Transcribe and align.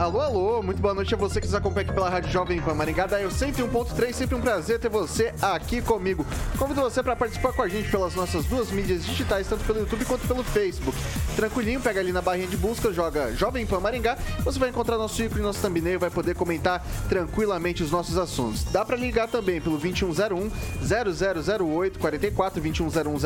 Alô, 0.00 0.18
alô, 0.18 0.62
muito 0.62 0.80
boa 0.80 0.94
noite 0.94 1.12
a 1.12 1.16
você 1.18 1.42
que 1.42 1.46
nos 1.46 1.54
acompanha 1.54 1.84
aqui 1.84 1.92
pela 1.92 2.08
Rádio 2.08 2.30
Jovem 2.30 2.58
Pan 2.58 2.72
Maringá, 2.72 3.06
da 3.06 3.20
eu 3.20 3.28
101.3, 3.28 4.14
sempre 4.14 4.34
um 4.34 4.40
prazer 4.40 4.78
ter 4.78 4.88
você 4.88 5.34
aqui 5.42 5.82
comigo. 5.82 6.24
Convido 6.58 6.80
você 6.80 7.02
para 7.02 7.14
participar 7.14 7.52
com 7.52 7.60
a 7.60 7.68
gente 7.68 7.90
pelas 7.90 8.14
nossas 8.14 8.46
duas 8.46 8.70
mídias 8.70 9.04
digitais, 9.04 9.46
tanto 9.46 9.62
pelo 9.62 9.80
YouTube 9.80 10.06
quanto 10.06 10.26
pelo 10.26 10.42
Facebook. 10.42 10.96
Tranquilinho, 11.40 11.80
pega 11.80 12.00
ali 12.00 12.12
na 12.12 12.20
barrinha 12.20 12.46
de 12.46 12.56
busca, 12.58 12.92
joga 12.92 13.34
Jovem 13.34 13.64
Pan 13.64 13.80
Maringá, 13.80 14.18
você 14.44 14.58
vai 14.58 14.68
encontrar 14.68 14.98
nosso 14.98 15.22
ícone, 15.22 15.40
nosso 15.40 15.58
thumbnail, 15.62 15.98
vai 15.98 16.10
poder 16.10 16.34
comentar 16.34 16.84
tranquilamente 17.08 17.82
os 17.82 17.90
nossos 17.90 18.18
assuntos. 18.18 18.64
Dá 18.64 18.84
para 18.84 18.94
ligar 18.94 19.26
também 19.26 19.58
pelo 19.58 19.78
2101 19.78 20.50
0008 20.82 21.98
44 21.98 22.60
2101 22.60 23.18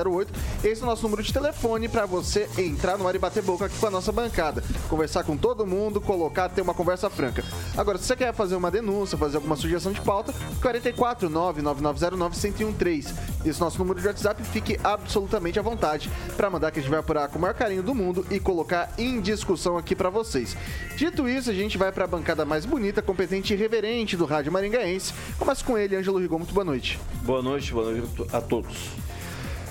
0008. 0.00 0.32
Esse 0.64 0.80
é 0.80 0.84
o 0.84 0.86
nosso 0.86 1.02
número 1.02 1.22
de 1.22 1.30
telefone 1.30 1.90
para 1.90 2.06
você 2.06 2.48
entrar 2.56 2.96
no 2.96 3.06
ar 3.06 3.14
e 3.14 3.18
bater 3.18 3.42
boca 3.42 3.66
aqui 3.66 3.76
com 3.78 3.86
a 3.86 3.90
nossa 3.90 4.10
bancada, 4.12 4.64
conversar 4.88 5.22
com 5.24 5.36
todo 5.36 5.66
mundo, 5.66 6.00
colocar, 6.00 6.48
ter 6.48 6.62
uma 6.62 6.72
conversa 6.72 7.10
franca. 7.10 7.44
Agora, 7.76 7.98
se 7.98 8.04
você 8.04 8.16
quer 8.16 8.32
fazer 8.32 8.56
uma 8.56 8.70
denúncia, 8.70 9.18
fazer 9.18 9.36
alguma 9.36 9.56
sugestão 9.56 9.92
de 9.92 10.00
pauta, 10.00 10.32
44 10.62 11.28
99909 11.28 12.64
1013. 12.64 13.14
Esse 13.44 13.60
nosso 13.60 13.78
número 13.78 14.00
de 14.00 14.06
WhatsApp, 14.06 14.42
fique 14.44 14.80
absolutamente 14.82 15.58
à 15.58 15.62
vontade 15.62 16.10
para 16.34 16.48
mandar 16.48 16.70
que 16.70 16.78
a 16.78 16.82
gente 16.82 16.90
vai 16.90 17.00
apurar 17.00 17.28
com 17.28 17.36
o 17.36 17.42
maior 17.42 17.57
carinho 17.58 17.82
do 17.82 17.94
mundo 17.94 18.24
e 18.30 18.38
colocar 18.38 18.92
em 18.96 19.20
discussão 19.20 19.76
aqui 19.76 19.96
para 19.96 20.08
vocês. 20.08 20.56
Dito 20.96 21.28
isso, 21.28 21.50
a 21.50 21.54
gente 21.54 21.76
vai 21.76 21.90
para 21.90 22.04
a 22.04 22.06
bancada 22.06 22.44
mais 22.44 22.64
bonita, 22.64 23.02
competente 23.02 23.52
e 23.52 23.56
reverente 23.56 24.16
do 24.16 24.24
Rádio 24.24 24.52
Maringaense. 24.52 25.12
Começa 25.38 25.64
com 25.64 25.76
ele, 25.76 25.96
Ângelo 25.96 26.18
Rigon. 26.18 26.38
Muito 26.38 26.54
boa 26.54 26.64
noite. 26.64 26.98
Boa 27.22 27.42
noite, 27.42 27.72
boa 27.72 27.90
noite 27.90 28.08
a 28.32 28.40
todos. 28.40 28.90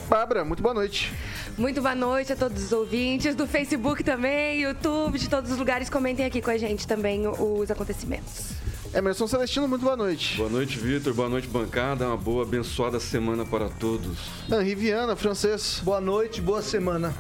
Bárbara, 0.10 0.44
muito 0.44 0.62
boa 0.62 0.74
noite. 0.74 1.14
Muito 1.58 1.82
boa 1.82 1.96
noite 1.96 2.32
a 2.32 2.36
todos 2.36 2.64
os 2.64 2.72
ouvintes 2.72 3.36
do 3.36 3.48
Facebook 3.48 4.04
também, 4.04 4.62
YouTube, 4.62 5.18
de 5.18 5.30
todos 5.30 5.52
os 5.52 5.58
lugares. 5.58 5.90
Comentem 5.90 6.26
aqui 6.26 6.42
com 6.42 6.52
a 6.52 6.58
gente 6.58 6.86
também 6.86 7.24
os 7.28 7.72
acontecimentos. 7.72 8.52
Emerson 8.94 9.28
Celestino, 9.28 9.68
muito 9.68 9.82
boa 9.82 9.98
noite. 9.98 10.38
Boa 10.38 10.50
noite, 10.50 10.78
Vitor. 10.78 11.14
Boa 11.14 11.28
noite, 11.28 11.48
bancada. 11.48 12.08
Uma 12.08 12.18
boa, 12.18 12.44
abençoada 12.44 13.00
semana 13.00 13.46
para 13.46 13.70
todos. 13.70 14.18
Henri 14.50 14.76
Viana, 14.76 15.16
francês. 15.16 15.81
Boa 15.84 16.00
noite, 16.00 16.42
boa 16.42 16.62
semana. 16.62 17.14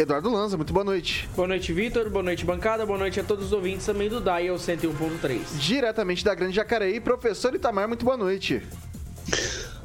Eduardo 0.00 0.30
Lanza, 0.30 0.56
muito 0.56 0.72
boa 0.72 0.82
noite. 0.82 1.28
Boa 1.36 1.46
noite, 1.46 1.74
Vitor. 1.74 2.08
Boa 2.08 2.22
noite, 2.22 2.42
bancada. 2.42 2.86
Boa 2.86 2.98
noite 2.98 3.20
a 3.20 3.22
todos 3.22 3.44
os 3.44 3.52
ouvintes 3.52 3.84
também 3.84 4.08
do 4.08 4.18
Dial 4.18 4.56
101.3. 4.56 5.58
Diretamente 5.58 6.24
da 6.24 6.34
Grande 6.34 6.56
Jacareí, 6.56 6.98
professor 6.98 7.54
Itamar, 7.54 7.86
muito 7.86 8.02
boa 8.02 8.16
noite. 8.16 8.62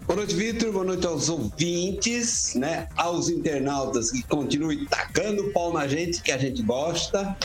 Boa 0.07 0.15
noite, 0.15 0.33
Vitor. 0.33 0.71
Boa 0.71 0.85
noite 0.85 1.05
aos 1.05 1.27
ouvintes, 1.27 2.55
né? 2.55 2.87
Aos 2.95 3.27
internautas 3.27 4.09
que 4.09 4.23
continuem 4.23 4.85
tacando 4.85 5.47
o 5.47 5.51
pau 5.51 5.73
na 5.73 5.85
gente, 5.85 6.21
que 6.21 6.31
a 6.31 6.37
gente 6.37 6.61
gosta. 6.61 7.35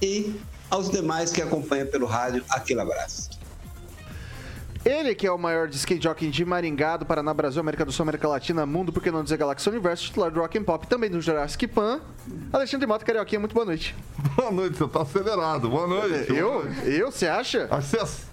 E 0.00 0.34
aos 0.70 0.88
demais 0.90 1.30
que 1.30 1.42
acompanham 1.42 1.86
pelo 1.88 2.06
rádio, 2.06 2.42
aquele 2.48 2.80
abraço. 2.80 3.33
Ele 4.84 5.14
que 5.14 5.26
é 5.26 5.32
o 5.32 5.38
maior 5.38 5.66
de 5.66 5.76
skate 5.76 6.02
jockey 6.02 6.28
de 6.28 6.44
Maringá, 6.44 6.98
do 6.98 7.06
Paraná, 7.06 7.32
Brasil, 7.32 7.58
América 7.58 7.86
do 7.86 7.92
Sul, 7.92 8.02
América 8.02 8.28
Latina, 8.28 8.66
Mundo, 8.66 8.92
por 8.92 9.02
que 9.02 9.10
não 9.10 9.24
dizer 9.24 9.38
Galáxia 9.38 9.72
Universo, 9.72 10.04
titular 10.04 10.30
do 10.30 10.40
Rock 10.40 10.58
and 10.58 10.64
Pop, 10.64 10.86
também 10.86 11.08
do 11.08 11.22
Jurassic 11.22 11.66
Pan. 11.66 12.02
Alexandre 12.52 12.86
Mota, 12.86 13.02
Carioquinha, 13.04 13.40
muito 13.40 13.54
boa 13.54 13.64
noite. 13.64 13.94
Boa 14.36 14.50
noite, 14.50 14.76
você 14.76 14.88
tá 14.88 15.02
acelerado. 15.02 15.70
Boa 15.70 15.86
noite. 15.86 16.32
Eu? 16.34 16.64
Eu? 16.84 17.10
Você 17.10 17.26
acha? 17.26 17.68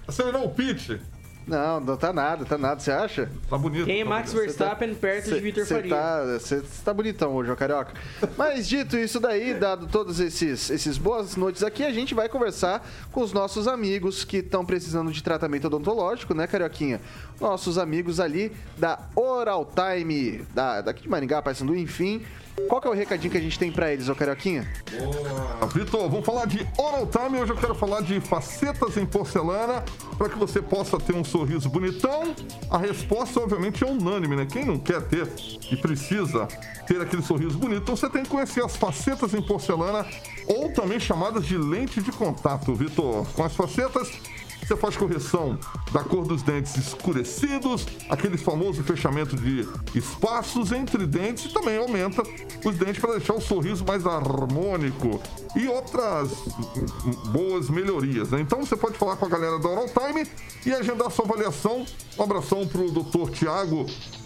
Acelerou 0.07 0.45
o 0.45 0.49
pitch. 0.49 0.99
Não, 1.47 1.79
não 1.79 1.97
tá 1.97 2.13
nada, 2.13 2.45
tá 2.45 2.57
nada, 2.57 2.79
você 2.79 2.91
acha? 2.91 3.29
Tá 3.49 3.57
bonito. 3.57 3.85
Quem 3.85 4.01
é 4.01 4.03
tá 4.03 4.09
Max 4.09 4.31
bonito. 4.31 4.45
Verstappen 4.45 4.93
tá, 4.93 4.99
perto 4.99 5.29
cê, 5.29 5.35
de 5.35 5.39
Vitor 5.41 5.65
Faria? 5.65 5.95
Tá, 5.95 6.23
você 6.23 6.63
tá 6.83 6.93
bonitão 6.93 7.33
hoje, 7.33 7.51
ó, 7.51 7.55
Carioca. 7.55 7.93
Mas 8.37 8.67
dito 8.67 8.95
isso 8.95 9.19
daí, 9.19 9.53
dado 9.53 9.87
todos 9.87 10.19
esses, 10.19 10.69
esses 10.69 10.97
boas 10.97 11.35
noites 11.35 11.63
aqui, 11.63 11.83
a 11.83 11.91
gente 11.91 12.13
vai 12.13 12.29
conversar 12.29 12.87
com 13.11 13.21
os 13.21 13.33
nossos 13.33 13.67
amigos 13.67 14.23
que 14.23 14.37
estão 14.37 14.65
precisando 14.65 15.11
de 15.11 15.21
tratamento 15.23 15.65
odontológico, 15.65 16.33
né, 16.33 16.45
Carioquinha? 16.47 17.01
Nossos 17.39 17.77
amigos 17.77 18.19
ali 18.19 18.51
da 18.77 18.99
Oral 19.15 19.65
Time, 19.65 20.45
da, 20.53 20.81
daqui 20.81 21.03
de 21.03 21.09
Maringá, 21.09 21.41
Paysandu, 21.41 21.75
enfim. 21.75 22.23
Qual 22.67 22.81
que 22.81 22.87
é 22.87 22.91
o 22.91 22.93
recadinho 22.93 23.31
que 23.31 23.37
a 23.37 23.41
gente 23.41 23.59
tem 23.59 23.71
pra 23.71 23.91
eles, 23.91 24.07
ô 24.09 24.15
Carioquinha? 24.15 24.67
Boa. 24.91 25.67
Vitor, 25.67 26.09
vamos 26.09 26.25
falar 26.25 26.45
de 26.45 26.67
Oral 26.77 27.07
Time. 27.07 27.39
Hoje 27.39 27.51
eu 27.51 27.57
quero 27.57 27.75
falar 27.75 28.01
de 28.01 28.19
facetas 28.19 28.97
em 28.97 29.05
porcelana 29.05 29.83
para 30.17 30.29
que 30.29 30.37
você 30.37 30.61
possa 30.61 30.97
ter 30.97 31.13
um 31.13 31.23
sorriso 31.23 31.69
bonitão. 31.69 32.35
A 32.69 32.77
resposta, 32.77 33.39
obviamente, 33.39 33.83
é 33.83 33.87
unânime, 33.87 34.35
né? 34.35 34.45
Quem 34.45 34.65
não 34.65 34.77
quer 34.77 35.01
ter 35.01 35.27
e 35.71 35.75
precisa 35.75 36.47
ter 36.87 37.01
aquele 37.01 37.21
sorriso 37.21 37.57
bonito, 37.57 37.83
então 37.83 37.95
você 37.95 38.09
tem 38.09 38.23
que 38.23 38.29
conhecer 38.29 38.63
as 38.63 38.75
facetas 38.75 39.33
em 39.33 39.41
porcelana 39.41 40.05
ou 40.47 40.71
também 40.73 40.99
chamadas 40.99 41.45
de 41.45 41.57
lente 41.57 42.01
de 42.01 42.11
contato, 42.11 42.73
Vitor. 42.75 43.25
Com 43.33 43.43
as 43.43 43.55
facetas, 43.55 44.11
você 44.65 44.75
faz 44.75 44.95
correção 44.95 45.57
da 45.91 46.03
cor 46.03 46.25
dos 46.25 46.41
dentes 46.41 46.75
escurecidos, 46.77 47.85
aquele 48.09 48.37
famoso 48.37 48.83
fechamento 48.83 49.35
de 49.35 49.67
espaços 49.93 50.71
entre 50.71 51.05
dentes 51.05 51.45
e 51.45 51.53
também 51.53 51.77
aumenta 51.77 52.23
os 52.65 52.77
dentes 52.77 52.99
para 52.99 53.13
deixar 53.13 53.33
o 53.33 53.41
sorriso 53.41 53.83
mais 53.85 54.05
harmônico 54.05 55.21
e 55.55 55.67
outras 55.67 56.31
boas 57.31 57.69
melhorias. 57.69 58.31
Né? 58.31 58.41
Então 58.41 58.59
você 58.59 58.75
pode 58.75 58.97
falar 58.97 59.17
com 59.17 59.25
a 59.25 59.29
galera 59.29 59.59
da 59.59 59.69
Oral 59.69 59.87
Time 59.87 60.27
e 60.65 60.73
agendar 60.73 61.11
sua 61.11 61.25
avaliação. 61.25 61.85
Um 62.17 62.23
abração 62.23 62.67
para 62.67 62.81
o 62.81 62.91
doutor 62.91 63.29
Tiago 63.31 63.85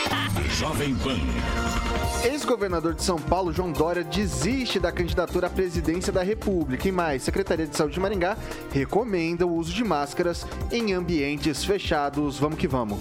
Jovem 0.57 0.95
Pan. 0.95 1.19
Ex-governador 2.23 2.93
de 2.93 3.03
São 3.03 3.17
Paulo, 3.17 3.53
João 3.53 3.71
Dória, 3.71 4.03
desiste 4.03 4.79
da 4.79 4.91
candidatura 4.91 5.47
à 5.47 5.49
presidência 5.49 6.11
da 6.11 6.21
República. 6.21 6.87
E 6.87 6.91
mais, 6.91 7.23
Secretaria 7.23 7.65
de 7.65 7.75
Saúde 7.75 7.98
de 7.99 8.01
Maringá 8.01 8.37
recomenda 8.71 9.45
o 9.45 9.53
uso 9.53 9.73
de 9.73 9.83
máscaras 9.83 10.47
em 10.71 10.93
ambientes 10.93 11.63
fechados. 11.63 12.39
Vamos 12.39 12.57
que 12.57 12.67
vamos. 12.67 12.99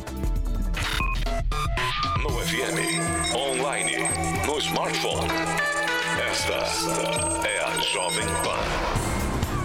No 2.23 2.31
FM, 2.41 2.81
online, 3.35 3.97
no 4.47 4.59
smartphone. 4.59 5.29
Esta 6.31 7.47
é 7.47 7.65
a 7.65 7.81
Jovem 7.81 8.27
Pan. 8.43 9.08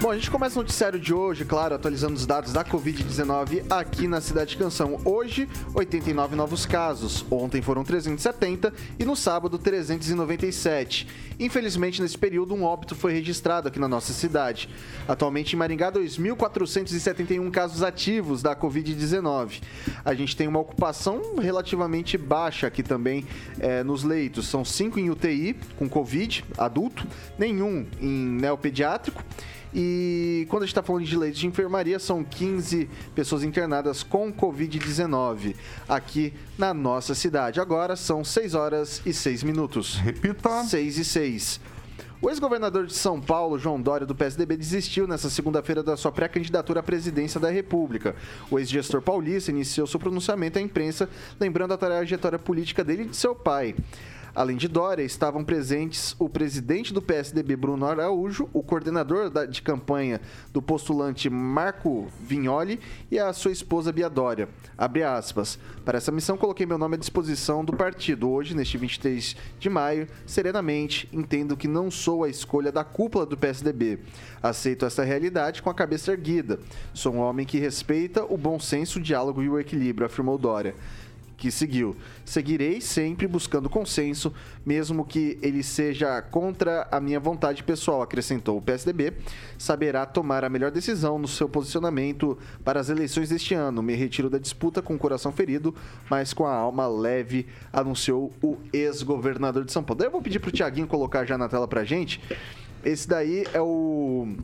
Bom, 0.04 0.12
a 0.12 0.16
gente 0.16 0.30
começa 0.30 0.60
o 0.60 0.62
noticiário 0.62 1.00
de 1.00 1.14
hoje, 1.14 1.46
claro, 1.46 1.76
atualizando 1.76 2.16
os 2.16 2.26
dados 2.26 2.52
da 2.52 2.62
Covid-19 2.62 3.64
aqui 3.70 4.06
na 4.06 4.20
Cidade 4.20 4.50
de 4.50 4.58
Canção. 4.58 5.00
Hoje, 5.06 5.48
89 5.74 6.36
novos 6.36 6.66
casos. 6.66 7.26
Ontem 7.32 7.62
foram 7.62 7.86
370 7.86 8.74
e 9.00 9.06
no 9.06 9.16
sábado, 9.16 9.58
397. 9.58 11.08
Infelizmente, 11.40 12.02
nesse 12.02 12.18
período, 12.18 12.54
um 12.54 12.66
óbito 12.66 12.96
foi 12.96 13.14
registrado 13.14 13.70
aqui 13.70 13.80
na 13.80 13.88
nossa 13.88 14.12
cidade. 14.12 14.68
Atualmente, 15.08 15.56
em 15.56 15.56
Maringá, 15.58 15.90
2.471 15.90 17.50
casos 17.50 17.82
ativos 17.82 18.42
da 18.42 18.54
Covid-19. 18.54 19.62
A 20.04 20.14
gente 20.14 20.36
tem 20.36 20.50
uma 20.50 20.60
ocupação 20.60 21.38
relativamente 21.42 22.18
baixa 22.18 22.68
aqui 22.68 22.84
também 22.84 23.26
é, 23.58 23.86
nos 23.86 24.04
leitos. 24.04 24.50
São 24.50 24.66
cinco 24.66 25.00
em 25.00 25.10
UTI 25.10 25.56
com 25.80 25.88
Covid, 25.88 26.44
adulto, 26.58 27.08
nenhum 27.40 27.88
em 28.02 28.10
neopediátrico. 28.10 29.24
E 29.76 30.46
quando 30.50 30.64
a 30.64 30.66
gente 30.66 30.74
está 30.74 30.84
falando 30.84 31.06
de 31.06 31.18
leitos 31.18 31.40
de 31.40 31.48
enfermaria, 31.48 31.98
são 31.98 32.24
15 32.24 32.90
pessoas 33.16 33.44
internadas 33.44 34.04
com 34.04 34.32
Covid-19 34.32 35.56
aqui 35.90 36.34
na 36.58 36.74
nossa 36.74 37.16
cidade. 37.16 37.60
Agora 37.60 37.96
são 37.96 38.24
6 38.24 38.54
horas 38.54 39.02
e 39.06 39.12
6 39.14 39.44
minutos. 39.44 39.96
Repita. 39.96 40.64
6 40.64 40.98
e 40.98 41.06
6. 41.06 41.60
O 42.24 42.30
ex-governador 42.30 42.86
de 42.86 42.94
São 42.94 43.20
Paulo, 43.20 43.60
João 43.60 43.82
Dória, 43.82 44.08
do 44.08 44.16
PSDB, 44.16 44.56
desistiu 44.56 45.06
nesta 45.06 45.30
segunda-feira 45.30 45.84
da 45.84 45.98
sua 45.98 46.10
pré-candidatura 46.10 46.80
à 46.80 46.84
presidência 46.84 47.38
da 47.38 47.50
República. 47.50 48.16
O 48.50 48.58
ex-gestor 48.58 49.02
paulista 49.02 49.52
iniciou 49.52 49.86
seu 49.86 50.00
pronunciamento 50.00 50.58
à 50.58 50.62
imprensa, 50.62 51.10
lembrando 51.38 51.74
a 51.74 51.78
trajetória 51.78 52.40
política 52.40 52.82
dele 52.82 53.04
e 53.04 53.08
de 53.08 53.18
seu 53.18 53.36
pai. 53.36 53.76
Além 54.36 54.58
de 54.58 54.68
Dória, 54.68 55.04
estavam 55.04 55.44
presentes 55.44 56.16
o 56.18 56.28
presidente 56.28 56.92
do 56.92 57.04
PSDB, 57.04 57.56
Bruno 57.56 57.86
Araújo, 57.86 58.50
o 58.52 58.64
coordenador 58.64 59.30
de 59.48 59.62
campanha 59.62 60.20
do 60.52 60.60
postulante 60.60 61.30
Marco 61.30 62.08
Vignoli 62.20 62.80
e 63.12 63.20
a 63.20 63.32
sua 63.32 63.52
esposa 63.52 63.92
Bia 63.92 64.10
Dória. 64.10 64.50
Abre 64.76 65.04
aspas. 65.04 65.60
Para 65.86 66.00
essa 66.00 66.12
missão, 66.12 66.36
coloquei 66.36 66.66
meu 66.66 66.80
nome 66.80 66.96
à 66.96 66.98
disposição 66.98 67.64
do 67.64 67.74
partido. 67.74 68.28
Hoje, 68.28 68.56
neste 68.56 68.76
23 68.76 69.36
de 69.60 69.70
maio, 69.70 70.08
serenamente, 70.26 71.08
entendo 71.14 71.56
que 71.56 71.68
não 71.68 71.92
sou 71.92 72.24
a 72.24 72.30
escolha 72.30 72.72
da 72.72 72.84
cúpula 72.84 73.28
do 73.28 73.38
PSDB. 73.38 74.00
Aceito 74.42 74.84
essa 74.84 75.04
realidade 75.04 75.62
com 75.62 75.70
a 75.70 75.76
cabeça 75.76 76.12
erguida. 76.12 76.60
Sou 76.92 77.14
um 77.14 77.20
homem 77.20 77.46
que 77.46 77.60
respeita 77.60 78.26
o 78.26 78.36
bom 78.36 78.60
senso, 78.60 78.98
o 78.98 79.02
diálogo 79.02 79.44
e 79.44 79.50
o 79.50 79.60
equilíbrio, 79.60 80.08
afirmou 80.08 80.40
Dória 80.40 80.74
que 81.44 81.52
seguiu. 81.52 81.94
Seguirei 82.24 82.80
sempre 82.80 83.28
buscando 83.28 83.70
consenso, 83.70 84.34
mesmo 84.66 85.04
que 85.04 85.38
ele 85.42 85.62
seja 85.62 86.22
contra 86.22 86.88
a 86.90 87.02
minha 87.02 87.20
vontade 87.20 87.62
pessoal, 87.66 88.02
acrescentou. 88.02 88.58
O 88.58 88.62
PSDB 88.62 89.12
saberá 89.58 90.06
tomar 90.06 90.46
a 90.46 90.50
melhor 90.50 90.72
decisão 90.72 91.20
no 91.20 91.28
seu 91.28 91.50
posicionamento 91.50 92.38
para 92.64 92.80
as 92.80 92.88
eleições 92.88 93.28
deste 93.28 93.54
ano. 93.54 93.84
Me 93.84 93.94
retiro 93.94 94.30
da 94.30 94.38
disputa 94.38 94.82
com 94.82 94.96
o 94.96 94.98
coração 94.98 95.34
ferido, 95.34 95.76
mas 96.10 96.32
com 96.32 96.46
a 96.46 96.56
alma 96.56 96.88
leve, 96.88 97.46
anunciou 97.74 98.32
o 98.42 98.56
ex-governador 98.72 99.66
de 99.66 99.74
São 99.74 99.84
Paulo. 99.84 100.00
Daí 100.00 100.08
eu 100.08 100.12
vou 100.14 100.22
pedir 100.22 100.40
para 100.40 100.48
o 100.48 100.52
Tiaguinho 100.54 100.88
colocar 100.88 101.26
já 101.26 101.38
na 101.38 101.50
tela 101.50 101.68
para 101.68 101.84
gente. 101.84 102.22
Esse 102.86 103.06
daí 103.06 103.44
é 103.54 103.60
o 103.60 104.38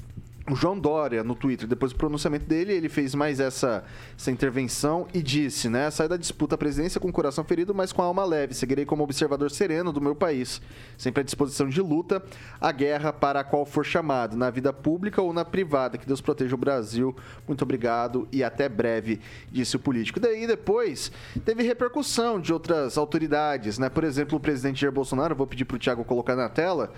o 0.50 0.56
João 0.56 0.80
Dória 0.80 1.24
no 1.24 1.36
Twitter, 1.36 1.68
depois 1.68 1.92
do 1.92 1.98
pronunciamento 1.98 2.46
dele, 2.46 2.74
ele 2.74 2.90
fez 2.90 3.14
mais 3.14 3.40
essa, 3.40 3.84
essa 4.18 4.32
intervenção 4.32 5.08
e 5.14 5.22
disse, 5.22 5.70
né? 5.70 5.90
Sai 5.92 6.08
da 6.08 6.18
disputa 6.18 6.56
à 6.56 6.58
presidência 6.58 7.00
com 7.00 7.10
o 7.10 7.14
coração 7.14 7.44
ferido, 7.44 7.74
mas 7.74 7.94
com 7.94 8.02
a 8.02 8.06
alma 8.06 8.26
leve. 8.26 8.54
Seguirei 8.54 8.86
como 8.86 9.04
observador 9.04 9.52
sereno 9.52 9.92
do 9.92 10.02
meu 10.02 10.16
país, 10.16 10.62
sempre 10.98 11.22
à 11.22 11.24
disposição 11.24 11.70
de 11.70 11.82
luta, 11.82 12.22
a 12.60 12.72
guerra 12.72 13.14
para 13.14 13.42
a 13.42 13.44
qual 13.44 13.66
for 13.66 13.86
chamado, 13.86 14.36
na 14.36 14.50
vida 14.50 14.74
pública 14.74 15.22
ou 15.22 15.32
na 15.32 15.46
privada. 15.46 15.98
Que 15.98 16.06
Deus 16.06 16.22
proteja 16.22 16.56
o 16.56 16.58
Brasil. 16.58 17.16
Muito 17.48 17.62
obrigado 17.62 18.28
e 18.32 18.44
até 18.44 18.68
breve, 18.68 19.22
disse 19.52 19.76
o 19.76 19.80
político. 19.80 20.20
Daí 20.20 20.48
depois 20.48 21.12
teve 21.46 21.64
repercussão 21.64 22.40
de 22.40 22.52
outras 22.52 22.98
autoridades, 22.98 23.78
né? 23.78 23.90
Por 23.90 24.04
exemplo, 24.04 24.38
o 24.38 24.42
presidente 24.42 24.82
Jair 24.82 24.92
Bolsonaro, 24.92 25.36
vou 25.36 25.48
pedir 25.48 25.66
para 25.66 25.76
o 25.76 25.80
Tiago 25.80 26.04
colocar 26.04 26.36
na 26.36 26.50
tela 26.50 26.92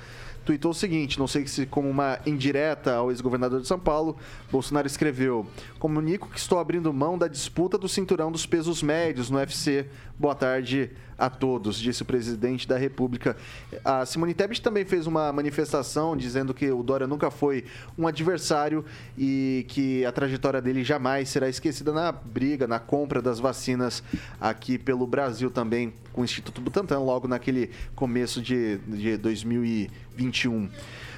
tweetou 0.46 0.72
o 0.72 0.74
seguinte, 0.74 1.20
não 1.20 1.28
sei 1.28 1.46
se 1.48 1.66
como 1.66 1.90
uma 1.90 2.20
indireta 2.26 2.96
ao 2.96 3.12
ex-governador 3.12 3.62
de 3.62 3.68
São 3.68 3.80
Paulo, 3.80 4.18
Bolsonaro 4.52 4.88
escreveu: 4.88 5.46
"Comunico 5.80 6.30
que 6.30 6.40
estou 6.40 6.60
abrindo 6.60 6.92
mão 6.94 7.18
da 7.18 7.28
disputa 7.28 7.78
do 7.78 7.88
cinturão 7.88 8.32
dos 8.32 8.46
pesos 8.46 8.82
médios 8.82 9.30
no 9.30 9.38
UFC. 9.38 9.88
Boa 10.22 10.36
tarde 10.36 10.92
a 11.18 11.32
todos", 11.32 11.80
disse 11.80 12.04
o 12.04 12.06
presidente 12.06 12.68
da 12.68 12.78
República. 12.78 13.36
A 13.84 14.06
Simone 14.06 14.36
Tebet 14.36 14.62
também 14.62 14.86
fez 14.86 15.08
uma 15.08 15.34
manifestação 15.34 16.16
dizendo 16.16 16.54
que 16.54 16.70
o 16.70 16.84
Dória 16.84 17.08
nunca 17.08 17.32
foi 17.32 17.66
um 17.98 18.06
adversário 18.06 18.86
e 19.18 19.66
que 19.68 20.06
a 20.06 20.12
trajetória 20.12 20.62
dele 20.62 20.84
jamais 20.84 21.28
será 21.28 21.50
esquecida 21.50 21.92
na 21.92 22.12
briga, 22.12 22.68
na 22.68 22.78
compra 22.78 23.20
das 23.20 23.40
vacinas 23.40 24.04
aqui 24.40 24.78
pelo 24.78 25.08
Brasil 25.08 25.50
também 25.50 25.92
com 26.14 26.22
o 26.22 26.24
Instituto 26.24 26.62
Butantan, 26.62 27.00
logo 27.00 27.28
naquele 27.28 27.72
começo 27.96 28.40
de, 28.44 28.78
de 28.78 29.18
2021. 29.18 30.70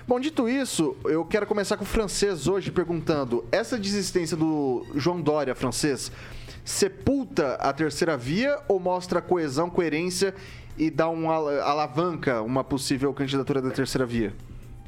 Bom, 0.08 0.18
dito 0.18 0.48
isso, 0.48 0.96
eu 1.04 1.26
quero 1.26 1.46
começar 1.46 1.76
com 1.76 1.84
o 1.84 1.88
francês 1.88 2.48
hoje 2.48 2.72
perguntando: 2.72 3.44
essa 3.52 3.78
desistência 3.78 4.38
do 4.38 4.86
João 4.96 5.22
Dória, 5.22 5.54
francês, 5.56 6.10
sepulta 6.63 7.56
a 7.56 7.74
terceira 7.74 8.15
via 8.15 8.60
ou 8.68 8.80
mostra 8.80 9.21
coesão, 9.21 9.69
coerência 9.69 10.33
e 10.77 10.89
dá 10.89 11.07
uma 11.10 11.33
alavanca 11.62 12.42
uma 12.42 12.63
possível 12.63 13.13
candidatura 13.13 13.62
da 13.62 13.69
terceira 13.69 14.06
via? 14.06 14.33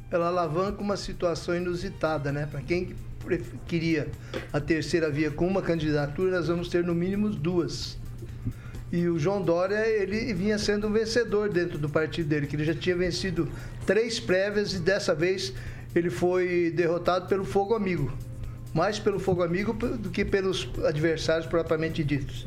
Ela 0.10 0.27
alavanca 0.27 0.81
uma 0.81 0.98
situação 0.98 1.56
inusitada, 1.56 2.31
né? 2.31 2.48
Para 2.50 2.62
quem 2.62 2.95
queria 3.68 4.07
a 4.54 4.60
terceira 4.60 5.10
via 5.10 5.31
com 5.31 5.48
uma 5.48 5.62
candidatura, 5.62 6.38
nós 6.38 6.48
vamos 6.48 6.69
ter 6.69 6.83
no 6.83 6.94
mínimo 6.94 7.30
duas. 7.30 7.98
E 8.92 9.07
o 9.10 9.18
João 9.18 9.42
Dória, 9.42 9.86
ele 9.88 10.33
vinha 10.33 10.57
sendo 10.57 10.88
um 10.88 10.92
vencedor 10.92 11.50
dentro 11.50 11.78
do 11.78 11.89
partido 11.89 12.30
dele, 12.30 12.48
que 12.48 12.56
ele 12.56 12.63
já 12.63 12.74
tinha 12.74 12.95
vencido 12.95 13.50
três 13.86 14.19
prévias 14.19 14.74
e 14.74 14.80
dessa 14.80 15.13
vez 15.13 15.54
ele 15.94 16.10
foi 16.10 16.71
derrotado 16.71 17.28
pelo 17.28 17.44
Fogo 17.44 17.74
Amigo. 17.74 18.13
Mais 18.75 19.00
pelo 19.00 19.19
Fogo 19.19 19.42
Amigo 19.42 19.72
do 19.74 20.10
que 20.10 20.25
pelos 20.25 20.69
adversários 20.86 21.48
propriamente 21.48 22.04
ditos. 22.04 22.45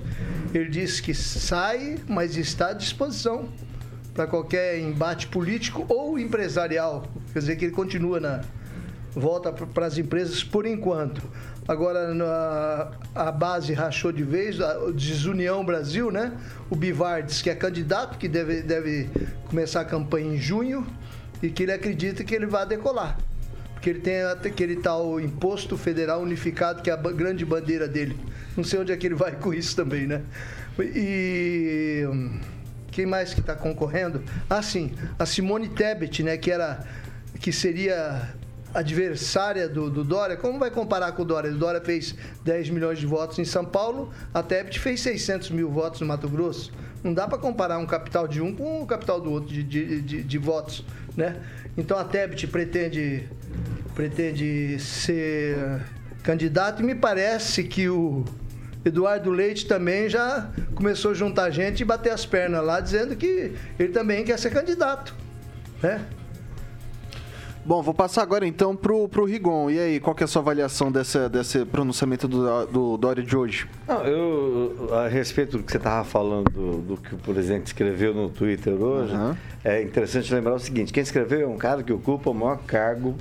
Ele 0.53 0.69
disse 0.69 1.03
que 1.03 1.15
sai, 1.15 1.99
mas 2.07 2.37
está 2.37 2.69
à 2.69 2.73
disposição 2.75 3.49
para 4.13 4.27
qualquer 4.27 4.79
embate 4.79 5.27
político 5.29 5.87
ou 5.89 6.19
empresarial. 6.19 7.07
Quer 7.33 7.39
dizer 7.39 7.57
que 7.57 7.65
ele 7.65 7.73
continua 7.73 8.21
na 8.21 8.43
volta 9.15 9.51
para 9.51 9.87
as 9.87 9.97
empresas 9.97 10.45
por 10.45 10.67
enquanto. 10.67 11.23
Agora 11.67 12.13
na, 12.13 12.91
a 13.15 13.33
base 13.33 13.73
rachou 13.73 14.13
de 14.13 14.23
vez, 14.23 14.61
a 14.61 14.91
Desunião 14.91 15.65
Brasil, 15.65 16.11
né? 16.11 16.33
O 16.69 16.77
Bivar 16.77 17.23
diz 17.23 17.41
que 17.41 17.49
é 17.49 17.55
candidato, 17.55 18.19
que 18.19 18.29
deve, 18.29 18.61
deve 18.61 19.09
começar 19.49 19.81
a 19.81 19.85
campanha 19.85 20.35
em 20.35 20.39
junho 20.39 20.87
e 21.43 21.49
que 21.49 21.63
ele 21.63 21.73
acredita 21.73 22.23
que 22.23 22.35
ele 22.35 22.47
vai 22.47 22.67
decolar. 22.67 23.19
Porque 23.79 23.91
ele 23.91 24.01
tem 24.01 24.23
aquele 24.23 24.75
tal 24.75 25.21
imposto 25.21 25.79
federal 25.79 26.21
unificado, 26.21 26.83
que 26.83 26.91
é 26.91 26.93
a 26.93 26.97
grande 26.97 27.45
bandeira 27.45 27.87
dele. 27.87 28.19
Não 28.57 28.65
sei 28.65 28.81
onde 28.81 28.91
é 28.91 28.97
que 28.97 29.07
ele 29.07 29.15
vai 29.15 29.37
com 29.37 29.55
isso 29.55 29.77
também, 29.77 30.05
né? 30.05 30.21
E 30.81 32.03
quem 32.91 33.07
mais 33.07 33.33
que 33.33 33.39
está 33.39 33.55
concorrendo? 33.55 34.21
Ah, 34.51 34.63
sim, 34.63 34.93
a 35.17 35.25
Simone 35.25 35.69
Tebet, 35.69 36.25
né? 36.25 36.37
Que 36.37 36.51
era 36.51 36.85
que 37.39 37.53
seria 37.53 38.35
adversária 38.75 39.69
do, 39.69 39.89
do, 39.89 40.03
Dória, 40.03 40.37
como 40.37 40.59
vai 40.59 40.73
comparar 40.73 41.13
com 41.13 41.23
o 41.23 41.25
Dória? 41.25 41.53
O 41.53 41.57
Dória 41.57 41.81
fez 41.81 42.17
10 42.43 42.71
milhões 42.71 42.99
de 42.99 43.07
votos 43.07 43.39
em 43.39 43.45
São 43.45 43.65
Paulo, 43.65 44.13
a 44.35 44.43
Tebet 44.43 44.81
fez 44.81 45.01
600 45.03 45.51
mil 45.51 45.71
votos 45.71 46.01
no 46.01 46.07
Mato 46.09 46.29
Grosso. 46.29 46.73
Não 47.09 47.15
dá 47.15 47.27
para 47.27 47.39
comparar 47.39 47.79
um 47.79 47.87
capital 47.87 48.29
de 48.29 48.43
um 48.43 48.55
com 48.55 48.83
o 48.83 48.87
capital 48.87 49.19
do 49.19 49.33
outro 49.33 49.49
de, 49.49 49.63
de, 49.63 50.03
de, 50.03 50.23
de 50.23 50.39
votos, 50.39 50.85
né? 51.17 51.37
Então 51.75 51.99
a 51.99 52.05
Tebet 52.05 52.47
pretende, 52.49 53.27
pretende 53.95 54.79
ser 54.79 55.81
candidato 56.23 56.83
e 56.83 56.85
me 56.85 56.95
parece 56.95 57.65
que 57.65 57.89
o 57.89 58.27
Eduardo 58.85 59.31
Leite 59.31 59.67
também 59.67 60.07
já 60.07 60.51
começou 60.75 61.13
a 61.13 61.15
juntar 61.15 61.49
gente 61.49 61.81
e 61.81 61.85
bater 61.85 62.13
as 62.13 62.27
pernas 62.27 62.63
lá, 62.63 62.79
dizendo 62.79 63.17
que 63.17 63.55
ele 63.79 63.89
também 63.91 64.23
quer 64.23 64.39
ser 64.39 64.51
candidato, 64.51 65.15
né? 65.83 66.05
Bom, 67.69 67.83
vou 67.83 67.93
passar 67.93 68.23
agora 68.23 68.47
então 68.47 68.75
pro, 68.75 69.07
pro 69.11 69.27
Rigon. 69.27 69.69
E 69.69 69.79
aí, 69.79 70.01
qual 70.01 70.17
que 70.17 70.23
é 70.23 70.25
a 70.25 70.27
sua 70.27 70.41
avaliação 70.41 70.91
dessa, 70.91 71.29
desse 71.29 71.67
pronunciamento 71.67 72.27
do, 72.27 72.65
do 72.65 72.97
Dória 72.97 73.23
de 73.23 73.37
hoje? 73.37 73.69
Não, 73.87 74.03
eu, 74.07 74.89
a 74.95 75.07
respeito 75.07 75.59
do 75.59 75.63
que 75.63 75.71
você 75.71 75.77
estava 75.77 76.03
falando, 76.03 76.51
do, 76.51 76.79
do, 76.79 76.97
que 76.97 77.15
o 77.15 77.19
presidente 77.19 77.67
escreveu 77.67 78.15
no 78.15 78.31
Twitter 78.31 78.73
hoje, 78.73 79.15
uhum. 79.15 79.37
é 79.63 79.83
interessante 79.83 80.33
lembrar 80.33 80.55
o 80.55 80.59
seguinte: 80.59 80.95
quem 80.95 81.03
escreveu 81.03 81.43
é 81.43 81.47
um 81.47 81.59
cara 81.59 81.83
que 81.83 81.93
ocupa 81.93 82.31
o 82.31 82.35
maior 82.35 82.57
cargo 82.67 83.15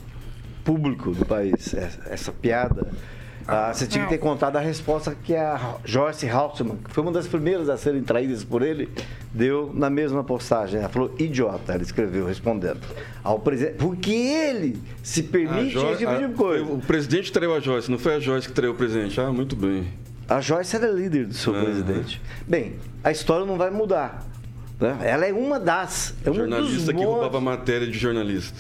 público 0.64 1.12
do 1.12 1.26
país. 1.26 1.74
Essa, 1.74 2.02
essa 2.10 2.32
piada 2.32 2.88
Ah, 3.48 3.74
você 3.74 3.88
tinha 3.88 4.04
que 4.04 4.10
ter 4.10 4.18
contado 4.18 4.58
a 4.58 4.60
resposta 4.60 5.16
que 5.24 5.34
a 5.36 5.76
Joyce 5.86 6.28
Haltman, 6.28 6.78
que 6.78 6.92
foi 6.94 7.02
uma 7.02 7.12
das 7.14 7.28
primeiras 7.28 7.70
a 7.70 7.78
serem 7.78 8.02
traídas 8.04 8.44
por 8.44 8.62
ele, 8.62 8.90
deu 9.34 9.72
na 9.74 9.90
mesma 9.90 10.24
postagem. 10.24 10.80
Ela 10.82 10.90
falou 10.90 11.14
idiota, 11.18 11.74
ela 11.74 11.82
escreveu 11.82 12.26
respondendo 12.26 12.80
ao 13.24 13.40
presidente. 13.40 13.78
Porque 13.78 14.12
ele 14.12 14.82
se 15.02 15.24
permite 15.24 15.78
esse 15.78 15.98
tipo 15.98 16.16
de 16.18 16.24
a- 16.26 16.30
coisa. 16.30 16.66
O 16.66 16.80
presidente 16.80 17.32
traiu 17.32 17.56
a 17.56 17.60
Joyce, 17.62 17.90
não 17.90 17.98
foi 17.98 18.16
a 18.16 18.20
Joyce 18.20 18.48
que 18.50 18.54
traiu 18.54 18.72
o 18.72 18.76
presidente. 18.76 19.20
Ah, 19.22 19.32
muito 19.32 19.56
bem. 19.56 19.88
A 20.28 20.42
Joyce 20.42 20.76
era 20.76 20.88
líder 20.88 21.26
do 21.28 21.34
seu 21.34 21.54
Aham. 21.56 21.64
presidente. 21.64 22.22
Bem, 22.46 22.76
a 23.02 23.12
história 23.12 23.46
não 23.46 23.58
vai 23.58 23.70
mudar. 23.72 24.26
né? 24.78 24.98
Ela 25.04 25.26
é 25.26 25.32
uma 25.32 25.58
das. 25.58 26.14
É 26.26 26.30
um 26.30 26.34
jornalista 26.34 26.94
que 26.94 27.04
roubava 27.04 27.40
matéria 27.40 27.88
de 27.88 27.98
jornalista. 27.98 28.60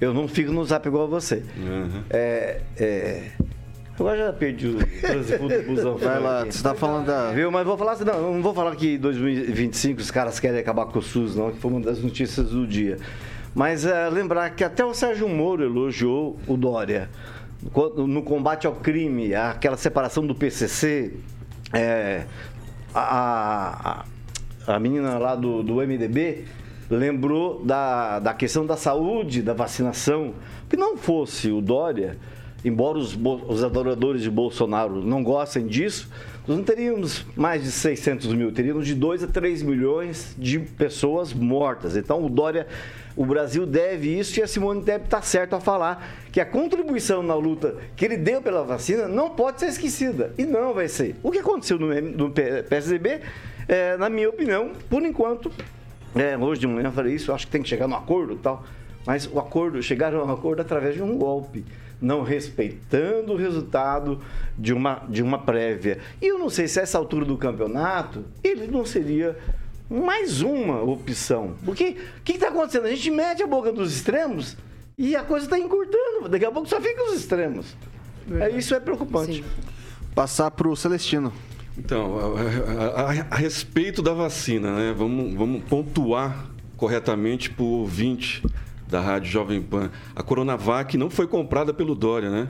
Eu 0.00 0.12
não 0.14 0.26
fico 0.26 0.50
no 0.50 0.64
zap 0.64 0.88
igual 0.88 1.04
a 1.04 1.06
você. 1.06 1.44
Uhum. 1.56 2.02
É, 2.10 2.60
é... 2.78 3.30
Agora 3.98 4.16
já 4.16 4.32
perdi 4.32 4.68
o 4.68 4.78
trânsito 5.00 5.48
do 5.48 5.62
busão. 5.62 5.96
Vai 5.96 6.20
lá, 6.20 6.44
você 6.44 6.62
tá 6.62 6.74
falando 6.74 7.06
da. 7.06 7.30
Viu? 7.30 7.50
Mas 7.50 7.64
vou 7.64 7.78
falar 7.78 7.92
assim, 7.92 8.04
não, 8.04 8.34
não 8.34 8.42
vou 8.42 8.52
falar 8.52 8.74
que 8.74 8.94
em 8.94 8.98
2025 8.98 10.00
os 10.00 10.10
caras 10.10 10.40
querem 10.40 10.58
acabar 10.58 10.86
com 10.86 10.98
o 10.98 11.02
SUS, 11.02 11.36
não, 11.36 11.52
que 11.52 11.58
foi 11.60 11.70
uma 11.70 11.80
das 11.80 12.00
notícias 12.00 12.50
do 12.50 12.66
dia. 12.66 12.98
Mas 13.54 13.86
é, 13.86 14.08
lembrar 14.08 14.50
que 14.50 14.64
até 14.64 14.84
o 14.84 14.92
Sérgio 14.92 15.28
Moro 15.28 15.62
elogiou 15.62 16.36
o 16.46 16.56
Dória. 16.56 17.08
No 17.96 18.22
combate 18.22 18.66
ao 18.66 18.74
crime, 18.74 19.34
aquela 19.34 19.76
separação 19.76 20.26
do 20.26 20.34
PCC, 20.34 21.14
é, 21.72 22.24
a, 22.92 24.04
a, 24.66 24.74
a 24.74 24.78
menina 24.80 25.18
lá 25.18 25.34
do, 25.34 25.62
do 25.62 25.76
MDB 25.76 26.44
lembrou 26.90 27.64
da, 27.64 28.18
da 28.18 28.34
questão 28.34 28.66
da 28.66 28.76
saúde, 28.76 29.40
da 29.40 29.54
vacinação. 29.54 30.34
Que 30.68 30.76
não 30.76 30.96
fosse 30.96 31.50
o 31.50 31.60
Dória, 31.60 32.18
embora 32.64 32.98
os, 32.98 33.16
os 33.48 33.62
adoradores 33.62 34.22
de 34.22 34.30
Bolsonaro 34.30 35.04
não 35.04 35.22
gostem 35.22 35.66
disso, 35.66 36.08
nós 36.46 36.56
não 36.58 36.64
teríamos 36.64 37.24
mais 37.36 37.62
de 37.62 37.70
600 37.70 38.32
mil, 38.34 38.52
teríamos 38.52 38.86
de 38.86 38.94
2 38.94 39.24
a 39.24 39.26
3 39.26 39.62
milhões 39.62 40.34
de 40.38 40.58
pessoas 40.58 41.32
mortas. 41.32 41.96
Então 41.96 42.24
o 42.24 42.28
Dória, 42.28 42.66
o 43.16 43.24
Brasil 43.24 43.64
deve 43.64 44.18
isso 44.18 44.38
e 44.38 44.42
a 44.42 44.46
Simone 44.46 44.82
deve 44.82 45.04
estar 45.04 45.22
certo 45.22 45.56
a 45.56 45.60
falar 45.60 46.06
que 46.30 46.40
a 46.40 46.46
contribuição 46.46 47.22
na 47.22 47.34
luta 47.34 47.76
que 47.96 48.04
ele 48.04 48.16
deu 48.16 48.42
pela 48.42 48.62
vacina 48.62 49.08
não 49.08 49.30
pode 49.30 49.60
ser 49.60 49.66
esquecida. 49.66 50.34
E 50.36 50.44
não 50.44 50.74
vai 50.74 50.88
ser. 50.88 51.16
O 51.22 51.30
que 51.30 51.38
aconteceu 51.38 51.78
no, 51.78 51.88
no 52.00 52.30
PSDB, 52.30 53.20
é, 53.66 53.96
na 53.96 54.10
minha 54.10 54.28
opinião, 54.28 54.72
por 54.90 55.02
enquanto, 55.02 55.50
é, 56.14 56.36
hoje 56.36 56.60
de 56.60 56.66
manhã 56.66 56.88
eu 56.88 56.92
falei 56.92 57.14
isso, 57.14 57.32
acho 57.32 57.46
que 57.46 57.52
tem 57.52 57.62
que 57.62 57.68
chegar 57.68 57.88
no 57.88 57.94
acordo 57.94 58.34
e 58.34 58.38
tal. 58.38 58.64
Mas 59.06 59.26
o 59.26 59.38
acordo, 59.38 59.82
chegaram 59.82 60.20
a 60.20 60.24
um 60.24 60.32
acordo 60.32 60.60
através 60.60 60.94
de 60.94 61.02
um 61.02 61.16
golpe, 61.16 61.64
não 62.00 62.22
respeitando 62.22 63.32
o 63.32 63.36
resultado 63.36 64.20
de 64.58 64.72
uma, 64.72 65.02
de 65.08 65.22
uma 65.22 65.38
prévia. 65.38 65.98
E 66.20 66.26
eu 66.26 66.38
não 66.38 66.48
sei 66.50 66.68
se 66.68 66.78
a 66.78 66.82
essa 66.82 66.98
altura 66.98 67.24
do 67.24 67.36
campeonato 67.36 68.24
ele 68.42 68.66
não 68.66 68.84
seria 68.84 69.36
mais 69.88 70.40
uma 70.42 70.82
opção. 70.82 71.54
Porque 71.64 71.96
o 72.18 72.22
que 72.22 72.32
está 72.32 72.48
acontecendo? 72.48 72.86
A 72.86 72.90
gente 72.90 73.10
mete 73.10 73.42
a 73.42 73.46
boca 73.46 73.72
dos 73.72 73.94
extremos 73.94 74.56
e 74.96 75.14
a 75.16 75.22
coisa 75.22 75.46
está 75.46 75.58
encurtando. 75.58 76.28
Daqui 76.28 76.44
a 76.44 76.50
pouco 76.50 76.68
só 76.68 76.80
fica 76.80 77.02
os 77.04 77.14
extremos. 77.14 77.76
É, 78.40 78.50
isso 78.50 78.74
é 78.74 78.80
preocupante. 78.80 79.44
Passar 80.14 80.50
pro 80.50 80.74
Celestino. 80.76 81.32
Então, 81.76 82.16
a, 82.18 83.00
a- 83.02 83.10
a- 83.12 83.26
a 83.30 83.36
respeito 83.36 84.00
da 84.00 84.14
vacina, 84.14 84.74
né? 84.76 84.94
Vamos, 84.96 85.34
vamos 85.34 85.62
pontuar 85.64 86.46
corretamente 86.76 87.50
para 87.50 87.64
o 87.64 87.80
ouvinte 87.80 88.42
da 88.94 89.00
Rádio 89.00 89.28
Jovem 89.28 89.60
Pan. 89.60 89.90
A 90.14 90.22
Coronavac 90.22 90.96
não 90.96 91.10
foi 91.10 91.26
comprada 91.26 91.74
pelo 91.74 91.96
Dória, 91.96 92.30
né? 92.30 92.48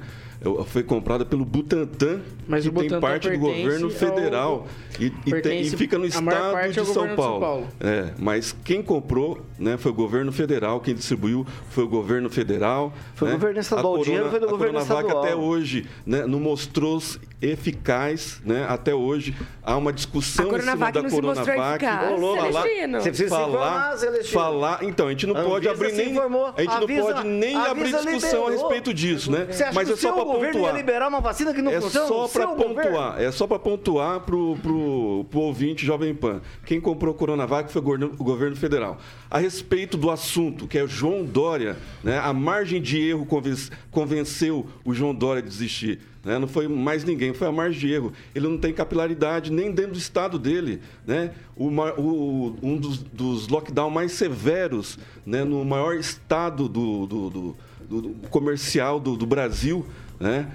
Foi 0.66 0.82
comprada 0.82 1.24
pelo 1.24 1.44
Butantan, 1.44 2.20
Mas 2.46 2.64
que 2.64 2.68
o 2.68 2.72
tem 2.72 2.82
Butantan 2.84 3.00
parte 3.00 3.30
do 3.30 3.38
governo 3.38 3.86
ao- 3.86 3.90
federal 3.90 4.66
e, 5.00 5.12
e 5.26 5.40
tem- 5.40 5.60
e 5.62 5.70
fica 5.70 5.96
no 5.98 6.04
a 6.04 6.08
estado 6.08 6.72
de 6.72 6.78
ao 6.80 6.84
São 6.86 6.94
governo 6.94 6.94
de 6.94 6.94
São 6.94 7.16
Paulo. 7.16 7.40
Paulo. 7.40 7.68
É, 7.80 8.12
mas 8.18 8.54
quem 8.64 8.82
comprou 8.82 9.40
né, 9.58 9.76
foi 9.76 9.90
o 9.92 9.94
governo 9.94 10.32
federal, 10.32 10.80
quem 10.80 10.94
distribuiu 10.94 11.46
foi 11.70 11.84
o 11.84 11.88
governo 11.88 12.28
federal. 12.28 12.92
Foi 13.14 13.28
o 13.28 13.30
né? 13.32 13.36
governo 13.38 13.60
estadual, 13.60 13.94
A 13.96 13.98
o 14.00 14.04
dinheiro 14.04 14.30
foi 14.30 14.40
do 14.40 14.46
a 14.46 14.50
governo 14.50 14.74
Coronavac 14.80 15.02
estadual. 15.06 15.24
até 15.24 15.34
hoje 15.36 15.86
né, 16.06 16.26
não 16.26 16.40
mostrou-se 16.40 17.18
eficaz, 17.40 18.40
né? 18.44 18.64
Até 18.68 18.94
hoje 18.94 19.34
há 19.62 19.76
uma 19.76 19.92
discussão 19.92 20.50
A 20.50 20.58
em 20.58 20.60
cima 20.60 20.90
da 20.92 21.02
não 21.02 21.10
mostrou 21.10 21.34
Coronavac. 21.34 21.84
falar-. 21.84 22.58
Você 23.00 23.10
precisa 23.10 23.14
se 23.14 23.24
informar, 23.24 23.48
falar, 23.50 23.96
Celestino. 23.98 24.40
falar, 24.40 24.84
então 24.84 25.06
a 25.06 25.10
gente 25.10 25.26
não 25.26 25.36
A 25.36 25.42
pode 25.44 25.68
abrir 25.68 25.92
nem 25.92 26.10
informou. 26.12 26.52
a 26.56 26.60
gente 26.60 26.70
A 26.70 26.78
Anvisa- 26.78 27.00
não 27.02 27.12
pode 27.14 27.28
nem 27.28 27.56
a 27.56 27.70
abrir 27.70 27.84
discussão 27.92 28.46
a 28.46 28.50
liberou. 28.50 28.50
respeito 28.50 28.94
disso, 28.94 29.30
né? 29.30 29.46
Você 29.50 29.62
acha 29.64 29.72
Mas 29.74 29.86
que 29.86 29.92
é 29.92 29.94
o 29.94 29.98
só 29.98 30.12
para 30.12 30.24
governo 30.35 30.61
ia 30.62 30.73
liberar 30.73 31.09
uma 31.09 31.21
vacina 31.21 31.53
que 31.55 31.62
não 31.62 31.73
É 31.73 31.81
funciona? 31.81 32.07
só 32.09 32.29
para 32.29 32.47
governo? 32.47 32.75
pontuar, 32.75 33.21
é 33.21 33.31
só 33.33 33.47
para 33.47 33.59
pontuar 33.59 34.21
pro, 34.21 34.57
pro, 34.62 35.26
pro 35.31 35.41
ouvinte 35.41 35.85
Jovem 35.85 36.14
Pan. 36.14 36.41
Quem 36.64 36.81
comprou 36.81 37.14
Coronavac 37.14 37.71
foi 37.73 37.81
o 37.81 37.85
governo, 37.85 38.12
o 38.19 38.25
governo 38.25 38.57
federal. 38.57 38.99
A 39.31 39.38
respeito 39.38 39.97
do 39.97 40.11
assunto, 40.11 40.67
que 40.69 40.79
é 40.79 40.83
o 40.85 40.88
João 40.88 41.25
Dória, 41.25 41.76
né, 42.03 42.19
a 42.19 42.33
margem 42.33 42.81
de 42.81 43.00
erro 43.00 43.26
conven- 43.26 43.55
convenceu 43.91 44.67
o 44.85 44.93
João 44.95 45.14
Dória 45.14 45.43
a 45.43 45.45
desistir. 45.45 45.99
né? 46.25 46.38
Não 46.38 46.49
foi 46.49 46.67
mais 46.69 47.05
ninguém, 47.05 47.35
foi 47.35 47.47
a 47.49 47.53
margem 47.53 47.81
de 47.81 47.93
erro. 47.93 48.12
Ele 48.35 48.49
não 48.49 48.57
tem 48.57 48.73
capilaridade 48.73 49.53
nem 49.53 49.71
dentro 49.71 49.93
do 49.93 49.99
estado 49.99 50.38
dele. 50.38 50.81
Né? 51.07 51.33
O, 51.57 51.67
o- 51.69 52.57
um 52.62 52.76
dos, 52.79 52.99
dos 52.99 53.49
lockdown 53.49 53.91
mais 53.91 54.12
severos 54.12 54.99
né, 55.26 55.45
no 55.45 55.64
maior 55.64 55.95
estado 55.97 56.67
do, 56.69 57.07
do- 57.07 57.31
do- 57.31 57.57
do- 57.88 58.00
do 58.00 58.29
comercial 58.29 58.99
do, 58.99 59.14
do 59.17 59.26
Brasil, 59.26 59.85
né? 60.21 60.52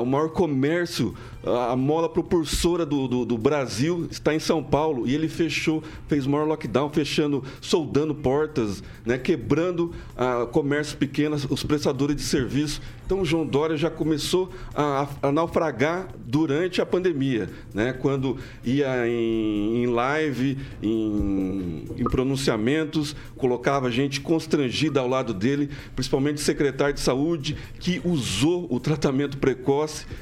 O 0.00 0.04
maior 0.06 0.30
comércio, 0.30 1.14
a 1.44 1.68
a 1.68 1.76
mola 1.76 2.08
propulsora 2.08 2.86
do, 2.86 3.06
do, 3.06 3.24
do 3.24 3.36
Brasil 3.36 4.08
está 4.10 4.34
em 4.34 4.38
São 4.38 4.62
Paulo 4.62 5.06
e 5.06 5.14
ele 5.14 5.28
fechou, 5.28 5.82
fez 6.06 6.24
o 6.24 6.30
maior 6.30 6.46
lockdown, 6.46 6.88
fechando, 6.90 7.44
soldando 7.60 8.14
portas, 8.14 8.82
né? 9.04 9.18
quebrando 9.18 9.92
ah, 10.16 10.46
comércios 10.50 10.94
pequenos, 10.94 11.46
os 11.50 11.62
prestadores 11.62 12.16
de 12.16 12.22
serviço. 12.22 12.80
Então 13.04 13.20
o 13.20 13.24
João 13.24 13.46
Dória 13.46 13.76
já 13.76 13.90
começou 13.90 14.50
a, 14.74 15.08
a 15.22 15.32
naufragar 15.32 16.08
durante 16.18 16.80
a 16.80 16.86
pandemia, 16.86 17.48
né? 17.74 17.92
quando 17.92 18.36
ia 18.64 19.06
em, 19.06 19.82
em 19.82 19.86
live, 19.86 20.58
em, 20.82 21.84
em 21.96 22.04
pronunciamentos, 22.04 23.14
colocava 23.36 23.90
gente 23.90 24.20
constrangida 24.20 25.00
ao 25.00 25.08
lado 25.08 25.32
dele, 25.34 25.70
principalmente 25.94 26.36
o 26.36 26.40
secretário 26.40 26.94
de 26.94 27.00
saúde, 27.00 27.56
que 27.78 28.00
usou 28.04 28.66
o 28.70 28.80
tratamento 28.80 29.38
precoce 29.38 29.57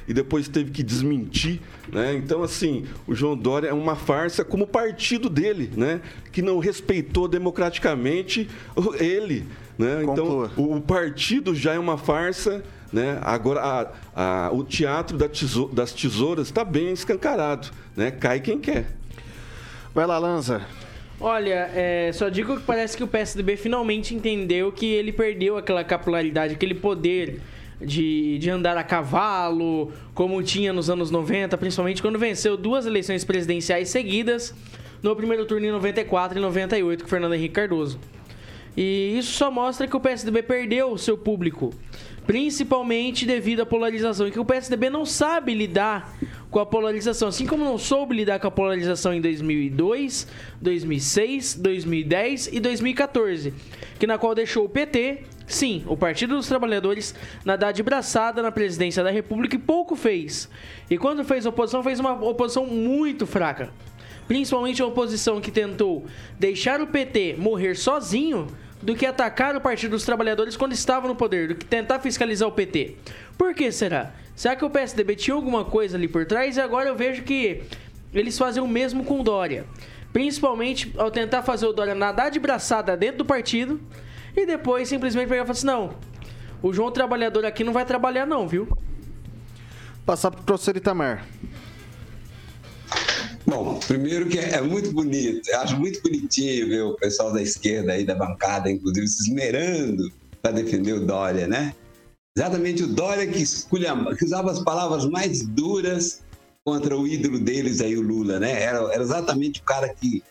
e 0.09 0.13
depois 0.15 0.49
teve 0.49 0.71
que 0.71 0.83
desmentir. 0.83 1.61
Né? 1.93 2.15
Então, 2.15 2.43
assim, 2.43 2.85
o 3.07 3.15
João 3.15 3.37
Dória 3.37 3.69
é 3.69 3.73
uma 3.73 3.95
farsa 3.95 4.45
como 4.45 4.65
o 4.65 4.67
partido 4.67 5.29
dele, 5.29 5.71
né? 5.77 6.01
que 6.33 6.43
não 6.43 6.59
respeitou 6.59 7.29
democraticamente 7.29 8.49
o- 8.75 8.95
ele. 8.97 9.45
Né? 9.79 10.03
Então, 10.03 10.51
o, 10.57 10.77
o 10.77 10.81
partido 10.81 11.55
já 11.55 11.75
é 11.75 11.79
uma 11.79 11.97
farsa. 11.99 12.63
Né? 12.93 13.19
Agora, 13.23 13.61
a- 14.15 14.47
a- 14.47 14.51
o 14.53 14.65
teatro 14.65 15.17
da 15.19 15.27
das 15.73 15.93
tesouras 15.93 16.47
está 16.47 16.65
bem 16.65 16.93
escancarado. 16.93 17.69
Né? 17.97 18.11
Cai 18.11 18.41
quem 18.41 18.59
quer. 18.59 18.87
Vai 19.95 20.07
lá, 20.07 20.19
Lanza. 20.19 20.63
Olha, 21.19 21.71
é, 21.75 22.11
só 22.13 22.29
digo 22.29 22.57
que 22.59 22.63
parece 22.63 22.97
que 22.97 23.03
o 23.03 23.07
PSDB 23.09 23.57
finalmente 23.57 24.15
entendeu 24.15 24.71
que 24.71 24.85
ele 24.87 25.11
perdeu 25.13 25.57
aquela 25.57 25.83
capilaridade, 25.83 26.53
aquele 26.55 26.75
poder 26.75 27.41
de, 27.81 28.39
de 28.39 28.51
andar 28.51 28.77
a 28.77 28.85
cavalo, 28.85 29.93
como 30.15 30.43
tinha 30.43 30.73
nos 30.73 30.89
anos 30.89 31.11
90, 31.11 31.57
principalmente 31.59 32.01
quando 32.01 32.19
venceu 32.19 32.57
duas 32.57 32.87
eleições 32.87 33.25
presidenciais 33.25 33.89
seguidas, 33.89 34.55
no 35.03 35.15
primeiro 35.15 35.45
turno 35.45 35.67
em 35.67 35.71
94 35.71 36.39
e 36.39 36.41
98 36.41 37.05
com 37.05 37.11
Fernando 37.11 37.35
Henrique 37.35 37.55
Cardoso. 37.55 37.99
E 38.77 39.17
isso 39.17 39.33
só 39.33 39.51
mostra 39.51 39.87
que 39.87 39.97
o 39.97 40.01
PSDB 40.01 40.43
perdeu 40.43 40.93
o 40.93 40.99
seu 40.99 41.17
público, 41.17 41.73
principalmente 42.27 43.25
devido 43.25 43.61
à 43.61 43.67
polarização, 43.67 44.29
e 44.29 44.31
que 44.31 44.39
o 44.39 44.45
PSDB 44.45 44.91
não 44.91 45.07
sabe 45.07 45.55
lidar 45.55 46.15
com 46.51 46.59
a 46.59 46.67
polarização, 46.67 47.29
assim 47.29 47.47
como 47.47 47.65
não 47.65 47.79
soube 47.79 48.15
lidar 48.15 48.39
com 48.39 48.49
a 48.49 48.51
polarização 48.51 49.15
em 49.15 49.21
2002, 49.21 50.27
2006, 50.61 51.55
2010 51.55 52.49
e 52.53 52.61
2014, 52.61 53.55
que 53.99 54.07
na 54.07 54.19
qual 54.19 54.35
deixou 54.35 54.67
o 54.67 54.69
PT, 54.69 55.23
sim, 55.47 55.85
o 55.87 55.97
Partido 55.97 56.37
dos 56.37 56.49
Trabalhadores, 56.49 57.15
nadar 57.45 57.73
de 57.73 57.83
braçada 57.83 58.43
na 58.43 58.51
presidência 58.51 59.03
da 59.03 59.11
República 59.11 59.57
e 59.57 59.59
pouco 59.59 59.97
fez. 59.97 60.49
E 60.91 60.99
quando 60.99 61.25
fez 61.25 61.47
oposição, 61.47 61.83
fez 61.83 62.01
uma 62.01 62.13
oposição 62.13 62.67
muito 62.67 63.27
fraca. 63.27 63.71
Principalmente 64.27 64.83
a 64.83 64.87
oposição 64.87 65.41
que 65.41 65.51
tentou 65.51 66.07
deixar 66.39 66.81
o 66.81 66.87
PT 66.87 67.37
morrer 67.39 67.77
sozinho 67.77 68.49
do 68.83 68.95
que 68.95 69.07
atacar 69.07 69.57
o 69.57 69.61
Partido 69.61 69.93
dos 69.93 70.05
Trabalhadores 70.05 70.57
quando 70.57 70.73
estava 70.73 71.09
no 71.09 71.15
poder, 71.15 71.49
do 71.49 71.55
que 71.55 71.65
tentar 71.65 72.01
fiscalizar 72.01 72.49
o 72.49 72.53
PT. 72.53 72.97
Por 73.39 73.55
que 73.55 73.71
será? 73.71 74.13
Será 74.35 74.55
que 74.55 74.65
o 74.65 74.71
PSDB 74.71 75.17
tinha 75.17 75.35
alguma 75.35 75.65
coisa 75.65 75.97
ali 75.97 76.09
por 76.09 76.27
trás? 76.27 76.57
E 76.57 76.61
agora 76.61 76.89
eu 76.89 76.97
vejo 76.97 77.23
que 77.23 77.63
eles 78.13 78.37
fazem 78.37 78.63
o 78.63 78.69
mesmo 78.69 79.05
com 79.05 79.21
o 79.21 79.25
Dória. 79.25 79.65
Principalmente 80.13 80.93
ao 80.97 81.11
tentar 81.11 81.43
fazer 81.43 81.67
o 81.67 81.73
Dória 81.73 81.95
nadar 81.95 82.31
de 82.31 82.39
braçada 82.39 82.97
dentro 82.97 83.19
do 83.19 83.25
partido 83.25 83.81
e 84.37 84.47
depois 84.47 84.89
simplesmente 84.89 85.29
pegar 85.29 85.43
e 85.43 85.47
falar 85.47 85.53
assim: 85.53 85.67
não, 85.67 85.95
o 86.63 86.73
João 86.73 86.91
Trabalhador 86.91 87.45
aqui 87.45 87.65
não 87.65 87.73
vai 87.73 87.85
trabalhar, 87.85 88.27
não, 88.27 88.47
viu? 88.47 88.69
Passar 90.05 90.31
pro 90.31 90.43
professor 90.43 90.77
Itamar. 90.77 91.27
Bom, 93.47 93.79
primeiro 93.87 94.27
que 94.29 94.39
é 94.39 94.61
muito 94.61 94.93
bonito, 94.93 95.49
eu 95.49 95.61
acho 95.61 95.79
muito 95.79 96.03
bonitinho 96.03 96.69
ver 96.69 96.83
o 96.83 96.95
pessoal 96.95 97.33
da 97.33 97.41
esquerda 97.41 97.93
aí 97.93 98.05
da 98.05 98.15
bancada, 98.15 98.71
inclusive, 98.71 99.07
se 99.07 99.23
esmerando 99.23 100.13
para 100.43 100.51
defender 100.51 100.95
o 100.95 101.07
Dória, 101.07 101.47
né? 101.47 101.73
Exatamente 102.37 102.83
o 102.83 102.89
Dória 102.89 103.27
que, 103.27 103.41
escolha, 103.41 103.95
que 104.17 104.25
usava 104.25 104.51
as 104.51 104.59
palavras 104.59 105.07
mais 105.07 105.47
duras 105.47 106.23
contra 106.65 106.99
o 106.99 107.07
ídolo 107.07 107.39
deles 107.39 107.81
aí, 107.81 107.97
o 107.97 108.03
Lula, 108.03 108.41
né? 108.41 108.61
Era, 108.63 108.79
era 108.93 109.03
exatamente 109.03 109.61
o 109.61 109.63
cara 109.63 109.89
que 109.89 110.23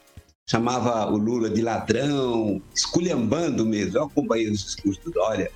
chamava 0.48 1.12
o 1.12 1.18
Lula 1.18 1.50
de 1.50 1.62
ladrão, 1.62 2.62
esculhambando 2.74 3.66
mesmo. 3.66 3.98
Eu 3.98 4.04
acompanhei 4.04 4.50
os 4.50 4.64
discursos 4.64 5.04
do 5.04 5.12
Dória. 5.12 5.52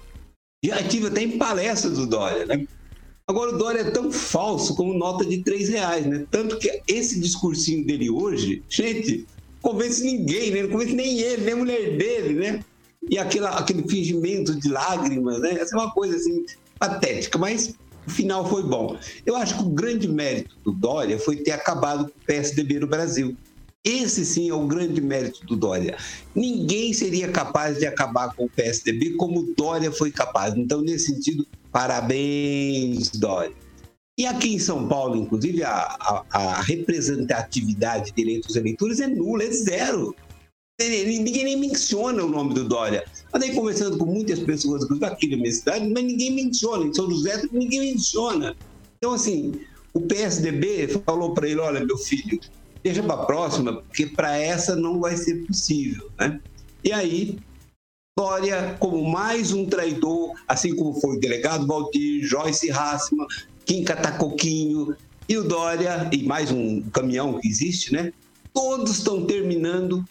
Já 0.64 0.84
tive 0.84 1.08
até 1.08 1.22
em 1.22 1.38
palestras 1.38 1.98
do 1.98 2.08
Dória, 2.08 2.46
né? 2.46 2.68
Agora 3.28 3.54
o 3.54 3.58
Dória 3.58 3.82
é 3.82 3.92
tão 3.92 4.12
falso 4.12 4.76
como 4.76 4.94
nota 4.94 5.24
de 5.24 5.44
três 5.44 5.70
reais, 5.70 6.06
né? 6.06 6.26
Tanto 6.32 6.58
que 6.58 6.82
esse 6.88 7.20
discursinho 7.20 7.86
dele 7.86 8.10
hoje, 8.10 8.64
gente, 8.68 9.28
convence 9.62 10.04
ninguém, 10.04 10.52
né? 10.52 10.64
Não 10.64 10.72
convence 10.72 10.94
nem 10.94 11.20
ele, 11.20 11.44
nem 11.44 11.54
a 11.54 11.58
mulher 11.58 11.98
dele, 11.98 12.34
né? 12.34 12.66
E 13.08 13.18
aquela, 13.18 13.52
aquele 13.52 13.88
fingimento 13.88 14.60
de 14.60 14.68
lágrimas, 14.68 15.40
né? 15.40 15.52
Essa 15.54 15.76
é 15.76 15.80
uma 15.80 15.92
coisa 15.92 16.16
assim 16.16 16.44
patética, 16.80 17.38
mas 17.38 17.76
o 18.08 18.10
final 18.10 18.50
foi 18.50 18.64
bom. 18.64 18.98
Eu 19.26 19.36
acho 19.36 19.56
que 19.56 19.64
o 19.64 19.70
grande 19.70 20.08
mérito 20.08 20.56
do 20.64 20.72
Dória 20.72 21.20
foi 21.20 21.38
ter 21.38 21.52
acabado 21.52 22.06
com 22.06 22.20
o 22.20 22.26
PSDB 22.26 22.80
no 22.80 22.88
Brasil. 22.88 23.38
Esse 23.84 24.26
sim 24.26 24.50
é 24.50 24.54
o 24.54 24.68
grande 24.68 25.00
mérito 25.00 25.46
do 25.46 25.56
Dória. 25.56 25.98
Ninguém 26.36 26.94
seria 26.94 27.32
capaz 27.32 27.80
de 27.80 27.86
acabar 27.86 28.36
com 28.36 28.46
o 28.46 28.50
PSDB 28.50 29.12
como 29.12 29.54
Dória 29.56 29.92
foi 29.92 30.12
capaz. 30.12 30.56
Então, 30.56 30.82
nesse 30.82 31.14
sentido, 31.14 31.48
parabéns, 31.72 33.10
Dória. 33.12 33.56
E 34.20 34.26
aqui 34.26 34.54
em 34.54 34.60
São 34.60 34.86
Paulo, 34.86 35.16
inclusive, 35.16 35.64
a, 35.64 35.72
a, 35.72 36.26
a 36.30 36.62
representatividade 36.62 38.12
de 38.12 38.22
eleitos 38.22 38.58
eleitores 38.58 39.00
é 39.00 39.08
nula, 39.08 39.44
é 39.44 39.52
zero. 39.52 40.14
Ninguém 40.78 41.46
nem 41.46 41.58
menciona 41.58 42.24
o 42.24 42.30
nome 42.30 42.54
do 42.54 42.68
Dória. 42.68 43.06
Andei 43.34 43.54
conversando 43.54 43.98
com 43.98 44.06
muitas 44.06 44.40
pessoas 44.40 44.84
aqui 45.04 45.30
na 45.30 45.38
minha 45.38 45.52
cidade, 45.52 45.90
mas 45.90 46.04
ninguém 46.04 46.32
menciona. 46.32 46.86
Em 46.86 46.94
São 46.94 47.10
José, 47.10 47.42
ninguém 47.52 47.80
menciona. 47.80 48.56
Então, 48.98 49.14
assim, 49.14 49.62
o 49.94 50.02
PSDB 50.02 50.90
falou 51.06 51.34
para 51.34 51.48
ele: 51.48 51.60
olha, 51.62 51.86
meu 51.86 51.98
filho, 51.98 52.40
deixa 52.84 53.04
para 53.04 53.16
a 53.16 53.26
próxima, 53.26 53.82
porque 53.82 54.06
para 54.06 54.38
essa 54.38 54.76
não 54.76 55.00
vai 55.00 55.16
ser 55.18 55.46
possível. 55.46 56.10
Né? 56.20 56.40
E 56.84 56.92
aí, 56.92 57.40
Dória, 58.18 58.76
como 58.80 59.10
mais 59.10 59.54
um 59.54 59.66
traidor, 59.66 60.34
assim 60.48 60.76
como 60.76 61.00
foi 61.00 61.16
o 61.16 61.20
delegado 61.20 61.66
Valdir, 61.66 62.26
Joyce 62.26 62.70
Hassman, 62.70 63.26
Kim 63.66 63.84
Catacoquinho 63.84 64.96
e 65.28 65.38
o 65.38 65.44
Dória, 65.44 66.10
e 66.12 66.24
mais 66.24 66.52
um 66.52 66.82
caminhão 66.90 67.40
que 67.40 67.48
existe, 67.48 67.94
né? 67.94 68.12
Todos 68.54 68.98
estão 68.98 69.26
terminando 69.26 70.04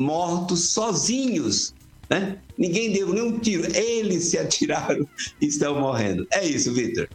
mortos 0.00 0.70
sozinhos. 0.70 1.74
Né? 2.10 2.38
Ninguém 2.58 2.92
deu 2.92 3.12
nenhum 3.12 3.38
tiro, 3.38 3.64
eles 3.76 4.24
se 4.24 4.38
atiraram 4.38 5.06
e 5.40 5.46
estão 5.46 5.78
morrendo. 5.80 6.26
É 6.32 6.44
isso, 6.44 6.72
Vitor. 6.72 7.08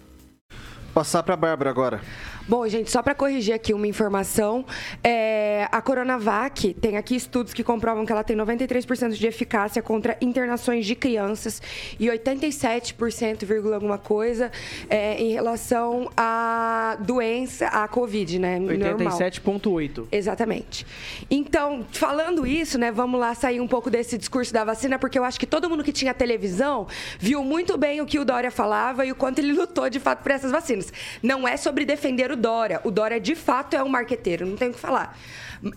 Passar 0.94 1.24
para 1.24 1.34
a 1.34 1.38
Bárbara 1.38 1.70
agora. 1.70 2.02
Bom, 2.48 2.66
gente, 2.70 2.90
só 2.90 3.04
para 3.04 3.14
corrigir 3.14 3.54
aqui 3.54 3.74
uma 3.74 3.86
informação, 3.88 4.66
é, 5.04 5.68
a 5.70 5.82
Coronavac 5.82 6.74
tem 6.76 6.96
aqui 6.96 7.14
estudos 7.14 7.54
que 7.54 7.62
comprovam 7.62 8.06
que 8.06 8.12
ela 8.12 8.24
tem 8.24 8.38
93% 8.38 9.12
de 9.12 9.28
eficácia 9.28 9.82
contra 9.82 10.16
internações 10.22 10.86
de 10.86 10.96
crianças 10.96 11.62
e 12.00 12.08
87%, 12.08 13.74
alguma 13.74 13.98
coisa, 13.98 14.50
é, 14.90 15.22
em 15.22 15.34
relação 15.34 16.10
à 16.16 16.98
doença, 17.02 17.68
à 17.68 17.86
Covid, 17.86 18.40
né? 18.40 18.60
87,8. 18.60 20.08
Exatamente. 20.10 20.86
Então, 21.30 21.86
falando 21.92 22.48
isso, 22.48 22.78
né, 22.78 22.94
vamos 22.94 23.20
lá 23.20 23.36
sair 23.36 23.60
um 23.60 23.68
pouco 23.68 23.90
desse 23.90 24.18
discurso 24.18 24.54
da 24.54 24.64
vacina, 24.64 24.98
porque 24.98 25.20
eu 25.20 25.26
acho 25.26 25.38
que 25.38 25.46
todo 25.46 25.70
mundo 25.70 25.84
que 25.84 25.92
tinha 25.92 26.14
televisão 26.14 26.88
viu 27.20 27.44
muito 27.44 27.78
bem 27.78 28.00
o 28.00 28.06
que 28.06 28.18
o 28.20 28.24
Dória 28.24 28.50
falava 28.50 29.06
e 29.06 29.12
o 29.12 29.16
quanto 29.16 29.40
ele 29.40 29.52
lutou 29.52 29.90
de 29.90 30.00
fato 30.00 30.24
por 30.24 30.32
essas 30.32 30.50
vacinas. 30.50 30.94
Não 31.22 31.46
é 31.46 31.58
sobre 31.58 31.84
defender 31.84 32.32
o 32.32 32.37
Dória. 32.38 32.80
O 32.84 32.92
Dória, 32.92 33.20
de 33.20 33.36
fato, 33.36 33.76
é 33.76 33.84
um 33.84 33.90
marqueteiro, 33.90 34.46
não 34.46 34.56
tem 34.56 34.70
o 34.70 34.74
que 34.74 34.80
falar. 34.80 35.18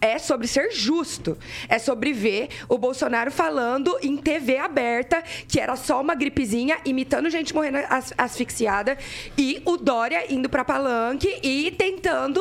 É 0.01 0.19
sobre 0.19 0.47
ser 0.47 0.71
justo. 0.73 1.39
É 1.69 1.79
sobre 1.79 2.13
ver 2.13 2.49
o 2.69 2.77
Bolsonaro 2.77 3.31
falando 3.31 3.99
em 4.03 4.17
TV 4.17 4.59
aberta 4.59 5.23
que 5.49 5.59
era 5.59 5.77
só 5.77 6.01
uma 6.01 6.15
gripezinha, 6.15 6.79
imitando 6.85 7.31
gente 7.31 7.55
morrendo 7.55 7.79
as, 7.89 8.13
asfixiada, 8.17 8.99
e 9.37 9.63
o 9.65 9.77
Dória 9.77 10.33
indo 10.33 10.49
para 10.49 10.65
palanque 10.65 11.41
e 11.43 11.71
tentando 11.73 12.41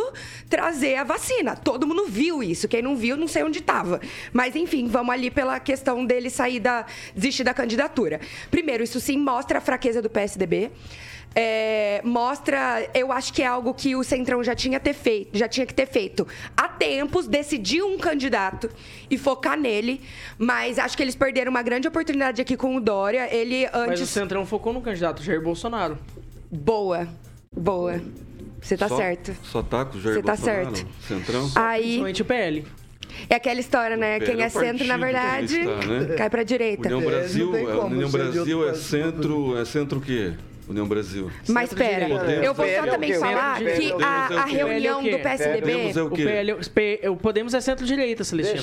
trazer 0.49 0.95
a 0.95 1.03
vacina. 1.03 1.55
Todo 1.55 1.87
mundo 1.87 2.05
viu 2.07 2.43
isso. 2.43 2.67
Quem 2.67 2.81
não 2.81 2.95
viu, 2.95 3.15
não 3.15 3.27
sei 3.27 3.43
onde 3.43 3.59
estava. 3.59 4.01
Mas, 4.33 4.55
enfim, 4.55 4.87
vamos 4.87 5.13
ali 5.13 5.31
pela 5.31 5.59
questão 5.59 6.05
dele 6.05 6.29
sair 6.29 6.59
da. 6.59 6.85
desistir 7.15 7.43
da 7.43 7.53
candidatura. 7.53 8.19
Primeiro, 8.51 8.83
isso 8.83 8.99
sim 8.99 9.17
mostra 9.17 9.59
a 9.59 9.61
fraqueza 9.61 10.01
do 10.01 10.09
PSDB 10.09 10.71
é, 11.35 12.01
mostra, 12.03 12.89
eu 12.93 13.11
acho 13.11 13.31
que 13.33 13.41
é 13.41 13.45
algo 13.47 13.73
que 13.73 13.95
o 13.95 14.03
Centrão 14.03 14.43
já 14.43 14.55
tinha, 14.55 14.79
ter 14.79 14.93
feito, 14.93 15.37
já 15.37 15.47
tinha 15.47 15.65
que 15.65 15.73
ter 15.73 15.85
feito 15.85 16.27
há 16.57 16.67
tempos, 16.67 17.27
decidir 17.27 17.83
um 17.83 17.97
candidato 17.97 18.69
e 19.09 19.17
focar 19.17 19.57
nele, 19.57 20.01
mas 20.37 20.79
acho 20.79 20.97
que 20.97 21.03
eles 21.03 21.15
perderam 21.15 21.51
uma 21.51 21.61
grande 21.61 21.87
oportunidade 21.87 22.41
aqui 22.41 22.57
com 22.57 22.75
o 22.75 22.81
Dória. 22.81 23.33
Ele 23.33 23.65
antes. 23.67 23.87
Mas 23.87 24.01
o 24.01 24.07
Centrão 24.07 24.45
focou 24.45 24.73
no 24.73 24.81
candidato 24.81 25.21
Jair 25.23 25.41
Bolsonaro. 25.41 25.97
Boa, 26.51 27.07
boa. 27.55 28.01
Você 28.61 28.75
tá 28.75 28.89
só, 28.89 28.97
certo. 28.97 29.35
Só 29.43 29.61
tá 29.61 29.85
com 29.85 29.97
o 29.97 30.01
Jair 30.01 30.15
Você 30.15 30.23
tá 30.23 30.35
Bolsonaro? 30.35 30.75
certo. 30.75 30.91
Centrão? 31.07 31.51
Aí, 31.55 31.81
Principalmente 31.81 32.21
o 32.21 32.25
PL. 32.25 32.65
É 33.29 33.35
aquela 33.35 33.59
história, 33.59 33.97
né? 33.97 34.19
Quem 34.19 34.41
é 34.41 34.45
é 34.45 34.49
centro, 34.49 34.85
na 34.85 34.97
verdade, 34.97 35.59
está, 35.59 35.85
né? 35.85 36.15
cai 36.15 36.29
pra 36.29 36.43
direita. 36.43 36.87
União 36.87 36.99
É, 36.99 37.03
não 37.03 37.09
Brasil, 37.11 37.51
tem 37.51 37.63
é, 37.67 37.71
como 37.71 37.95
União 37.95 38.09
Brasil 38.09 38.69
é 38.69 38.73
centro, 38.73 39.57
é 39.57 39.65
centro 39.65 39.97
o 39.99 40.01
quê? 40.01 40.33
União 40.69 40.87
Brasil. 40.87 41.31
Mas 41.47 41.73
pera, 41.73 42.07
Podemos. 42.07 42.45
eu 42.45 42.53
vou 42.53 42.65
só 42.65 42.71
é 42.71 42.81
o 42.83 42.91
também 42.91 43.13
falar 43.15 43.57
que 43.57 43.89
é 43.91 43.95
o 43.95 44.05
a, 44.05 44.27
a 44.41 44.45
reunião 44.45 44.99
é 45.01 45.07
o 45.07 45.11
do? 45.17 45.19
PSDB... 45.19 45.59
Podemos 45.71 45.97
é 45.97 46.01
o 46.03 46.05
O? 46.05 46.11
PL, 46.11 46.53
o 46.53 46.69
P- 46.69 47.01
o 47.09 47.15
Podemos 47.17 47.53
é 47.55 47.61
centro-direita, 47.61 48.23
Celestino. 48.23 48.61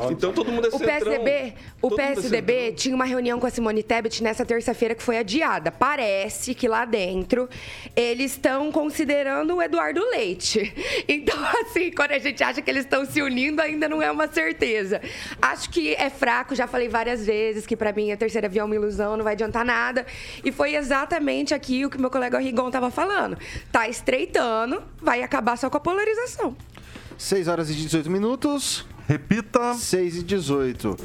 ó. 0.00 0.10
Então 0.10 0.32
todo 0.32 0.50
mundo 0.50 0.66
é 0.66 0.68
O 0.68 0.78
centrão. 0.78 0.98
PSDB, 0.98 1.52
o 1.82 1.92
é 1.92 1.96
PSDB 1.96 2.72
tinha 2.72 2.94
uma 2.94 3.04
reunião 3.04 3.38
com 3.38 3.46
a 3.46 3.50
Simone 3.50 3.82
Tebet 3.82 4.22
nessa 4.22 4.46
terça-feira 4.46 4.94
que 4.94 5.02
foi 5.02 5.18
adiada. 5.18 5.70
Parece 5.70 6.54
que 6.54 6.66
lá 6.66 6.86
dentro 6.86 7.48
eles 7.94 8.32
estão 8.32 8.72
considerando 8.72 9.56
o 9.56 9.62
Eduardo 9.62 10.02
Leite. 10.10 10.72
Então, 11.08 11.36
assim, 11.60 11.90
quando 11.90 12.12
a 12.12 12.18
gente 12.18 12.42
acha 12.42 12.60
que 12.62 12.70
eles 12.70 12.84
estão 12.84 13.04
se 13.04 13.20
unindo, 13.22 13.60
ainda 13.60 13.88
não 13.88 14.02
é 14.02 14.10
uma 14.10 14.26
certeza. 14.26 15.00
Acho 15.40 15.68
que 15.70 15.94
é 15.94 16.08
fraco, 16.10 16.54
já 16.54 16.66
falei 16.66 16.88
várias 16.88 17.24
vezes 17.26 17.66
que 17.66 17.76
pra 17.76 17.92
mim 17.92 18.10
a 18.12 18.16
terceira 18.16 18.48
via 18.48 18.62
é 18.62 18.64
uma 18.64 18.74
ilusão, 18.74 19.16
não 19.16 19.22
vai 19.24 19.34
adiantar 19.34 19.64
nada. 19.64 20.04
E 20.44 20.50
foi 20.50 20.74
exatamente 20.74 21.25
aqui 21.54 21.84
o 21.84 21.90
que 21.90 21.98
meu 21.98 22.10
colega 22.10 22.38
Rigon 22.38 22.70
tava 22.70 22.90
falando. 22.90 23.36
Tá 23.72 23.88
estreitando, 23.88 24.82
vai 25.00 25.22
acabar 25.22 25.56
só 25.56 25.68
com 25.68 25.76
a 25.76 25.80
polarização. 25.80 26.56
6 27.18 27.48
horas 27.48 27.70
e 27.70 27.74
18 27.74 28.10
minutos. 28.10 28.84
Repita. 29.08 29.74
6 29.74 30.16
e 30.16 30.22
18. 30.24 30.96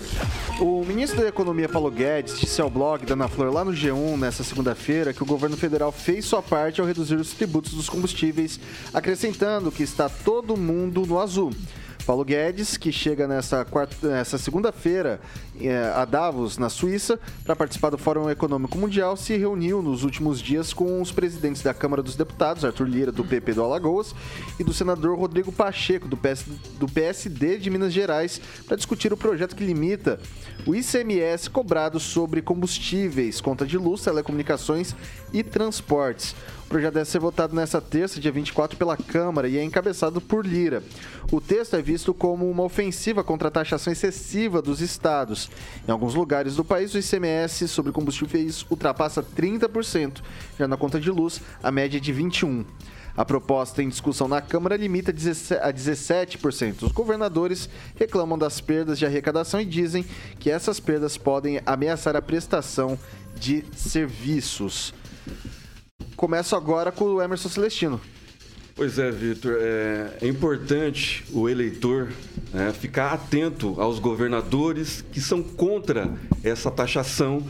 O 0.59 0.83
ministro 0.83 1.21
da 1.21 1.27
Economia, 1.27 1.69
Paulo 1.69 1.91
Guedes, 1.91 2.39
disse 2.39 2.59
ao 2.59 2.69
blog 2.69 3.05
da 3.05 3.13
Ana 3.13 3.27
Flor 3.27 3.53
lá 3.53 3.63
no 3.63 3.71
G1 3.71 4.17
nessa 4.17 4.43
segunda-feira 4.43 5.13
que 5.13 5.21
o 5.21 5.25
governo 5.25 5.55
federal 5.55 5.91
fez 5.91 6.25
sua 6.25 6.41
parte 6.41 6.81
ao 6.81 6.87
reduzir 6.87 7.15
os 7.15 7.33
tributos 7.33 7.73
dos 7.73 7.87
combustíveis, 7.87 8.59
acrescentando 8.91 9.71
que 9.71 9.83
está 9.83 10.09
todo 10.09 10.57
mundo 10.57 11.05
no 11.05 11.19
azul. 11.19 11.51
Paulo 12.01 12.25
Guedes, 12.25 12.77
que 12.77 12.91
chega 12.91 13.27
nessa, 13.27 13.65
nessa 14.03 14.37
segunda-feira 14.37 15.19
eh, 15.59 15.93
a 15.95 16.05
Davos, 16.05 16.57
na 16.57 16.69
Suíça, 16.69 17.19
para 17.43 17.55
participar 17.55 17.89
do 17.89 17.97
Fórum 17.97 18.29
Econômico 18.29 18.77
Mundial, 18.77 19.15
se 19.15 19.37
reuniu 19.37 19.81
nos 19.81 20.03
últimos 20.03 20.41
dias 20.41 20.73
com 20.73 21.01
os 21.01 21.11
presidentes 21.11 21.61
da 21.61 21.73
Câmara 21.73 22.01
dos 22.01 22.15
Deputados, 22.15 22.65
Arthur 22.65 22.87
Lira, 22.87 23.11
do 23.11 23.23
PP 23.23 23.53
do 23.53 23.63
Alagoas, 23.63 24.15
e 24.59 24.63
do 24.63 24.73
senador 24.73 25.17
Rodrigo 25.17 25.51
Pacheco, 25.51 26.07
do, 26.07 26.17
PS, 26.17 26.45
do 26.79 26.87
PSD 26.87 27.57
de 27.57 27.69
Minas 27.69 27.93
Gerais, 27.93 28.41
para 28.67 28.77
discutir 28.77 29.13
o 29.13 29.17
projeto 29.17 29.55
que 29.55 29.63
limita 29.63 30.19
o 30.65 30.75
ICMS 30.75 31.49
cobrado 31.49 31.99
sobre 31.99 32.41
combustíveis, 32.41 33.41
conta 33.41 33.65
de 33.65 33.77
luz, 33.77 34.01
telecomunicações 34.01 34.95
e 35.33 35.43
transportes. 35.43 36.35
Projeto 36.71 36.93
deve 36.93 37.09
ser 37.09 37.19
votado 37.19 37.53
nesta 37.53 37.81
terça, 37.81 38.17
dia 38.17 38.31
24, 38.31 38.77
pela 38.77 38.95
Câmara 38.95 39.49
e 39.49 39.57
é 39.57 39.63
encabeçado 39.63 40.21
por 40.21 40.45
Lira. 40.45 40.81
O 41.29 41.41
texto 41.41 41.75
é 41.75 41.81
visto 41.81 42.13
como 42.13 42.49
uma 42.49 42.63
ofensiva 42.63 43.25
contra 43.25 43.49
a 43.49 43.51
taxação 43.51 43.91
excessiva 43.91 44.61
dos 44.61 44.79
estados. 44.79 45.51
Em 45.85 45.91
alguns 45.91 46.15
lugares 46.15 46.55
do 46.55 46.63
país, 46.63 46.93
o 46.93 46.97
ICMS 46.97 47.67
sobre 47.67 47.91
combustíveis 47.91 48.65
ultrapassa 48.71 49.21
30%. 49.21 50.21
Já 50.57 50.65
na 50.65 50.77
conta 50.77 50.97
de 50.97 51.11
luz, 51.11 51.41
a 51.61 51.69
média 51.71 51.97
é 51.97 51.99
de 51.99 52.13
21%. 52.13 52.65
A 53.17 53.25
proposta 53.25 53.83
em 53.83 53.89
discussão 53.89 54.29
na 54.29 54.39
Câmara 54.39 54.77
limita 54.77 55.11
a 55.11 55.73
17%. 55.73 56.83
Os 56.83 56.93
governadores 56.93 57.67
reclamam 57.97 58.37
das 58.37 58.61
perdas 58.61 58.97
de 58.97 59.05
arrecadação 59.05 59.59
e 59.59 59.65
dizem 59.65 60.05
que 60.39 60.49
essas 60.49 60.79
perdas 60.79 61.17
podem 61.17 61.59
ameaçar 61.65 62.15
a 62.15 62.21
prestação 62.21 62.97
de 63.35 63.65
serviços. 63.75 64.93
Começo 66.21 66.55
agora 66.55 66.91
com 66.91 67.05
o 67.05 67.19
Emerson 67.19 67.49
Celestino. 67.49 67.99
Pois 68.75 68.99
é, 68.99 69.09
Vitor. 69.09 69.57
É, 69.59 70.17
é 70.21 70.27
importante 70.27 71.25
o 71.33 71.49
eleitor 71.49 72.09
né, 72.53 72.71
ficar 72.71 73.11
atento 73.11 73.81
aos 73.81 73.97
governadores 73.97 75.03
que 75.11 75.19
são 75.19 75.41
contra 75.41 76.13
essa 76.43 76.69
taxação 76.69 77.43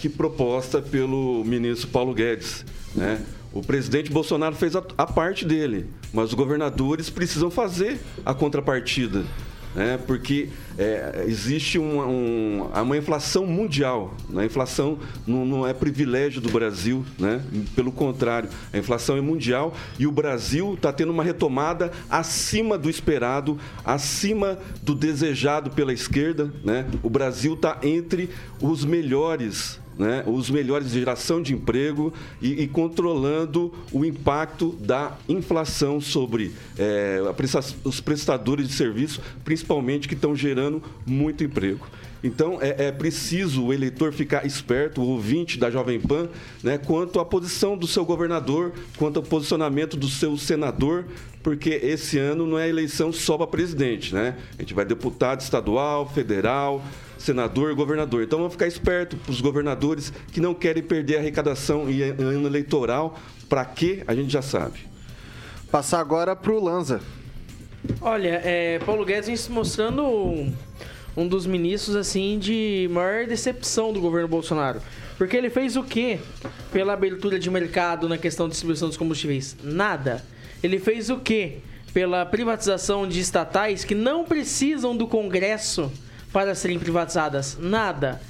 que 0.00 0.08
proposta 0.08 0.80
pelo 0.80 1.44
ministro 1.44 1.88
Paulo 1.88 2.14
Guedes. 2.14 2.64
Né? 2.94 3.22
O 3.52 3.60
presidente 3.60 4.10
Bolsonaro 4.10 4.56
fez 4.56 4.74
a, 4.74 4.82
a 4.96 5.06
parte 5.06 5.44
dele, 5.44 5.90
mas 6.10 6.30
os 6.30 6.34
governadores 6.34 7.10
precisam 7.10 7.50
fazer 7.50 8.00
a 8.24 8.32
contrapartida 8.32 9.22
né? 9.74 9.98
porque 10.06 10.48
é, 10.78 11.24
existe 11.26 11.78
uma, 11.78 12.06
um, 12.06 12.70
uma 12.74 12.96
inflação 12.96 13.46
mundial. 13.46 14.14
Né? 14.28 14.42
A 14.42 14.46
inflação 14.46 14.98
não, 15.26 15.44
não, 15.44 15.66
é 15.66 15.74
privilégio 15.74 16.40
do 16.40 16.50
Brasil, 16.50 17.04
né? 17.18 17.42
pelo 17.74 17.92
contrário, 17.92 18.48
a 18.72 18.78
inflação 18.78 19.16
é 19.16 19.20
mundial 19.20 19.74
e 19.98 20.06
o 20.06 20.12
Brasil 20.12 20.74
está 20.74 20.92
tendo 20.92 21.10
uma 21.10 21.24
retomada 21.24 21.92
acima 22.08 22.78
do 22.78 22.88
esperado, 22.88 23.58
acima 23.84 24.58
do 24.82 24.94
desejado 24.94 25.70
pela 25.70 25.92
esquerda. 25.92 26.52
Né? 26.64 26.86
O 27.02 27.10
Brasil 27.10 27.54
está 27.54 27.78
entre 27.82 28.30
os 28.60 28.84
melhores 28.84 29.83
né, 29.98 30.24
os 30.26 30.50
melhores 30.50 30.90
de 30.90 30.98
geração 30.98 31.40
de 31.42 31.54
emprego 31.54 32.12
e, 32.40 32.62
e, 32.62 32.68
controlando 32.68 33.72
o 33.92 34.04
impacto 34.04 34.76
da 34.80 35.16
inflação 35.28 36.00
sobre 36.00 36.52
é, 36.78 37.20
os 37.84 38.00
prestadores 38.00 38.68
de 38.68 38.74
serviço, 38.74 39.20
principalmente 39.44 40.08
que 40.08 40.14
estão 40.14 40.34
gerando 40.34 40.82
muito 41.06 41.44
emprego. 41.44 41.86
Então 42.24 42.58
é, 42.58 42.86
é, 42.86 42.90
preciso 42.90 43.66
o 43.66 43.72
eleitor 43.72 44.10
ficar 44.10 44.46
esperto, 44.46 45.02
o 45.02 45.08
ouvinte 45.08 45.58
da 45.58 45.70
Jovem 45.70 46.00
Pan, 46.00 46.30
né, 46.62 46.78
quanto 46.78 47.20
à 47.20 47.24
posição 47.24 47.76
do 47.76 47.86
seu 47.86 48.02
governador, 48.02 48.72
quanto 48.96 49.18
ao 49.18 49.22
posicionamento 49.22 49.94
do 49.94 50.08
seu 50.08 50.34
senador, 50.38 51.04
porque 51.42 51.68
esse 51.68 52.18
ano 52.18 52.46
não 52.46 52.58
é 52.58 52.66
eleição 52.66 53.12
só 53.12 53.36
para 53.36 53.46
presidente, 53.46 54.14
né? 54.14 54.38
A 54.58 54.62
gente 54.62 54.72
vai 54.72 54.86
deputado 54.86 55.42
estadual, 55.42 56.08
federal, 56.08 56.82
senador 57.18 57.70
e 57.70 57.74
governador. 57.74 58.22
Então 58.22 58.38
vamos 58.38 58.54
ficar 58.54 58.66
esperto 58.66 59.18
para 59.18 59.30
os 59.30 59.42
governadores 59.42 60.10
que 60.32 60.40
não 60.40 60.54
querem 60.54 60.82
perder 60.82 61.16
a 61.16 61.18
arrecadação 61.18 61.90
em 61.90 62.00
ano 62.00 62.46
eleitoral. 62.46 63.18
Para 63.50 63.66
quê? 63.66 64.02
A 64.06 64.14
gente 64.14 64.32
já 64.32 64.40
sabe. 64.40 64.80
Passar 65.70 66.00
agora 66.00 66.34
para 66.34 66.52
o 66.52 66.64
Lanza. 66.64 67.02
Olha, 68.00 68.40
é, 68.42 68.78
Paulo 68.78 69.04
Guedes 69.04 69.26
vem 69.26 69.36
se 69.36 69.52
mostrando 69.52 70.50
um, 71.16 71.26
dos 71.26 71.46
ministros 71.46 71.96
assim 71.96 72.38
de 72.38 72.88
maior 72.90 73.26
decepção 73.26 73.92
do 73.92 74.00
governo 74.00 74.28
Bolsonaro. 74.28 74.80
Porque 75.16 75.36
ele 75.36 75.50
fez 75.50 75.76
o 75.76 75.82
quê 75.82 76.18
pela 76.72 76.92
abertura 76.92 77.38
de 77.38 77.50
mercado 77.50 78.08
na 78.08 78.18
questão 78.18 78.46
de 78.46 78.52
distribuição 78.52 78.88
dos 78.88 78.96
combustíveis? 78.96 79.56
Nada. 79.62 80.24
Ele 80.62 80.78
fez 80.78 81.10
o 81.10 81.18
quê 81.18 81.58
pela 81.92 82.26
privatização 82.26 83.06
de 83.06 83.20
estatais 83.20 83.84
que 83.84 83.94
não 83.94 84.24
precisam 84.24 84.96
do 84.96 85.06
Congresso 85.06 85.92
para 86.32 86.54
serem 86.54 86.78
privatizadas? 86.78 87.56
Nada. 87.60 88.20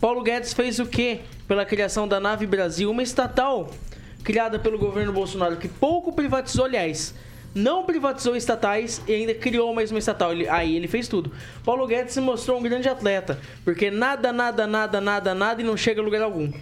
Paulo 0.00 0.22
Guedes 0.22 0.52
fez 0.52 0.80
o 0.80 0.86
que 0.86 1.20
pela 1.46 1.64
criação 1.64 2.08
da 2.08 2.18
Nave 2.18 2.46
Brasil, 2.46 2.90
uma 2.90 3.02
estatal 3.02 3.70
criada 4.24 4.58
pelo 4.58 4.78
governo 4.78 5.12
Bolsonaro, 5.12 5.56
que 5.56 5.68
pouco 5.68 6.12
privatizou, 6.12 6.64
aliás, 6.64 7.14
não 7.54 7.84
privatizou 7.84 8.36
estatais 8.36 9.00
e 9.06 9.12
ainda 9.14 9.34
criou 9.34 9.74
mais 9.74 9.90
uma 9.90 9.98
estatal. 9.98 10.32
Ele, 10.32 10.48
aí 10.48 10.76
ele 10.76 10.88
fez 10.88 11.08
tudo. 11.08 11.32
Paulo 11.64 11.86
Guedes 11.86 12.14
se 12.14 12.20
mostrou 12.20 12.58
um 12.58 12.62
grande 12.62 12.88
atleta, 12.88 13.40
porque 13.64 13.90
nada, 13.90 14.32
nada, 14.32 14.66
nada, 14.66 15.00
nada, 15.00 15.34
nada 15.34 15.60
e 15.60 15.64
não 15.64 15.76
chega 15.76 16.00
a 16.00 16.04
lugar 16.04 16.22
algum. 16.22 16.52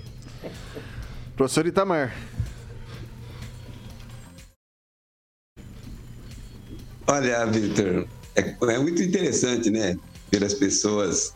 Professor 1.36 1.66
Itamar. 1.66 2.14
Olha, 7.06 7.44
Victor, 7.46 8.06
é, 8.36 8.74
é 8.74 8.78
muito 8.78 9.02
interessante, 9.02 9.68
né? 9.70 9.96
pelas 10.30 10.54
pessoas 10.54 11.34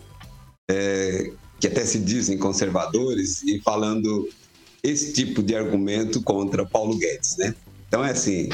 é, 0.70 1.32
que 1.60 1.66
até 1.66 1.84
se 1.84 1.98
dizem 1.98 2.38
conservadores 2.38 3.42
e 3.42 3.60
falando 3.60 4.28
esse 4.82 5.12
tipo 5.12 5.42
de 5.42 5.54
argumento 5.54 6.22
contra 6.22 6.64
Paulo 6.64 6.96
Guedes, 6.96 7.36
né? 7.36 7.54
Então 7.88 8.04
é 8.04 8.12
assim, 8.12 8.48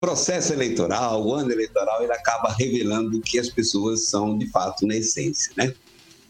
processo 0.00 0.52
eleitoral, 0.52 1.26
o 1.26 1.34
ano 1.34 1.52
eleitoral, 1.52 2.02
ele 2.02 2.12
acaba 2.12 2.52
revelando 2.52 3.20
que 3.20 3.38
as 3.38 3.50
pessoas 3.50 4.06
são 4.06 4.36
de 4.38 4.46
fato 4.48 4.86
na 4.86 4.96
essência, 4.96 5.52
né? 5.56 5.74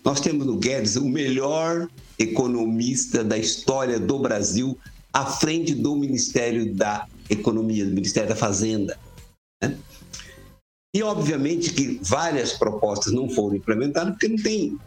Nós 0.05 0.21
temos 0.21 0.47
no 0.47 0.57
Guedes 0.57 0.97
o 0.97 1.09
melhor 1.09 1.89
economista 2.19 3.23
da 3.23 3.39
história 3.39 4.01
do 4.01 4.19
Brasil 4.19 4.77
à 5.13 5.27
frente 5.27 5.75
do 5.75 5.95
Ministério 5.95 6.75
da 6.75 7.07
Economia, 7.29 7.85
do 7.85 7.95
Ministério 7.95 8.29
da 8.29 8.37
Fazenda. 8.37 8.99
Né? 9.63 9.79
E, 10.95 11.03
obviamente, 11.03 11.73
que 11.73 12.01
várias 12.03 12.55
propostas 12.55 13.13
não 13.13 13.29
foram 13.29 13.57
implementadas 13.57 14.13
porque 14.13 14.29
não 14.29 14.43
tem. 14.43 14.79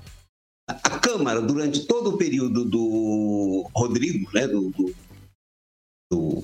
A 0.68 0.98
Câmara, 0.98 1.42
durante 1.42 1.86
todo 1.86 2.12
o 2.12 2.18
período 2.18 2.66
do 2.66 3.70
Rodrigo, 3.76 4.30
né, 4.34 4.48
do, 4.48 4.70
do, 4.70 4.96
do, 6.12 6.44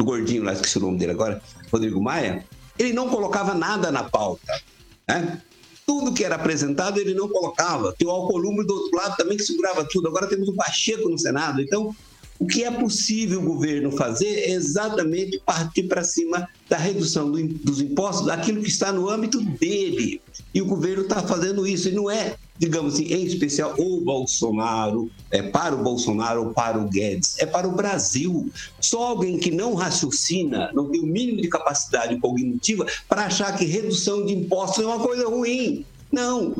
do 0.00 0.04
gordinho 0.04 0.42
lá, 0.42 0.54
esqueci 0.54 0.78
o 0.78 0.80
nome 0.80 0.98
dele 0.98 1.12
agora, 1.12 1.42
Rodrigo 1.70 2.02
Maia, 2.02 2.44
ele 2.78 2.94
não 2.94 3.10
colocava 3.10 3.52
nada 3.52 3.92
na 3.92 4.02
pauta. 4.02 4.58
Né? 5.06 5.42
Tudo 5.86 6.14
que 6.14 6.24
era 6.24 6.36
apresentado 6.36 6.98
ele 6.98 7.12
não 7.12 7.28
colocava. 7.28 7.92
Tem 7.92 8.08
o 8.08 8.10
Alcolumbre 8.10 8.66
do 8.66 8.72
outro 8.74 8.96
lado 8.96 9.16
também 9.16 9.36
que 9.36 9.42
segurava 9.42 9.84
tudo. 9.84 10.08
Agora 10.08 10.26
temos 10.26 10.48
o 10.48 10.54
Pacheco 10.54 11.08
no 11.08 11.18
Senado. 11.18 11.60
Então, 11.60 11.94
o 12.40 12.46
que 12.46 12.64
é 12.64 12.70
possível 12.70 13.38
o 13.38 13.44
governo 13.44 13.92
fazer 13.92 14.26
é 14.26 14.52
exatamente 14.52 15.38
partir 15.44 15.82
para 15.82 16.02
cima 16.02 16.48
da 16.70 16.78
redução 16.78 17.30
do, 17.30 17.46
dos 17.46 17.82
impostos, 17.82 18.26
daquilo 18.26 18.62
que 18.62 18.68
está 18.68 18.90
no 18.90 19.10
âmbito 19.10 19.38
dele. 19.42 20.22
E 20.54 20.62
o 20.62 20.64
governo 20.64 21.02
está 21.02 21.22
fazendo 21.22 21.66
isso, 21.66 21.90
e 21.90 21.92
não 21.92 22.10
é, 22.10 22.36
digamos 22.58 22.94
assim, 22.94 23.12
em 23.12 23.26
especial 23.26 23.74
o 23.78 24.00
Bolsonaro, 24.00 25.10
é 25.30 25.42
para 25.42 25.74
o 25.74 25.82
Bolsonaro 25.82 26.46
ou 26.46 26.54
para 26.54 26.78
o 26.78 26.88
Guedes, 26.88 27.38
é 27.38 27.44
para 27.44 27.68
o 27.68 27.72
Brasil. 27.72 28.50
Só 28.80 29.08
alguém 29.08 29.38
que 29.38 29.50
não 29.50 29.74
raciocina, 29.74 30.70
não 30.72 30.88
tem 30.88 31.02
o 31.02 31.06
mínimo 31.06 31.42
de 31.42 31.48
capacidade 31.48 32.18
cognitiva 32.18 32.86
para 33.06 33.26
achar 33.26 33.54
que 33.54 33.66
redução 33.66 34.24
de 34.24 34.32
impostos 34.32 34.82
é 34.82 34.86
uma 34.86 34.98
coisa 34.98 35.28
ruim. 35.28 35.84
Não, 36.10 36.54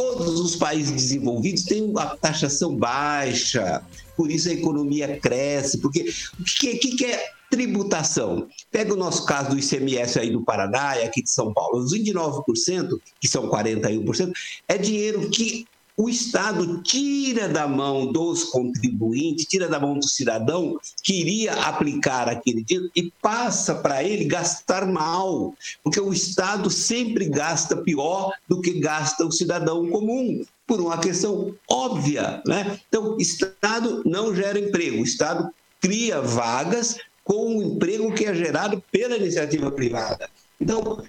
todos 0.00 0.40
os 0.40 0.56
países 0.56 0.92
desenvolvidos 0.92 1.64
têm 1.64 1.82
uma 1.82 2.16
taxação 2.16 2.74
baixa, 2.74 3.84
por 4.16 4.30
isso 4.30 4.48
a 4.48 4.52
economia 4.52 5.20
cresce, 5.20 5.76
porque 5.76 6.10
o 6.40 6.44
que, 6.44 6.78
que, 6.78 6.96
que 6.96 7.04
é 7.04 7.22
tributação? 7.50 8.48
Pega 8.70 8.94
o 8.94 8.96
nosso 8.96 9.26
caso 9.26 9.50
do 9.50 9.58
ICMS 9.58 10.18
aí 10.18 10.30
do 10.30 10.42
Paraná 10.42 10.96
e 10.96 11.04
aqui 11.04 11.22
de 11.22 11.30
São 11.30 11.52
Paulo, 11.52 11.80
os 11.80 11.92
29%, 11.92 12.98
que 13.20 13.28
são 13.28 13.50
41%, 13.50 14.32
é 14.66 14.78
dinheiro 14.78 15.28
que 15.28 15.66
o 16.00 16.08
Estado 16.08 16.80
tira 16.82 17.46
da 17.46 17.68
mão 17.68 18.10
dos 18.10 18.44
contribuintes, 18.44 19.44
tira 19.44 19.68
da 19.68 19.78
mão 19.78 19.98
do 19.98 20.08
cidadão 20.08 20.80
que 21.02 21.20
iria 21.20 21.52
aplicar 21.52 22.26
aquele 22.26 22.64
dinheiro 22.64 22.90
e 22.96 23.12
passa 23.20 23.74
para 23.74 24.02
ele 24.02 24.24
gastar 24.24 24.86
mal, 24.86 25.54
porque 25.84 26.00
o 26.00 26.10
Estado 26.10 26.70
sempre 26.70 27.28
gasta 27.28 27.76
pior 27.76 28.32
do 28.48 28.62
que 28.62 28.80
gasta 28.80 29.26
o 29.26 29.30
cidadão 29.30 29.90
comum 29.90 30.42
por 30.66 30.80
uma 30.80 30.96
questão 30.96 31.54
óbvia. 31.70 32.42
Né? 32.46 32.80
Então, 32.88 33.18
Estado 33.18 34.02
não 34.06 34.34
gera 34.34 34.58
emprego, 34.58 35.02
o 35.02 35.04
Estado 35.04 35.52
cria 35.82 36.22
vagas 36.22 36.96
com 37.22 37.58
o 37.58 37.62
emprego 37.62 38.14
que 38.14 38.24
é 38.24 38.34
gerado 38.34 38.82
pela 38.90 39.18
iniciativa 39.18 39.70
privada. 39.70 40.30
Então, 40.58 41.04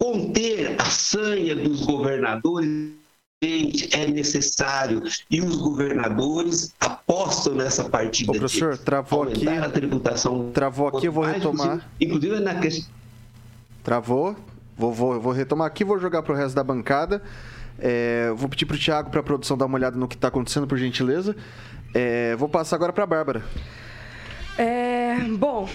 conter 0.00 0.74
a 0.80 0.90
sanha 0.90 1.54
dos 1.54 1.82
governadores 1.82 3.05
é 3.42 4.06
necessário 4.06 5.02
e 5.30 5.42
os 5.42 5.56
governadores 5.56 6.74
apostam 6.80 7.54
nessa 7.54 7.84
partida. 7.84 8.32
Ô, 8.32 8.34
professor, 8.34 8.78
travou 8.78 9.24
aqui. 9.24 9.46
A 9.46 9.68
tributação 9.68 10.50
travou 10.52 10.88
aqui, 10.88 11.06
eu 11.06 11.12
vou 11.12 11.24
retomar. 11.24 11.68
Possível, 11.68 11.88
inclusive 12.00 12.40
na 12.40 12.54
questão. 12.54 12.90
Travou. 13.84 14.36
Vou, 14.78 14.92
vou, 14.92 15.20
vou 15.20 15.32
retomar 15.32 15.66
aqui, 15.66 15.84
vou 15.84 15.98
jogar 15.98 16.22
para 16.22 16.32
o 16.32 16.36
resto 16.36 16.54
da 16.54 16.64
bancada. 16.64 17.22
É, 17.78 18.32
vou 18.34 18.48
pedir 18.48 18.64
para 18.64 18.76
o 18.76 18.78
Thiago, 18.78 19.10
para 19.10 19.20
a 19.20 19.22
produção, 19.22 19.56
dar 19.56 19.66
uma 19.66 19.76
olhada 19.76 19.96
no 19.98 20.08
que 20.08 20.14
está 20.14 20.28
acontecendo, 20.28 20.66
por 20.66 20.78
gentileza. 20.78 21.36
É, 21.94 22.34
vou 22.36 22.48
passar 22.48 22.76
agora 22.76 22.92
para 22.92 23.04
a 23.04 23.06
Bárbara. 23.06 23.44
É, 24.58 25.18
bom, 25.38 25.68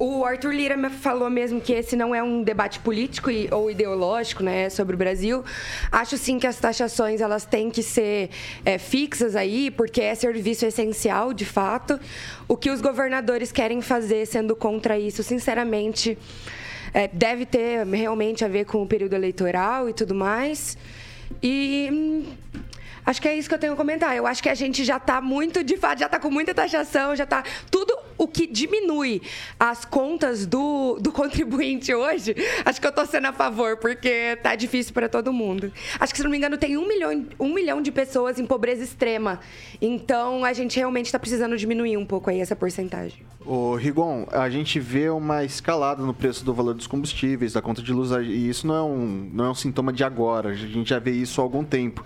o 0.00 0.24
Arthur 0.24 0.54
Lira 0.54 0.88
falou 0.88 1.28
mesmo 1.28 1.60
que 1.60 1.74
esse 1.74 1.94
não 1.94 2.14
é 2.14 2.22
um 2.22 2.42
debate 2.42 2.80
político 2.80 3.30
e, 3.30 3.50
ou 3.52 3.70
ideológico 3.70 4.42
né, 4.42 4.70
sobre 4.70 4.94
o 4.94 4.98
Brasil. 4.98 5.44
Acho 5.92 6.16
sim 6.16 6.38
que 6.38 6.46
as 6.46 6.56
taxações 6.56 7.20
elas 7.20 7.44
têm 7.44 7.70
que 7.70 7.82
ser 7.82 8.30
é, 8.64 8.78
fixas 8.78 9.36
aí, 9.36 9.70
porque 9.70 10.00
é 10.00 10.14
serviço 10.14 10.64
essencial, 10.64 11.34
de 11.34 11.44
fato. 11.44 12.00
O 12.48 12.56
que 12.56 12.70
os 12.70 12.80
governadores 12.80 13.52
querem 13.52 13.82
fazer 13.82 14.24
sendo 14.24 14.56
contra 14.56 14.98
isso, 14.98 15.22
sinceramente, 15.22 16.16
é, 16.94 17.06
deve 17.06 17.44
ter 17.44 17.86
realmente 17.86 18.42
a 18.42 18.48
ver 18.48 18.64
com 18.64 18.82
o 18.82 18.86
período 18.86 19.12
eleitoral 19.12 19.86
e 19.86 19.92
tudo 19.92 20.14
mais. 20.14 20.78
E 21.42 21.90
hum, 21.92 22.24
acho 23.04 23.20
que 23.20 23.28
é 23.28 23.36
isso 23.36 23.50
que 23.50 23.54
eu 23.54 23.58
tenho 23.58 23.74
a 23.74 23.76
comentar. 23.76 24.16
Eu 24.16 24.26
acho 24.26 24.42
que 24.42 24.48
a 24.48 24.54
gente 24.54 24.82
já 24.82 24.96
está 24.96 25.20
muito, 25.20 25.62
de 25.62 25.76
fato, 25.76 25.98
já 25.98 26.06
está 26.06 26.18
com 26.18 26.30
muita 26.30 26.54
taxação, 26.54 27.14
já 27.14 27.24
está 27.24 27.44
tudo 27.70 28.09
o 28.20 28.28
que 28.28 28.46
diminui 28.46 29.22
as 29.58 29.86
contas 29.86 30.44
do, 30.44 30.98
do 31.00 31.10
contribuinte 31.10 31.94
hoje, 31.94 32.36
acho 32.66 32.78
que 32.78 32.86
eu 32.86 32.92
tô 32.92 33.06
sendo 33.06 33.28
a 33.28 33.32
favor, 33.32 33.78
porque 33.78 34.36
tá 34.42 34.54
difícil 34.54 34.92
para 34.92 35.08
todo 35.08 35.32
mundo. 35.32 35.72
Acho 35.98 36.12
que, 36.12 36.18
se 36.18 36.22
não 36.22 36.30
me 36.30 36.36
engano, 36.36 36.58
tem 36.58 36.76
um 36.76 36.86
milhão, 36.86 37.26
um 37.40 37.54
milhão 37.54 37.80
de 37.80 37.90
pessoas 37.90 38.38
em 38.38 38.44
pobreza 38.44 38.84
extrema. 38.84 39.40
Então, 39.80 40.44
a 40.44 40.52
gente 40.52 40.76
realmente 40.76 41.06
está 41.06 41.18
precisando 41.18 41.56
diminuir 41.56 41.96
um 41.96 42.04
pouco 42.04 42.28
aí 42.28 42.40
essa 42.40 42.54
porcentagem. 42.54 43.22
Ô, 43.46 43.74
Rigon, 43.74 44.26
a 44.30 44.50
gente 44.50 44.78
vê 44.78 45.08
uma 45.08 45.42
escalada 45.42 46.02
no 46.02 46.12
preço 46.12 46.44
do 46.44 46.52
valor 46.52 46.74
dos 46.74 46.86
combustíveis, 46.86 47.54
da 47.54 47.62
conta 47.62 47.80
de 47.80 47.90
luz, 47.90 48.10
e 48.10 48.50
isso 48.50 48.66
não 48.66 48.74
é 48.74 48.82
um, 48.82 49.30
não 49.32 49.44
é 49.46 49.50
um 49.50 49.54
sintoma 49.54 49.94
de 49.94 50.04
agora, 50.04 50.50
a 50.50 50.54
gente 50.54 50.90
já 50.90 50.98
vê 50.98 51.12
isso 51.12 51.40
há 51.40 51.44
algum 51.44 51.64
tempo. 51.64 52.04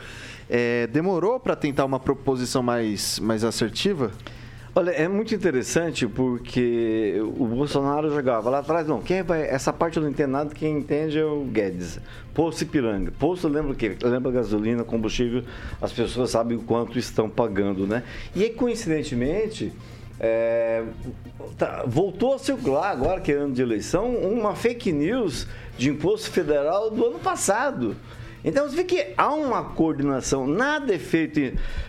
É, 0.49 0.87
demorou 0.87 1.41
para 1.41 1.57
tentar 1.57 1.85
uma 1.85 1.99
proposição 1.99 2.63
mais, 2.63 3.19
mais 3.19 3.43
assertiva? 3.43 4.13
Olha, 4.77 4.91
é 4.91 5.07
muito 5.07 5.33
interessante 5.33 6.05
porque 6.05 7.15
o 7.39 7.47
Bolsonaro 7.47 8.11
jogava 8.13 8.51
lá 8.51 8.59
atrás, 8.59 8.89
não, 8.89 9.01
quem 9.01 9.23
vai, 9.23 9.43
essa 9.43 9.73
parte 9.73 9.99
eu 9.99 10.03
não 10.03 10.11
entendo 10.11 10.33
nada, 10.33 10.53
quem 10.53 10.79
entende 10.79 11.17
é 11.17 11.25
o 11.25 11.45
Guedes. 11.45 12.01
Posto 12.35 12.63
Ipiranga. 12.63 13.13
Posto 13.13 13.47
lembra 13.47 13.71
o 13.71 13.75
quê? 13.77 13.97
Lembra 14.03 14.33
gasolina, 14.33 14.83
combustível, 14.83 15.45
as 15.81 15.93
pessoas 15.93 16.31
sabem 16.31 16.57
o 16.57 16.63
quanto 16.63 16.99
estão 16.99 17.31
pagando, 17.31 17.87
né? 17.87 18.03
E 18.35 18.43
aí, 18.43 18.51
coincidentemente, 18.51 19.73
é, 20.19 20.83
tá, 21.57 21.85
voltou 21.87 22.35
a 22.35 22.39
circular 22.41 22.91
agora, 22.91 23.21
que 23.21 23.31
é 23.31 23.37
ano 23.37 23.55
de 23.55 23.63
eleição, 23.63 24.17
uma 24.17 24.57
fake 24.57 24.91
news 24.91 25.47
de 25.79 25.89
imposto 25.89 26.33
federal 26.33 26.91
do 26.91 27.07
ano 27.07 27.21
passado. 27.21 27.95
Então 28.45 28.69
você 28.69 28.77
vê 28.77 28.85
que 28.85 29.15
há 29.17 29.33
uma 29.33 29.65
coordenação, 29.65 30.47
nada 30.47 30.95
é 30.95 30.99
feito 30.99 31.41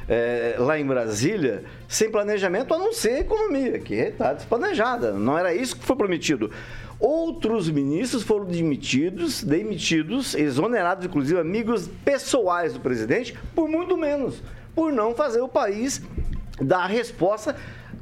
é, 0.07 0.55
lá 0.57 0.79
em 0.79 0.85
Brasília 0.85 1.65
sem 1.87 2.09
planejamento, 2.09 2.73
a 2.73 2.77
não 2.77 2.93
ser 2.93 3.19
economia, 3.19 3.77
que 3.79 3.93
está 3.93 4.31
desplanejada. 4.31 5.11
Não 5.11 5.37
era 5.37 5.53
isso 5.53 5.75
que 5.75 5.85
foi 5.85 5.97
prometido. 5.97 6.49
Outros 6.97 7.69
ministros 7.69 8.23
foram 8.23 8.45
demitidos, 8.45 9.43
demitidos, 9.43 10.33
exonerados, 10.33 11.05
inclusive 11.05 11.39
amigos 11.39 11.89
pessoais 12.05 12.73
do 12.73 12.79
presidente, 12.79 13.37
por 13.53 13.67
muito 13.67 13.97
menos, 13.97 14.41
por 14.73 14.93
não 14.93 15.13
fazer 15.13 15.41
o 15.41 15.49
país 15.49 16.01
dar 16.61 16.83
a 16.83 16.87
resposta 16.87 17.55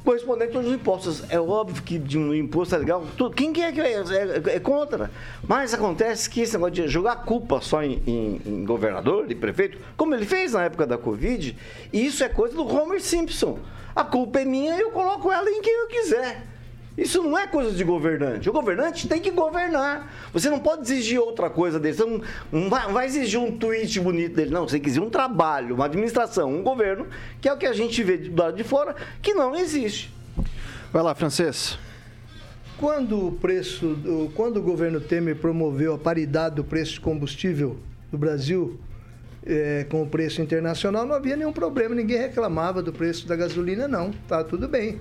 correspondente 0.03 0.55
aos 0.55 0.67
impostos. 0.67 1.23
É 1.29 1.39
óbvio 1.39 1.81
que 1.81 1.97
diminuir 1.97 2.39
imposto 2.39 2.75
é 2.75 2.77
legal. 2.77 3.05
Tudo. 3.17 3.35
Quem 3.35 3.53
quer 3.53 3.73
que 3.73 3.81
é, 3.81 3.93
é, 3.93 4.55
é, 4.55 4.59
contra? 4.59 5.09
Mas 5.47 5.73
acontece 5.73 6.29
que 6.29 6.41
esse 6.41 6.53
negócio 6.53 6.73
de 6.73 6.87
jogar 6.87 7.17
culpa 7.17 7.61
só 7.61 7.83
em, 7.83 8.01
em, 8.05 8.41
em, 8.45 8.65
governador 8.65 9.29
e 9.29 9.35
prefeito, 9.35 9.77
como 9.95 10.13
ele 10.13 10.25
fez 10.25 10.53
na 10.53 10.63
época 10.63 10.85
da 10.85 10.97
Covid, 10.97 11.57
isso 11.91 12.23
é 12.23 12.29
coisa 12.29 12.55
do 12.55 12.67
Homer 12.67 13.01
Simpson. 13.01 13.59
A 13.95 14.03
culpa 14.03 14.39
é 14.39 14.45
minha 14.45 14.75
e 14.75 14.81
eu 14.81 14.91
coloco 14.91 15.31
ela 15.31 15.49
em 15.49 15.61
quem 15.61 15.73
eu 15.73 15.87
quiser. 15.87 16.52
Isso 16.97 17.23
não 17.23 17.37
é 17.37 17.47
coisa 17.47 17.71
de 17.71 17.83
governante. 17.83 18.47
O 18.47 18.53
governante 18.53 19.07
tem 19.07 19.19
que 19.19 19.31
governar. 19.31 20.11
Você 20.31 20.49
não 20.49 20.59
pode 20.59 20.83
exigir 20.83 21.19
outra 21.19 21.49
coisa 21.49 21.79
dele. 21.79 21.95
Você 21.95 22.05
não, 22.05 22.21
não 22.51 22.69
vai 22.69 23.07
exigir 23.07 23.39
um 23.39 23.57
tweet 23.57 23.99
bonito 23.99 24.35
dele. 24.35 24.51
Não, 24.51 24.67
você 24.67 24.73
tem 24.73 24.81
que 24.81 24.89
exigir 24.89 25.03
um 25.03 25.09
trabalho, 25.09 25.73
uma 25.73 25.85
administração, 25.85 26.53
um 26.53 26.61
governo, 26.61 27.07
que 27.41 27.49
é 27.49 27.53
o 27.53 27.57
que 27.57 27.65
a 27.65 27.73
gente 27.73 28.03
vê 28.03 28.17
do 28.17 28.39
lado 28.39 28.55
de 28.55 28.63
fora, 28.63 28.95
que 29.21 29.33
não 29.33 29.55
existe. 29.55 30.13
Vai 30.91 31.01
lá, 31.01 31.15
Francês. 31.15 31.79
Quando 32.77 33.27
o 33.27 33.31
preço, 33.31 33.97
quando 34.35 34.57
o 34.57 34.61
governo 34.61 34.99
Temer 35.01 35.35
promoveu 35.35 35.95
a 35.95 35.97
paridade 35.97 36.55
do 36.55 36.63
preço 36.63 36.93
de 36.93 37.01
combustível 37.01 37.79
no 38.11 38.19
Brasil, 38.19 38.79
é, 39.45 39.85
com 39.89 40.01
o 40.01 40.07
preço 40.07 40.41
internacional, 40.41 41.05
não 41.05 41.15
havia 41.15 41.35
nenhum 41.35 41.53
problema, 41.53 41.93
ninguém 41.93 42.17
reclamava 42.17 42.81
do 42.81 42.93
preço 42.93 43.27
da 43.27 43.35
gasolina, 43.35 43.87
não. 43.87 44.11
Tá 44.27 44.43
tudo 44.43 44.67
bem. 44.67 44.99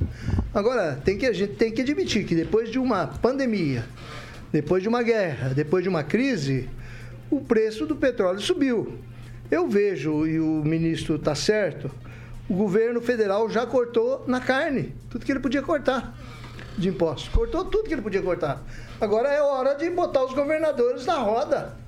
Agora, 0.53 1.01
tem 1.05 1.17
que, 1.17 1.27
a 1.27 1.33
gente 1.33 1.55
tem 1.55 1.71
que 1.71 1.83
admitir 1.83 2.25
que 2.25 2.35
depois 2.35 2.71
de 2.71 2.79
uma 2.79 3.07
pandemia, 3.07 3.85
depois 4.53 4.83
de 4.83 4.89
uma 4.89 5.03
guerra, 5.03 5.51
depois 5.55 5.83
de 5.83 5.89
uma 5.89 6.03
crise, 6.03 6.69
o 7.31 7.41
preço 7.41 7.87
do 7.87 7.97
petróleo 7.97 8.41
subiu. 8.41 8.99
Eu 9.51 9.69
vejo, 9.69 10.27
e 10.27 10.41
o 10.41 10.63
ministro 10.65 11.17
está 11.17 11.35
certo, 11.35 11.91
o 12.49 12.55
governo 12.55 13.01
federal 13.01 13.49
já 13.49 13.67
cortou 13.67 14.25
na 14.27 14.41
carne 14.41 14.95
tudo 15.09 15.25
que 15.25 15.33
ele 15.33 15.41
podia 15.41 15.63
cortar 15.63 16.17
de 16.77 16.89
impostos. 16.89 17.29
Cortou 17.29 17.65
tudo 17.65 17.85
que 17.85 17.95
ele 17.95 18.03
podia 18.03 18.23
cortar. 18.23 18.63
Agora 19.01 19.29
é 19.29 19.41
hora 19.41 19.75
de 19.75 19.89
botar 19.91 20.25
os 20.25 20.35
governadores 20.35 21.07
na 21.07 21.15
roda. 21.15 21.82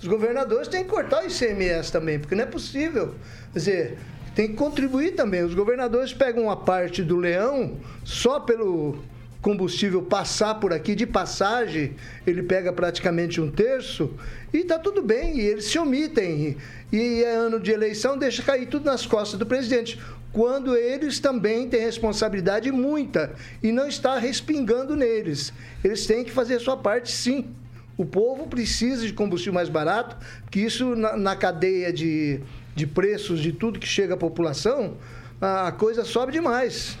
Os 0.00 0.06
governadores 0.06 0.68
têm 0.68 0.84
que 0.84 0.90
cortar 0.90 1.22
o 1.22 1.26
ICMS 1.26 1.90
também, 1.90 2.18
porque 2.18 2.34
não 2.34 2.44
é 2.44 2.46
possível. 2.46 3.14
Quer 3.52 3.58
dizer, 3.58 3.98
tem 4.34 4.48
que 4.48 4.54
contribuir 4.54 5.12
também. 5.12 5.44
Os 5.44 5.54
governadores 5.54 6.12
pegam 6.12 6.44
uma 6.44 6.56
parte 6.56 7.02
do 7.02 7.16
leão 7.16 7.76
só 8.04 8.40
pelo 8.40 8.98
combustível 9.44 10.00
passar 10.00 10.54
por 10.54 10.72
aqui 10.72 10.94
de 10.94 11.06
passagem, 11.06 11.94
ele 12.26 12.42
pega 12.42 12.72
praticamente 12.72 13.42
um 13.42 13.50
terço 13.50 14.10
e 14.54 14.58
está 14.60 14.78
tudo 14.78 15.02
bem, 15.02 15.36
e 15.38 15.42
eles 15.42 15.66
se 15.66 15.78
omitem. 15.78 16.56
E 16.90 17.22
é 17.22 17.34
ano 17.34 17.60
de 17.60 17.70
eleição, 17.70 18.16
deixa 18.16 18.42
cair 18.42 18.66
tudo 18.66 18.86
nas 18.86 19.04
costas 19.04 19.38
do 19.38 19.44
presidente. 19.44 20.00
Quando 20.32 20.74
eles 20.74 21.20
também 21.20 21.68
têm 21.68 21.80
responsabilidade 21.80 22.72
muita 22.72 23.34
e 23.62 23.70
não 23.70 23.86
está 23.86 24.18
respingando 24.18 24.96
neles. 24.96 25.52
Eles 25.84 26.06
têm 26.06 26.24
que 26.24 26.32
fazer 26.32 26.54
a 26.54 26.60
sua 26.60 26.78
parte 26.78 27.12
sim. 27.12 27.54
O 27.96 28.04
povo 28.04 28.46
precisa 28.46 29.06
de 29.06 29.12
combustível 29.12 29.54
mais 29.54 29.68
barato, 29.68 30.16
que 30.50 30.60
isso 30.60 30.96
na, 30.96 31.16
na 31.16 31.36
cadeia 31.36 31.92
de, 31.92 32.40
de 32.74 32.86
preços 32.86 33.40
de 33.40 33.52
tudo 33.52 33.78
que 33.78 33.86
chega 33.86 34.14
à 34.14 34.16
população, 34.16 34.96
a 35.40 35.70
coisa 35.72 36.04
sobe 36.04 36.32
demais. 36.32 36.98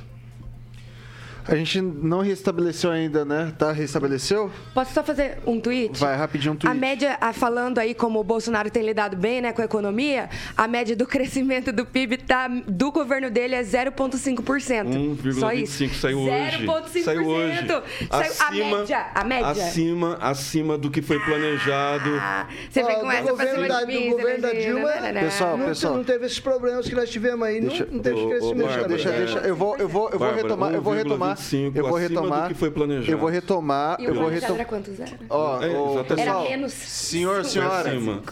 A 1.46 1.54
gente 1.54 1.80
não 1.80 2.20
restabeleceu 2.20 2.90
ainda, 2.90 3.22
né? 3.24 3.52
Tá? 3.58 3.70
Restabeleceu? 3.70 4.50
Posso 4.72 4.94
só 4.94 5.04
fazer 5.04 5.38
um 5.46 5.60
tweet? 5.60 6.00
Vai, 6.00 6.16
rapidinho 6.16 6.54
um 6.54 6.56
tweet. 6.56 6.74
A 6.74 6.78
média, 6.78 7.18
falando 7.34 7.78
aí 7.78 7.94
como 7.94 8.18
o 8.18 8.24
Bolsonaro 8.24 8.70
tem 8.70 8.82
lidado 8.82 9.14
bem 9.14 9.42
né, 9.42 9.52
com 9.52 9.60
a 9.60 9.64
economia, 9.64 10.30
a 10.56 10.66
média 10.66 10.96
do 10.96 11.04
crescimento 11.06 11.70
do 11.70 11.84
PIB 11.84 12.16
tá, 12.18 12.48
do 12.48 12.90
governo 12.90 13.30
dele 13.30 13.54
é 13.54 13.62
0,5%. 13.62 14.44
1,25 14.44 15.32
só 15.34 15.52
isso. 15.52 15.94
saiu 16.00 16.20
hoje. 16.20 16.66
0,5%. 16.66 17.02
Saiu 17.02 17.26
hoje. 17.26 17.58
Saiu 17.66 18.32
acima, 18.32 18.46
a 18.46 18.78
média, 18.78 19.06
a 19.14 19.24
média. 19.24 19.50
Acima, 19.50 20.18
acima 20.22 20.78
do 20.78 20.90
que 20.90 21.02
foi 21.02 21.20
planejado. 21.20 22.10
Ah, 22.20 22.48
você 22.70 22.82
vem 22.82 23.00
com 23.00 23.12
essa 23.12 23.34
pra 23.34 23.46
cima 23.46 23.68
de 23.68 23.86
mim, 23.86 24.08
O 24.08 24.10
governo 24.12 24.40
da 24.40 24.52
Dilma, 24.52 24.90
pessoal, 25.20 25.58
não, 25.58 25.66
pessoal. 25.66 25.94
não 25.94 26.04
teve 26.04 26.24
esses 26.24 26.40
problemas 26.40 26.88
que 26.88 26.94
nós 26.94 27.10
tivemos 27.10 27.46
aí, 27.46 27.60
deixa, 27.60 27.84
não, 27.84 27.92
não 27.92 28.00
teve 28.00 28.26
crescimento. 28.26 28.66
Deixa, 28.66 28.88
deixa, 28.88 29.12
deixa, 29.12 29.38
eu 29.40 29.54
vou, 29.54 29.76
eu 29.76 29.88
vou, 29.88 30.08
eu 30.10 30.18
vou 30.18 30.32
retomar, 30.32 30.72
eu 30.72 30.80
vou 30.80 30.94
retomar 30.94 31.33
25, 31.34 31.78
eu 31.78 31.88
vou 31.88 31.98
retomar. 31.98 32.48
que 32.48 32.54
foi 32.54 32.70
planejado. 32.70 33.10
Eu 33.10 33.18
vou 33.18 33.28
retomar. 33.28 34.00
E 34.00 34.04
eu 34.04 34.14
vou 34.14 34.28
retomar. 34.28 34.54
Era 34.56 34.64
quanto 34.64 34.92
zero? 34.92 35.12
Ó, 35.28 35.62
É, 35.62 36.04
pessoal, 36.04 36.40
Era 36.42 36.50
menos. 36.50 36.72
senhor, 36.72 37.44
senhora. 37.44 37.90
Acima, 37.90 38.22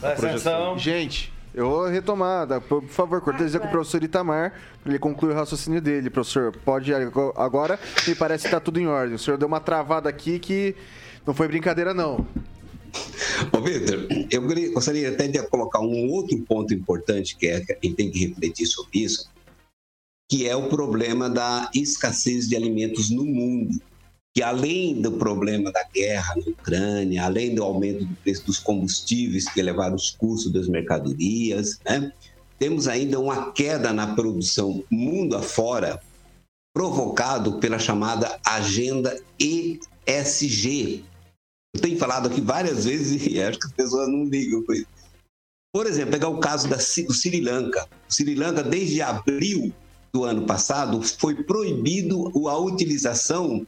a. 0.75 0.79
Gente, 0.79 1.33
eu 1.55 1.69
vou 1.69 1.87
retomar. 1.87 2.61
Por 2.63 2.83
favor, 2.85 3.21
cortesia 3.21 3.61
com 3.61 3.67
o 3.67 3.71
professor 3.71 4.03
Itamar, 4.03 4.55
para 4.83 4.91
ele 4.93 4.99
concluir 4.99 5.33
o 5.33 5.35
raciocínio 5.35 5.81
dele. 5.81 6.09
Professor, 6.11 6.55
pode 6.65 6.93
agora. 7.37 7.79
Me 8.07 8.15
parece 8.15 8.43
que 8.43 8.49
está 8.49 8.61
tudo 8.61 8.81
em 8.81 8.87
ordem. 8.87 9.15
O 9.15 9.19
senhor 9.19 9.37
deu 9.37 9.47
uma 9.49 9.61
travada 9.61 10.09
aqui 10.09 10.39
que 10.39 10.75
não 11.27 11.35
foi 11.35 11.49
brincadeira, 11.49 11.93
não. 11.93 12.27
Ô, 13.53 13.61
Vitor, 13.61 14.07
eu 14.31 14.73
gostaria 14.73 15.09
até 15.09 15.27
de 15.27 15.43
colocar 15.49 15.81
um 15.81 16.09
outro 16.11 16.37
ponto 16.41 16.75
importante 16.75 17.37
que 17.37 17.47
é 17.47 17.61
que 17.61 17.73
a 17.73 17.77
gente 17.83 17.95
tem 17.95 18.11
que 18.11 18.27
refletir 18.27 18.67
sobre 18.67 18.99
isso, 19.01 19.31
que 20.33 20.49
é 20.49 20.57
o 20.57 20.67
problema 20.67 21.29
da 21.29 21.71
escassez 21.75 22.49
de 22.49 22.57
alimentos 22.57 23.11
no 23.11 23.23
mundo. 23.23 23.79
Que 24.35 24.43
além 24.43 24.99
do 24.99 25.13
problema 25.13 25.71
da 25.71 25.85
guerra 25.85 26.35
na 26.37 26.51
Ucrânia, 26.51 27.23
além 27.23 27.55
do 27.55 27.63
aumento 27.63 28.07
do 28.07 28.15
preço 28.15 28.47
dos 28.47 28.59
combustíveis 28.59 29.47
que 29.47 29.61
elevaram 29.61 29.95
os 29.95 30.13
custos 30.13 30.51
das 30.51 30.69
mercadorias, 30.69 31.79
né, 31.85 32.11
temos 32.59 32.89
ainda 32.89 33.21
uma 33.21 33.53
queda 33.53 33.93
na 33.93 34.15
produção 34.15 34.83
mundo 34.91 35.37
afora, 35.37 36.01
provocado 36.75 37.59
pela 37.59 37.79
chamada 37.79 38.41
agenda 38.43 39.15
ESG, 39.39 41.05
eu 41.77 41.81
tenho 41.83 41.99
falado 41.99 42.29
aqui 42.29 42.41
várias 42.41 42.87
vezes 42.87 43.27
e 43.27 43.39
acho 43.39 43.59
que 43.59 43.67
as 43.67 43.73
pessoas 43.73 44.09
não 44.09 44.25
ligam 44.25 44.63
com 44.63 44.73
isso. 44.73 44.87
Por 45.75 45.87
exemplo, 45.87 46.13
pegar 46.13 46.29
o 46.29 46.41
caso 46.41 46.69
da, 46.69 46.77
do 46.77 47.13
Sri 47.13 47.41
Lanka. 47.43 47.87
O 48.09 48.13
Sri 48.13 48.35
Lanka, 48.35 48.63
desde 48.63 49.03
abril 49.03 49.75
do 50.13 50.25
ano 50.25 50.43
passado, 50.43 51.03
foi 51.03 51.43
proibido 51.43 52.31
a 52.49 52.59
utilização 52.59 53.67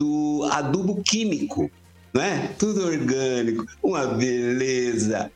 do 0.00 0.48
adubo 0.50 1.02
químico, 1.02 1.70
não 2.14 2.22
é? 2.22 2.48
Tudo 2.58 2.84
orgânico, 2.84 3.66
uma 3.82 4.06
beleza. 4.06 5.30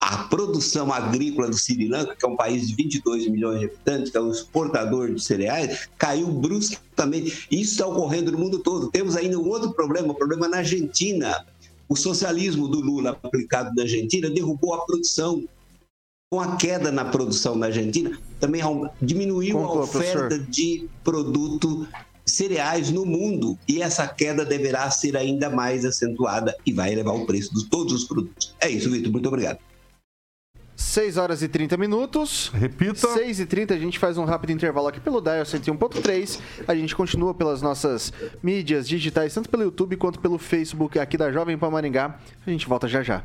A 0.00 0.24
produção 0.24 0.92
agrícola 0.92 1.48
do 1.48 1.56
Sri 1.56 1.88
Lanka, 1.88 2.14
que 2.16 2.24
é 2.24 2.28
um 2.28 2.36
país 2.36 2.68
de 2.68 2.74
22 2.74 3.28
milhões 3.28 3.60
de 3.60 3.66
habitantes, 3.66 4.10
que 4.10 4.16
é 4.16 4.20
um 4.20 4.30
exportador 4.30 5.12
de 5.12 5.22
cereais, 5.22 5.88
caiu 5.98 6.28
bruscamente. 6.28 7.46
Isso 7.50 7.72
está 7.72 7.86
ocorrendo 7.86 8.32
no 8.32 8.38
mundo 8.38 8.60
todo. 8.60 8.90
Temos 8.90 9.16
ainda 9.16 9.38
um 9.38 9.48
outro 9.48 9.72
problema, 9.72 10.12
um 10.12 10.14
problema 10.14 10.48
na 10.48 10.58
Argentina. 10.58 11.44
O 11.88 11.96
socialismo 11.96 12.68
do 12.68 12.80
Lula 12.80 13.18
aplicado 13.22 13.74
na 13.74 13.82
Argentina 13.82 14.30
derrubou 14.30 14.74
a 14.74 14.84
produção. 14.86 15.44
Com 16.30 16.40
a 16.40 16.56
queda 16.56 16.92
na 16.92 17.06
produção 17.06 17.54
na 17.54 17.66
Argentina, 17.66 18.18
também 18.38 18.60
diminuiu 19.00 19.58
a 19.60 19.72
oferta 19.80 20.26
professor. 20.26 20.46
de 20.50 20.86
produto 21.02 21.88
cereais 22.26 22.90
no 22.90 23.06
mundo 23.06 23.58
e 23.66 23.80
essa 23.80 24.06
queda 24.06 24.44
deverá 24.44 24.90
ser 24.90 25.16
ainda 25.16 25.48
mais 25.48 25.86
acentuada 25.86 26.54
e 26.66 26.72
vai 26.72 26.92
elevar 26.92 27.14
o 27.14 27.24
preço 27.24 27.54
de 27.54 27.64
todos 27.70 27.94
os 27.94 28.04
produtos. 28.04 28.54
É 28.60 28.68
isso, 28.68 28.90
Vitor. 28.90 29.10
Muito 29.10 29.26
obrigado. 29.26 29.58
6 30.76 31.16
horas 31.16 31.42
e 31.42 31.48
30 31.48 31.78
minutos. 31.78 32.52
Repita. 32.54 33.08
6 33.14 33.40
e 33.40 33.46
30 33.46 33.72
a 33.72 33.78
gente 33.78 33.98
faz 33.98 34.18
um 34.18 34.24
rápido 34.24 34.50
intervalo 34.50 34.86
aqui 34.86 35.00
pelo 35.00 35.22
Dial 35.22 35.44
101.3. 35.44 36.40
A 36.68 36.74
gente 36.74 36.94
continua 36.94 37.32
pelas 37.32 37.62
nossas 37.62 38.12
mídias 38.42 38.86
digitais, 38.86 39.32
tanto 39.32 39.48
pelo 39.48 39.62
YouTube 39.62 39.96
quanto 39.96 40.20
pelo 40.20 40.38
Facebook 40.38 40.98
aqui 40.98 41.16
da 41.16 41.32
Jovem 41.32 41.56
Pan 41.56 41.70
Maringá. 41.70 42.20
A 42.46 42.50
gente 42.50 42.68
volta 42.68 42.86
já 42.86 43.02
já. 43.02 43.24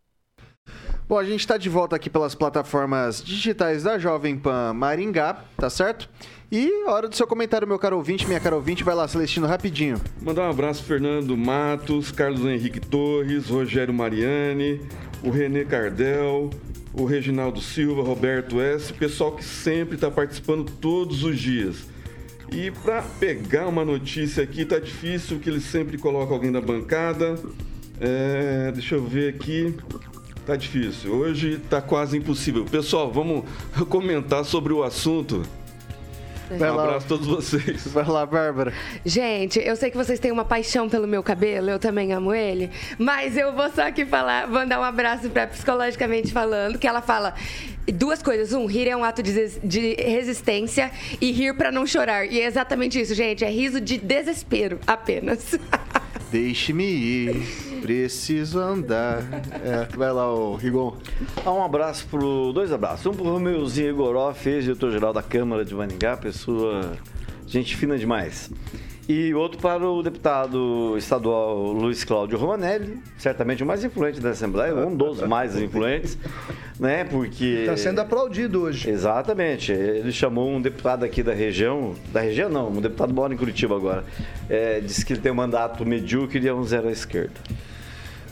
Bom, 1.11 1.19
a 1.19 1.25
gente 1.25 1.41
está 1.41 1.57
de 1.57 1.67
volta 1.67 1.93
aqui 1.93 2.09
pelas 2.09 2.33
plataformas 2.33 3.21
digitais 3.21 3.83
da 3.83 3.99
Jovem 3.99 4.37
Pan 4.37 4.73
Maringá, 4.73 5.43
tá 5.57 5.69
certo? 5.69 6.09
E 6.49 6.85
hora 6.87 7.09
do 7.09 7.15
seu 7.17 7.27
comentário, 7.27 7.67
meu 7.67 7.77
caro 7.77 7.97
ouvinte, 7.97 8.25
minha 8.25 8.39
caro 8.39 8.55
ouvinte, 8.55 8.81
vai 8.81 8.95
lá, 8.95 9.05
Celestino, 9.09 9.45
rapidinho. 9.45 9.99
Mandar 10.21 10.43
um 10.43 10.49
abraço 10.49 10.83
Fernando 10.83 11.35
Matos, 11.35 12.13
Carlos 12.13 12.45
Henrique 12.45 12.79
Torres, 12.79 13.49
Rogério 13.49 13.93
Mariani, 13.93 14.79
o 15.21 15.29
Renê 15.29 15.65
Cardel, 15.65 16.49
o 16.93 17.03
Reginaldo 17.03 17.59
Silva, 17.59 18.01
Roberto 18.01 18.61
S, 18.61 18.93
pessoal 18.93 19.33
que 19.33 19.43
sempre 19.43 19.95
está 19.95 20.09
participando 20.09 20.71
todos 20.79 21.25
os 21.25 21.37
dias. 21.37 21.89
E 22.53 22.71
para 22.71 23.01
pegar 23.01 23.67
uma 23.67 23.83
notícia 23.83 24.41
aqui, 24.41 24.63
tá 24.63 24.79
difícil, 24.79 25.39
que 25.39 25.49
eles 25.49 25.65
sempre 25.65 25.97
colocam 25.97 26.35
alguém 26.35 26.53
da 26.53 26.61
bancada. 26.61 27.37
É, 27.99 28.71
deixa 28.71 28.95
eu 28.95 29.03
ver 29.05 29.35
aqui. 29.35 29.75
Tá 30.45 30.55
difícil. 30.55 31.13
Hoje 31.13 31.59
tá 31.69 31.81
quase 31.81 32.17
impossível. 32.17 32.65
Pessoal, 32.65 33.11
vamos 33.11 33.45
comentar 33.89 34.43
sobre 34.43 34.73
o 34.73 34.83
assunto. 34.83 35.43
Vai 36.57 36.71
um 36.71 36.75
lá. 36.75 36.83
abraço 36.83 37.05
a 37.05 37.09
todos 37.09 37.27
vocês. 37.27 37.87
Vai 37.87 38.05
lá, 38.05 38.25
Bárbara. 38.25 38.73
Gente, 39.05 39.59
eu 39.59 39.75
sei 39.75 39.89
que 39.89 39.97
vocês 39.97 40.19
têm 40.19 40.31
uma 40.31 40.43
paixão 40.43 40.89
pelo 40.89 41.07
meu 41.07 41.23
cabelo, 41.23 41.69
eu 41.69 41.79
também 41.79 42.11
amo 42.11 42.33
ele, 42.33 42.69
mas 42.97 43.37
eu 43.37 43.53
vou 43.53 43.69
só 43.71 43.87
aqui 43.87 44.05
falar, 44.05 44.47
mandar 44.47 44.79
um 44.79 44.83
abraço 44.83 45.29
pra 45.29 45.47
psicologicamente 45.47 46.31
falando, 46.31 46.77
que 46.77 46.87
ela 46.87 47.01
fala 47.01 47.33
duas 47.93 48.21
coisas. 48.21 48.51
Um, 48.53 48.65
rir 48.65 48.87
é 48.87 48.95
um 48.95 49.03
ato 49.03 49.23
de, 49.23 49.59
de 49.59 49.95
resistência 49.95 50.91
e 51.19 51.31
rir 51.31 51.53
pra 51.55 51.71
não 51.71 51.85
chorar. 51.85 52.25
E 52.25 52.41
é 52.41 52.45
exatamente 52.45 52.99
isso, 52.99 53.15
gente, 53.15 53.45
é 53.45 53.49
riso 53.49 53.79
de 53.79 53.97
desespero 53.97 54.79
apenas. 54.85 55.57
Deixe-me 56.31 56.85
ir, 56.85 57.81
preciso 57.81 58.57
andar. 58.57 59.21
É, 59.63 59.85
vai 59.97 60.13
lá, 60.13 60.33
ô 60.33 60.55
Rigon. 60.55 60.95
Ah, 61.45 61.51
um 61.51 61.61
abraço 61.61 62.07
pro. 62.09 62.53
Dois 62.53 62.71
abraços. 62.71 63.05
Um 63.05 63.11
pro 63.13 63.25
Romeuzinho 63.25 63.89
Igoroff, 63.89 64.47
ex-diretor-geral 64.47 65.11
da 65.11 65.21
Câmara 65.21 65.65
de 65.65 65.75
Maningá, 65.75 66.15
pessoa. 66.15 66.93
gente 67.45 67.75
fina 67.75 67.97
demais. 67.97 68.49
E 69.09 69.33
outro 69.33 69.59
para 69.59 69.83
o 69.89 70.03
deputado 70.03 70.95
estadual 70.97 71.71
Luiz 71.71 72.03
Cláudio 72.03 72.37
Romanelli, 72.37 72.99
certamente 73.17 73.63
o 73.63 73.65
mais 73.65 73.83
influente 73.83 74.19
da 74.19 74.29
Assembleia, 74.29 74.75
um 74.75 74.95
dos 74.95 75.21
mais 75.27 75.57
influentes, 75.59 76.17
né? 76.79 77.03
Porque. 77.03 77.45
Está 77.61 77.75
sendo 77.75 77.99
aplaudido 77.99 78.61
hoje. 78.61 78.89
Exatamente. 78.89 79.71
Ele 79.71 80.11
chamou 80.11 80.49
um 80.49 80.61
deputado 80.61 81.03
aqui 81.03 81.23
da 81.23 81.33
região, 81.33 81.95
da 82.13 82.21
região 82.21 82.49
não, 82.49 82.69
um 82.69 82.79
deputado 82.79 83.13
mora 83.13 83.33
em 83.33 83.37
Curitiba 83.37 83.75
agora. 83.75 84.03
É, 84.49 84.79
disse 84.79 85.05
que 85.05 85.13
ele 85.13 85.21
tem 85.21 85.31
um 85.31 85.35
mandato 85.35 85.85
medíocre 85.85 86.39
e 86.39 86.47
é 86.47 86.53
um 86.53 86.63
zero 86.63 86.87
à 86.87 86.91
esquerda. 86.91 87.33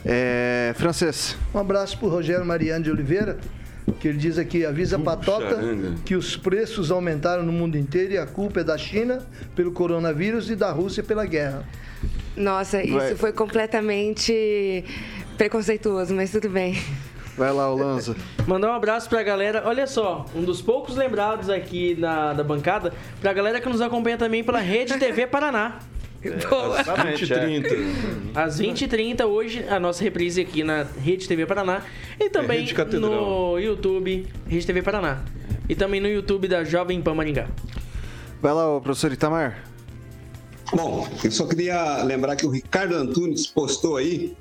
É, 0.06 0.74
francês. 0.78 1.36
Um 1.54 1.60
abraço 1.60 1.98
para 1.98 2.08
o 2.08 2.10
Rogério 2.10 2.46
Mariano 2.46 2.86
de 2.86 2.92
Oliveira, 2.92 3.38
que 3.94 4.08
ele 4.08 4.18
diz 4.18 4.38
aqui, 4.38 4.66
avisa 4.66 4.98
a 4.98 5.00
Patota 5.00 5.56
charanga. 5.56 5.96
que 6.06 6.16
os 6.16 6.36
preços 6.36 6.92
aumentaram 6.92 7.44
no 7.44 7.52
mundo 7.52 7.78
inteiro 7.78 8.14
e 8.14 8.18
a 8.18 8.26
culpa 8.26 8.62
é 8.62 8.64
da 8.64 8.78
China 8.78 9.20
pelo 9.56 9.72
coronavírus 9.72 10.50
e 10.50 10.56
da 10.56 10.72
Rússia 10.72 11.04
pela 11.04 11.26
guerra. 11.26 11.64
Nossa, 12.36 12.82
isso 12.84 12.94
Vai. 12.98 13.16
foi 13.16 13.34
completamente 13.34 14.84
preconceituoso, 15.38 16.14
mas 16.14 16.32
tudo 16.32 16.50
bem. 16.50 16.78
Vai 17.38 17.54
lá, 17.54 17.72
o 17.74 17.78
Lanza. 17.78 18.16
Mandar 18.46 18.70
um 18.70 18.74
abraço 18.74 19.08
pra 19.08 19.24
galera. 19.24 19.64
Olha 19.66 19.88
só, 19.88 20.26
um 20.36 20.44
dos 20.44 20.62
poucos 20.62 20.98
lembrados 20.98 21.50
aqui 21.50 21.96
na, 21.98 22.34
da 22.34 22.44
bancada, 22.44 22.94
pra 23.22 23.32
galera 23.32 23.62
que 23.62 23.70
nos 23.70 23.80
acompanha 23.80 24.18
também 24.18 24.44
pela 24.44 24.60
Rede 24.60 24.98
TV 24.98 25.26
Paraná. 25.26 25.80
Boa. 26.50 26.82
Exatamente. 26.82 27.26
20 27.26 27.32
e 27.32 27.62
30. 27.62 28.40
Às 28.40 28.60
20h30, 28.62 29.26
hoje, 29.26 29.66
a 29.68 29.80
nossa 29.80 30.04
reprise 30.04 30.42
aqui 30.42 30.64
na 30.64 30.84
Rede 30.84 31.28
TV 31.28 31.46
Paraná. 31.46 31.84
E 32.20 32.30
também 32.30 32.62
Rede 32.62 32.74
Catedral. 32.74 33.12
no 33.12 33.60
YouTube, 33.60 34.28
Rede 34.48 34.66
TV 34.66 34.82
Paraná. 34.82 35.24
E 35.68 35.76
também 35.76 36.02
no 36.02 36.08
YouTube 36.08 36.48
da 36.48 36.64
Jovem 36.64 37.02
Pan 37.02 37.14
Maringá. 37.14 37.48
Vai 38.42 38.54
lá, 38.54 38.80
professor 38.82 39.12
Itamar. 39.12 39.64
Bom, 40.74 41.08
eu 41.24 41.32
só 41.32 41.48
queria 41.48 42.04
lembrar 42.04 42.36
que 42.36 42.46
o 42.46 42.50
Ricardo 42.50 42.96
Antunes 42.96 43.48
postou 43.48 43.98
aí 43.98 44.36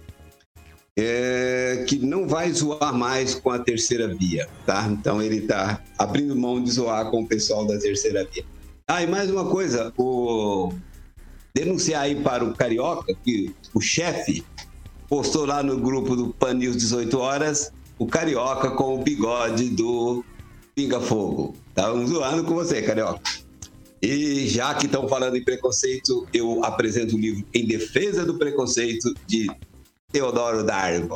é, 0.96 1.84
que 1.86 1.96
não 1.98 2.26
vai 2.26 2.52
zoar 2.52 2.92
mais 2.92 3.34
com 3.34 3.50
a 3.50 3.58
terceira 3.58 4.12
via, 4.12 4.48
tá? 4.66 4.88
Então 4.90 5.22
ele 5.22 5.42
tá 5.42 5.80
abrindo 5.96 6.34
mão 6.34 6.62
de 6.62 6.72
zoar 6.72 7.08
com 7.10 7.22
o 7.22 7.26
pessoal 7.26 7.64
da 7.64 7.78
terceira 7.78 8.28
via. 8.32 8.44
Ah, 8.86 9.02
e 9.02 9.06
mais 9.06 9.30
uma 9.30 9.48
coisa, 9.48 9.92
o 9.96 10.72
denunciar 11.58 12.02
aí 12.02 12.14
para 12.14 12.44
o 12.44 12.54
Carioca 12.54 13.14
que 13.24 13.54
o 13.74 13.80
chefe 13.80 14.44
postou 15.08 15.44
lá 15.44 15.62
no 15.62 15.78
grupo 15.78 16.14
do 16.14 16.28
Pan 16.28 16.54
News 16.54 16.76
18 16.76 17.18
horas 17.18 17.72
o 17.98 18.06
Carioca 18.06 18.70
com 18.70 18.94
o 18.94 19.02
bigode 19.02 19.70
do 19.70 20.24
Pinga 20.74 21.00
Fogo. 21.00 21.56
Estavam 21.68 22.06
zoando 22.06 22.44
com 22.44 22.54
você, 22.54 22.80
Carioca. 22.80 23.20
E 24.00 24.46
já 24.46 24.72
que 24.74 24.86
estão 24.86 25.08
falando 25.08 25.36
em 25.36 25.42
preconceito, 25.42 26.28
eu 26.32 26.64
apresento 26.64 27.16
o 27.16 27.18
livro 27.18 27.44
Em 27.52 27.66
Defesa 27.66 28.24
do 28.24 28.38
Preconceito, 28.38 29.12
de 29.26 29.50
Teodoro 30.12 30.62
Darwin. 30.62 31.08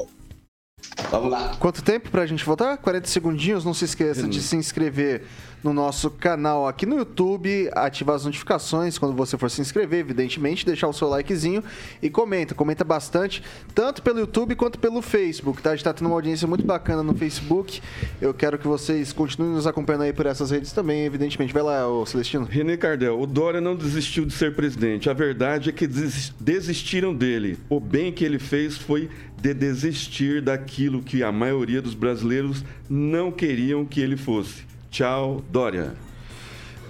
Vamos 1.08 1.30
lá. 1.30 1.56
Quanto 1.60 1.82
tempo 1.82 2.10
pra 2.10 2.26
gente 2.26 2.44
voltar? 2.44 2.76
40 2.78 3.06
segundinhos. 3.06 3.64
Não 3.64 3.72
se 3.72 3.84
esqueça 3.84 4.26
de 4.26 4.42
se 4.42 4.56
inscrever 4.56 5.22
no 5.62 5.72
nosso 5.72 6.10
canal 6.10 6.66
aqui 6.66 6.84
no 6.84 6.96
YouTube, 6.96 7.70
ativar 7.72 8.16
as 8.16 8.24
notificações 8.24 8.98
quando 8.98 9.14
você 9.14 9.38
for 9.38 9.50
se 9.50 9.60
inscrever, 9.60 10.00
evidentemente, 10.00 10.66
deixar 10.66 10.88
o 10.88 10.92
seu 10.92 11.08
likezinho 11.08 11.62
e 12.02 12.10
comenta. 12.10 12.54
Comenta 12.54 12.82
bastante, 12.84 13.42
tanto 13.74 14.02
pelo 14.02 14.18
YouTube 14.18 14.56
quanto 14.56 14.78
pelo 14.78 15.00
Facebook, 15.00 15.62
tá? 15.62 15.70
A 15.70 15.76
gente 15.76 15.84
tá 15.84 15.92
tendo 15.92 16.06
uma 16.08 16.16
audiência 16.16 16.48
muito 16.48 16.64
bacana 16.64 17.02
no 17.02 17.14
Facebook. 17.14 17.80
Eu 18.20 18.34
quero 18.34 18.58
que 18.58 18.66
vocês 18.66 19.12
continuem 19.12 19.54
nos 19.54 19.66
acompanhando 19.66 20.02
aí 20.02 20.12
por 20.12 20.26
essas 20.26 20.50
redes 20.50 20.72
também, 20.72 21.04
evidentemente. 21.04 21.52
Vai 21.52 21.62
lá, 21.62 21.88
ô 21.88 22.04
Celestino. 22.04 22.44
René 22.44 22.76
Cardel, 22.76 23.20
o 23.20 23.26
Dória 23.26 23.60
não 23.60 23.76
desistiu 23.76 24.24
de 24.24 24.32
ser 24.32 24.54
presidente. 24.54 25.08
A 25.08 25.12
verdade 25.12 25.70
é 25.70 25.72
que 25.72 25.86
desis- 25.86 26.32
desistiram 26.40 27.14
dele. 27.14 27.58
O 27.68 27.78
bem 27.78 28.12
que 28.12 28.24
ele 28.24 28.38
fez 28.38 28.76
foi 28.76 29.08
de 29.40 29.54
desistir 29.54 30.40
daquilo 30.40 31.02
que 31.02 31.22
a 31.22 31.32
maioria 31.32 31.82
dos 31.82 31.94
brasileiros 31.94 32.64
não 32.88 33.30
queriam 33.32 33.84
que 33.84 34.00
ele 34.00 34.16
fosse. 34.16 34.71
Tchau, 34.92 35.42
Dória. 35.50 35.94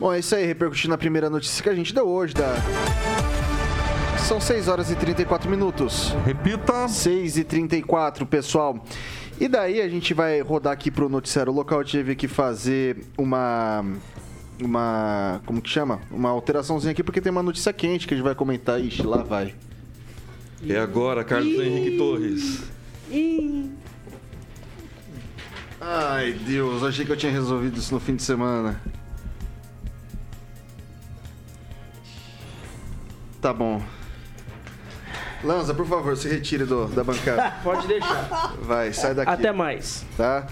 Bom, 0.01 0.13
é 0.13 0.19
isso 0.19 0.35
aí, 0.35 0.45
repercutindo 0.45 0.93
a 0.93 0.99
primeira 0.99 1.31
notícia 1.31 1.63
que 1.63 1.69
a 1.69 1.75
gente 1.75 1.95
deu 1.95 2.09
hoje, 2.09 2.35
da... 2.35 2.57
São 4.27 4.41
6 4.41 4.67
horas 4.67 4.91
e 4.91 4.97
34 4.97 5.49
minutos. 5.49 6.13
Repita. 6.27 6.89
6 6.89 7.39
e 7.39 7.45
34 7.45 8.27
pessoal. 8.27 8.85
E 9.41 9.47
daí 9.47 9.81
a 9.81 9.89
gente 9.89 10.13
vai 10.15 10.41
rodar 10.41 10.73
aqui 10.73 10.91
pro 10.91 11.09
noticiário 11.09 11.53
local. 11.53 11.79
Eu 11.81 11.85
tive 11.85 12.17
que 12.17 12.27
fazer 12.27 13.05
uma. 13.17 13.85
Uma. 14.61 15.41
Como 15.47 15.61
que 15.61 15.69
chama? 15.69 16.01
Uma 16.11 16.31
alteraçãozinha 16.31 16.93
aqui, 16.93 17.03
porque 17.03 17.21
tem 17.21 17.31
uma 17.31 17.43
notícia 17.43 17.73
quente 17.73 18.07
que 18.07 18.15
a 18.15 18.17
gente 18.17 18.25
vai 18.25 18.35
comentar. 18.35 18.81
Ixi, 18.81 19.03
lá 19.03 19.19
vai. 19.19 19.55
É 20.69 20.79
agora, 20.79 21.23
Carlos 21.25 21.55
Henrique 21.55 21.97
Torres. 21.97 22.63
Ai, 25.85 26.33
Deus, 26.33 26.85
achei 26.85 27.05
que 27.05 27.11
eu 27.11 27.17
tinha 27.17 27.33
resolvido 27.33 27.77
isso 27.77 27.93
no 27.93 27.99
fim 27.99 28.15
de 28.15 28.23
semana. 28.23 28.81
Tá 33.41 33.53
bom. 33.53 33.83
Lanza, 35.43 35.75
por 35.75 35.85
favor, 35.85 36.17
se 36.17 36.29
retire 36.29 36.65
do, 36.65 36.87
da 36.87 37.03
bancada. 37.03 37.57
Pode 37.65 37.89
deixar. 37.89 38.55
Vai, 38.61 38.93
sai 38.93 39.13
daqui. 39.13 39.33
Até 39.33 39.51
mais. 39.51 40.07
tá? 40.17 40.47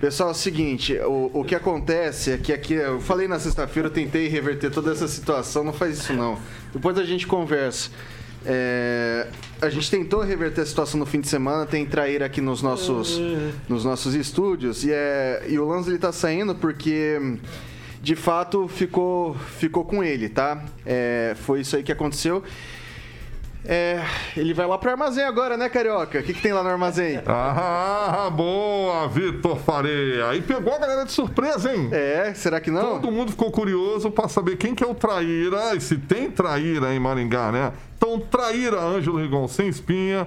Pessoal, 0.00 0.28
é 0.28 0.32
o 0.32 0.34
seguinte, 0.34 0.96
o, 1.00 1.40
o 1.40 1.44
que 1.44 1.56
acontece 1.56 2.30
é 2.30 2.38
que 2.38 2.52
aqui, 2.52 2.74
eu 2.74 3.00
falei 3.00 3.26
na 3.26 3.40
sexta-feira, 3.40 3.88
eu 3.88 3.92
tentei 3.92 4.28
reverter 4.28 4.70
toda 4.70 4.92
essa 4.92 5.08
situação, 5.08 5.64
não 5.64 5.72
faz 5.72 5.98
isso 5.98 6.12
não. 6.12 6.38
Depois 6.72 6.96
a 6.96 7.02
gente 7.02 7.26
conversa. 7.26 7.90
É, 8.50 9.26
a 9.60 9.68
gente 9.68 9.90
tentou 9.90 10.22
reverter 10.22 10.62
a 10.62 10.66
situação 10.66 10.98
no 10.98 11.04
fim 11.04 11.20
de 11.20 11.28
semana, 11.28 11.66
tem 11.66 11.84
traíra 11.84 12.24
aqui 12.24 12.40
nos 12.40 12.62
nossos, 12.62 13.20
nos 13.68 13.84
nossos 13.84 14.14
estúdios, 14.14 14.84
e, 14.84 14.90
é, 14.90 15.44
e 15.46 15.58
o 15.58 15.68
Lanz 15.68 15.86
ele 15.86 15.98
tá 15.98 16.10
saindo 16.10 16.54
porque 16.54 17.20
de 18.00 18.16
fato 18.16 18.66
ficou, 18.66 19.34
ficou 19.34 19.84
com 19.84 20.02
ele, 20.02 20.30
tá? 20.30 20.64
É, 20.86 21.36
foi 21.40 21.60
isso 21.60 21.76
aí 21.76 21.82
que 21.82 21.92
aconteceu. 21.92 22.42
É, 23.66 24.02
ele 24.34 24.54
vai 24.54 24.66
lá 24.66 24.78
pro 24.78 24.90
armazém 24.90 25.24
agora, 25.24 25.54
né, 25.54 25.68
Carioca? 25.68 26.20
O 26.20 26.22
que, 26.22 26.32
que 26.32 26.40
tem 26.40 26.54
lá 26.54 26.62
no 26.62 26.70
armazém? 26.70 27.20
Ah, 27.28 28.30
boa, 28.30 29.06
Vitor 29.08 29.58
Faria. 29.58 30.28
Aí 30.28 30.40
pegou 30.40 30.72
a 30.72 30.78
galera 30.78 31.04
de 31.04 31.12
surpresa, 31.12 31.74
hein? 31.74 31.90
É, 31.92 32.32
será 32.34 32.60
que 32.60 32.70
não? 32.70 33.00
Todo 33.00 33.12
mundo 33.12 33.30
ficou 33.30 33.50
curioso 33.50 34.10
pra 34.10 34.26
saber 34.28 34.56
quem 34.56 34.74
que 34.74 34.82
é 34.82 34.86
o 34.86 34.94
traíra 34.94 35.74
e 35.74 35.80
se 35.80 35.98
tem 35.98 36.30
traíra 36.30 36.94
em 36.94 36.98
Maringá, 36.98 37.52
né? 37.52 37.72
Então, 37.98 38.20
traíra 38.20 38.80
Ângelo 38.80 39.18
Rigon 39.18 39.48
sem 39.48 39.66
espinha, 39.66 40.24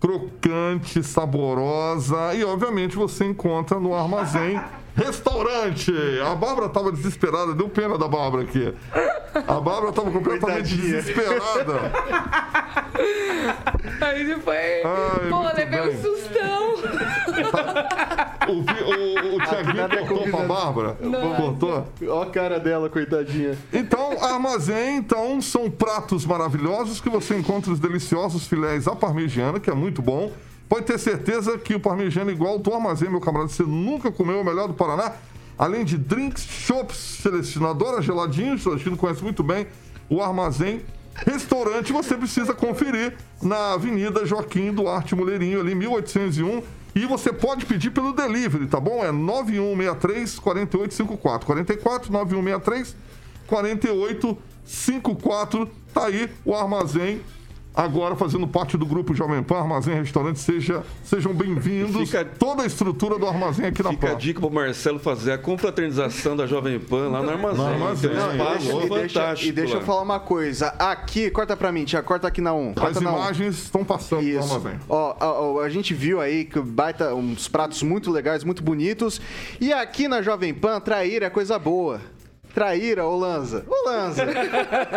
crocante, 0.00 1.00
saborosa 1.00 2.34
e, 2.34 2.44
obviamente, 2.44 2.96
você 2.96 3.24
encontra 3.24 3.78
no 3.78 3.94
armazém 3.94 4.60
Restaurante! 4.94 5.92
A 6.24 6.34
Bárbara 6.34 6.68
tava 6.68 6.92
desesperada, 6.92 7.54
deu 7.54 7.68
pena 7.68 7.96
da 7.96 8.06
Bárbara 8.08 8.42
aqui. 8.44 8.74
A 9.34 9.60
Bárbara 9.60 9.92
tava 9.92 10.10
completamente 10.10 10.68
Coitadinha. 10.76 11.02
desesperada. 11.02 11.92
Aí 14.00 14.40
foi. 14.40 14.56
Ai, 14.56 15.28
Pô, 15.30 15.36
muito 15.42 15.56
levei 15.56 15.80
bem. 15.80 15.88
um 15.88 16.02
sustão. 16.02 16.74
O, 18.48 18.52
o, 18.52 19.36
o 19.36 19.46
Tiaguinho 19.46 19.76
nada 19.76 19.94
é 19.94 19.98
cortou 20.00 20.18
pra 20.24 20.30
combinado. 20.32 20.48
Bárbara? 20.48 20.96
Não. 21.00 21.34
Cortou? 21.36 21.86
Ó 22.08 22.22
a 22.22 22.26
cara 22.26 22.58
dela, 22.60 22.88
coitadinha. 22.90 23.56
Então, 23.72 24.22
armazém, 24.22 24.96
então, 24.98 25.40
são 25.40 25.70
pratos 25.70 26.26
maravilhosos 26.26 27.00
que 27.00 27.08
você 27.08 27.36
encontra 27.36 27.72
os 27.72 27.78
deliciosos 27.80 28.46
filés 28.46 28.86
à 28.86 28.94
parmegiana, 28.94 29.58
que 29.58 29.70
é 29.70 29.74
muito 29.74 30.02
bom. 30.02 30.32
Pode 30.72 30.86
ter 30.86 30.98
certeza 30.98 31.58
que 31.58 31.74
o 31.74 31.80
parmegiana 31.80 32.30
é 32.30 32.34
igual 32.34 32.58
do 32.58 32.72
armazém, 32.72 33.10
meu 33.10 33.20
camarada, 33.20 33.50
você 33.50 33.62
nunca 33.62 34.10
comeu 34.10 34.40
o 34.40 34.44
melhor 34.44 34.68
do 34.68 34.72
Paraná. 34.72 35.12
Além 35.58 35.84
de 35.84 35.98
drinks, 35.98 36.44
chopps, 36.44 36.96
selecionadora, 36.96 38.00
geladinhos, 38.00 38.66
a 38.66 38.78
gente 38.78 38.96
conhece 38.96 39.22
muito 39.22 39.42
bem 39.42 39.66
o 40.08 40.22
armazém. 40.22 40.80
Restaurante 41.14 41.92
você 41.92 42.16
precisa 42.16 42.54
conferir 42.54 43.14
na 43.42 43.74
Avenida 43.74 44.24
Joaquim 44.24 44.72
Duarte 44.72 45.14
Mulherinho, 45.14 45.60
ali 45.60 45.74
1801. 45.74 46.62
E 46.94 47.04
você 47.04 47.30
pode 47.30 47.66
pedir 47.66 47.90
pelo 47.90 48.14
delivery, 48.14 48.66
tá 48.66 48.80
bom? 48.80 49.04
É 49.04 49.12
9163 49.12 50.38
4854. 50.38 51.46
44 51.46 52.10
9163 52.10 52.96
4854. 53.46 55.70
Tá 55.92 56.06
aí 56.06 56.30
o 56.46 56.54
armazém. 56.54 57.20
Agora 57.74 58.14
fazendo 58.14 58.46
parte 58.46 58.76
do 58.76 58.84
grupo 58.84 59.14
Jovem 59.14 59.42
Pan, 59.42 59.60
Armazém 59.60 59.94
Restaurante, 59.94 60.38
seja, 60.38 60.82
sejam 61.02 61.32
bem-vindos. 61.32 62.10
Toda 62.38 62.64
a 62.64 62.66
estrutura 62.66 63.18
do 63.18 63.26
armazém 63.26 63.64
aqui 63.64 63.82
na 63.82 63.90
Fica 63.90 64.08
a 64.08 64.10
Pan. 64.10 64.18
dica 64.18 64.40
pro 64.40 64.50
Marcelo 64.50 64.98
fazer 64.98 65.32
a 65.32 65.38
confraternização 65.38 66.36
da 66.36 66.46
Jovem 66.46 66.78
Pan 66.78 67.08
lá 67.08 67.22
no 67.22 67.30
armazém. 67.30 67.56
No 67.64 67.72
armazém, 67.72 68.10
Tem 68.10 68.18
um 68.18 68.22
não, 68.22 68.32
espaço 68.32 68.66
E 68.66 68.88
deixa, 68.90 69.20
fantástico. 69.20 69.48
e 69.48 69.52
deixa 69.52 69.74
eu 69.76 69.80
falar 69.80 70.02
uma 70.02 70.20
coisa. 70.20 70.66
Aqui, 70.78 71.30
corta 71.30 71.56
pra 71.56 71.72
mim, 71.72 71.86
tia, 71.86 72.02
corta 72.02 72.28
aqui 72.28 72.42
na 72.42 72.52
1. 72.52 72.74
Corta 72.74 72.98
As 72.98 73.00
na 73.00 73.10
1. 73.10 73.16
imagens 73.16 73.62
estão 73.62 73.82
passando 73.82 74.20
no 74.20 74.28
Isso. 74.28 74.52
armazém. 74.54 74.78
Ó, 74.86 75.16
ó, 75.18 75.54
ó, 75.54 75.60
a 75.62 75.70
gente 75.70 75.94
viu 75.94 76.20
aí 76.20 76.44
que 76.44 76.60
baita 76.60 77.14
uns 77.14 77.48
pratos 77.48 77.82
muito 77.82 78.10
legais, 78.10 78.44
muito 78.44 78.62
bonitos. 78.62 79.18
E 79.58 79.72
aqui 79.72 80.08
na 80.08 80.20
Jovem 80.20 80.52
Pan, 80.52 80.78
traíra 80.78 81.24
é 81.26 81.30
coisa 81.30 81.58
boa. 81.58 82.02
Traíra, 82.54 83.06
ô 83.06 83.16
Lanza. 83.16 83.64
Ô 83.66 83.88
Lanza. 83.88 84.24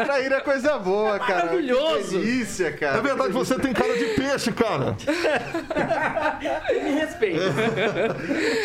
Traíra 0.06 0.36
é 0.38 0.39
coisa 0.41 0.78
boa, 0.78 1.18
cara. 1.20 1.45
Maravilhoso. 1.45 2.10
Que 2.10 2.18
delícia, 2.18 2.72
cara. 2.74 2.97
É 2.97 3.01
verdade, 3.01 3.32
você 3.32 3.56
tem 3.60 3.74
cara 3.74 3.97
de 3.97 4.06
peixe, 4.06 4.51
cara. 4.51 4.95
Me 6.84 6.91
respeita. 6.99 7.39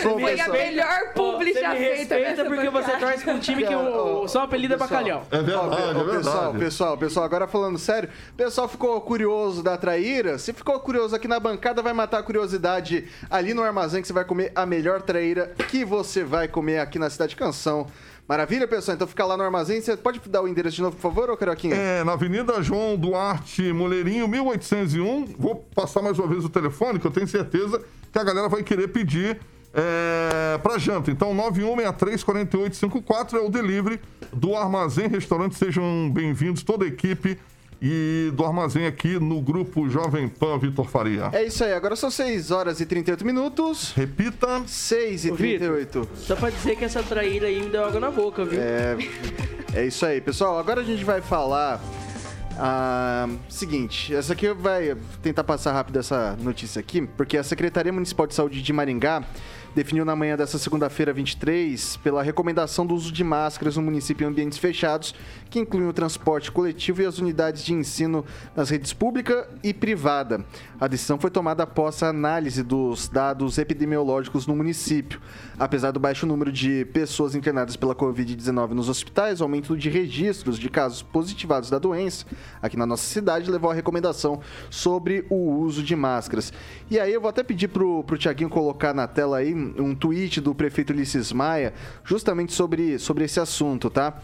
Foi 0.03 0.23
a 0.25 0.37
pessoal. 0.37 0.53
melhor 0.53 1.13
publi 1.15 1.53
já 1.55 1.71
me 1.71 1.79
feita 1.79 2.15
respeita 2.17 2.19
nessa 2.19 2.45
porque 2.45 2.71
você 2.71 2.91
torce 2.97 3.25
pra 3.25 3.35
um 3.35 3.39
time 3.39 3.65
que 3.65 3.75
o, 3.75 4.23
o 4.23 4.29
só 4.29 4.43
apelido 4.43 4.75
é 4.75 4.77
bacalhau. 4.77 5.27
É 5.31 5.43
verdade, 5.43 5.69
Ó, 5.69 5.75
é 5.75 5.95
verdade. 5.95 6.17
pessoal, 6.17 6.55
pessoal, 6.55 6.99
pessoal, 6.99 7.25
agora 7.27 7.47
falando 7.47 7.79
sério, 7.79 8.09
o 8.33 8.37
pessoal 8.37 8.69
ficou 8.69 9.01
curioso 9.01 9.63
da 9.63 9.77
traíra. 9.77 10.39
Se 10.39 10.53
ficou 10.53 10.79
curioso 10.81 11.15
aqui 11.15 11.29
na 11.29 11.39
bancada, 11.39 11.83
vai 11.83 11.93
matar 11.93 12.19
a 12.19 12.23
curiosidade 12.23 13.07
ali 13.31 13.55
no 13.55 13.63
armazém 13.63 14.01
que 14.03 14.09
você 14.09 14.13
vai 14.13 14.25
comer 14.25 14.53
a 14.55 14.67
melhor 14.67 15.03
traíra 15.03 15.53
que 15.69 15.85
você 15.85 16.25
vai 16.25 16.49
comer 16.49 16.79
aqui 16.81 16.99
na 16.99 17.09
Cidade 17.09 17.37
Canção. 17.37 17.87
Maravilha, 18.31 18.69
pessoal? 18.69 18.95
Então 18.95 19.09
fica 19.09 19.27
lá 19.27 19.37
no 19.37 19.43
armazém. 19.43 19.81
Você 19.81 19.97
pode 19.97 20.21
dar 20.29 20.41
o 20.41 20.47
endereço 20.47 20.77
de 20.77 20.83
novo, 20.83 20.95
por 20.95 21.03
favor, 21.03 21.29
ô 21.31 21.37
Carioquinha? 21.37 21.75
É, 21.75 22.05
na 22.05 22.13
Avenida 22.13 22.63
João 22.63 22.97
Duarte 22.97 23.73
Moleirinho, 23.73 24.29
1801. 24.29 25.35
Vou 25.37 25.57
passar 25.75 26.01
mais 26.01 26.17
uma 26.17 26.29
vez 26.29 26.45
o 26.45 26.49
telefone, 26.49 27.01
que 27.01 27.07
eu 27.09 27.11
tenho 27.11 27.27
certeza 27.27 27.83
que 28.13 28.17
a 28.17 28.23
galera 28.23 28.49
vai 28.49 28.63
querer 28.63 28.87
pedir 28.87 29.41
é, 29.75 30.57
pra 30.59 30.79
janta. 30.79 31.11
Então, 31.11 31.35
9163-4854 31.35 33.35
é 33.35 33.41
o 33.41 33.51
delivery 33.51 34.01
do 34.33 34.55
Armazém 34.55 35.09
Restaurante. 35.09 35.57
Sejam 35.57 36.09
bem-vindos, 36.15 36.63
toda 36.63 36.85
a 36.85 36.89
equipe 36.89 37.37
e 37.81 38.31
do 38.35 38.45
Armazém 38.45 38.87
aqui 38.87 39.19
no 39.19 39.41
grupo 39.41 39.89
Jovem 39.89 40.29
Pan 40.29 40.59
Vitor 40.59 40.87
Faria. 40.87 41.31
É 41.33 41.45
isso 41.45 41.65
aí, 41.65 41.73
agora 41.73 41.97
são 41.97 42.11
6 42.11 42.51
horas 42.51 42.81
e 42.81 42.87
38 42.87 43.25
minutos. 43.25 43.93
Repita. 43.97 44.63
6 44.67 45.25
e 45.25 45.31
Ô, 45.31 45.35
Vitor. 45.35 45.77
38. 45.77 46.09
Só 46.17 46.37
pra 46.37 46.51
dizer 46.51 46.77
que 46.77 46.85
essa 46.85 47.03
traíra 47.03 47.47
aí 47.47 47.63
me 47.63 47.71
deu 47.71 47.85
água 47.85 48.01
na 48.01 48.11
boca, 48.11 48.45
viu? 48.45 48.61
É, 48.61 48.97
é 49.75 49.87
isso 49.87 50.05
aí, 50.05 50.21
pessoal. 50.21 50.59
Agora 50.59 50.81
a 50.81 50.85
gente 50.85 51.05
vai 51.05 51.21
falar. 51.21 51.81
Ah, 52.63 53.27
seguinte, 53.49 54.15
essa 54.15 54.35
aqui 54.35 54.53
vai 54.53 54.95
tentar 55.23 55.45
passar 55.45 55.73
rápido 55.73 55.99
essa 55.99 56.37
notícia 56.43 56.79
aqui, 56.79 57.01
porque 57.17 57.39
a 57.39 57.43
Secretaria 57.43 57.91
Municipal 57.91 58.27
de 58.27 58.35
Saúde 58.35 58.61
de 58.61 58.71
Maringá 58.71 59.25
definiu 59.75 60.05
na 60.05 60.17
manhã 60.17 60.37
dessa 60.37 60.59
segunda-feira 60.59 61.13
23 61.13 61.97
pela 61.99 62.23
recomendação 62.23 62.85
do 62.85 62.95
uso 62.95 63.13
de 63.13 63.23
máscaras 63.23 63.77
no 63.77 63.83
município 63.83 64.25
em 64.25 64.31
ambientes 64.31 64.59
fechados, 64.59 65.15
que 65.49 65.59
incluem 65.59 65.89
o 65.89 65.93
transporte 65.93 66.51
coletivo 66.51 67.03
e 67.03 67.07
as 67.07 67.19
unidades 67.19 67.65
de 67.65 67.73
ensino 67.73 68.25
nas 68.57 68.71
redes 68.71 68.93
pública 68.93 69.49
e 69.63 69.73
privada. 69.73 70.45
A 70.81 70.87
decisão 70.87 71.19
foi 71.19 71.31
tomada 71.31 71.63
após 71.63 72.03
a 72.03 72.09
análise 72.09 72.63
dos 72.63 73.09
dados 73.09 73.59
epidemiológicos 73.59 74.47
no 74.47 74.57
município. 74.57 75.21
Apesar 75.59 75.91
do 75.91 76.01
baixo 76.01 76.27
número 76.27 76.51
de 76.51 76.85
pessoas 76.87 77.35
internadas 77.35 77.77
pela 77.77 77.95
Covid-19 77.95 78.71
nos 78.71 78.89
hospitais, 78.89 79.41
o 79.41 79.45
aumento 79.45 79.77
de 79.77 79.89
registros 79.89 80.59
de 80.59 80.69
casos 80.69 81.03
positivados 81.03 81.71
da 81.71 81.79
doença 81.79 82.27
aqui 82.63 82.77
na 82.77 82.87
nossa 82.87 83.05
cidade 83.05 83.51
levou 83.51 83.71
à 83.71 83.75
recomendação 83.75 84.41
sobre 84.69 85.25
o 85.29 85.37
uso 85.59 85.83
de 85.83 85.95
máscaras. 85.95 86.53
E 86.91 86.99
aí 86.99 87.13
eu 87.13 87.21
vou 87.21 87.31
até 87.31 87.43
pedir 87.43 87.69
pro, 87.69 88.03
pro 88.05 88.19
Tiaguinho 88.19 88.49
colocar 88.49 88.95
na 88.95 89.07
tela 89.07 89.39
aí 89.39 89.60
um 89.79 89.95
tweet 89.95 90.41
do 90.41 90.55
prefeito 90.55 90.93
Ulisses 90.93 91.33
Maia 91.33 91.73
justamente 92.05 92.53
sobre, 92.53 92.99
sobre 92.99 93.25
esse 93.25 93.41
assunto, 93.41 93.91
tá? 93.91 94.21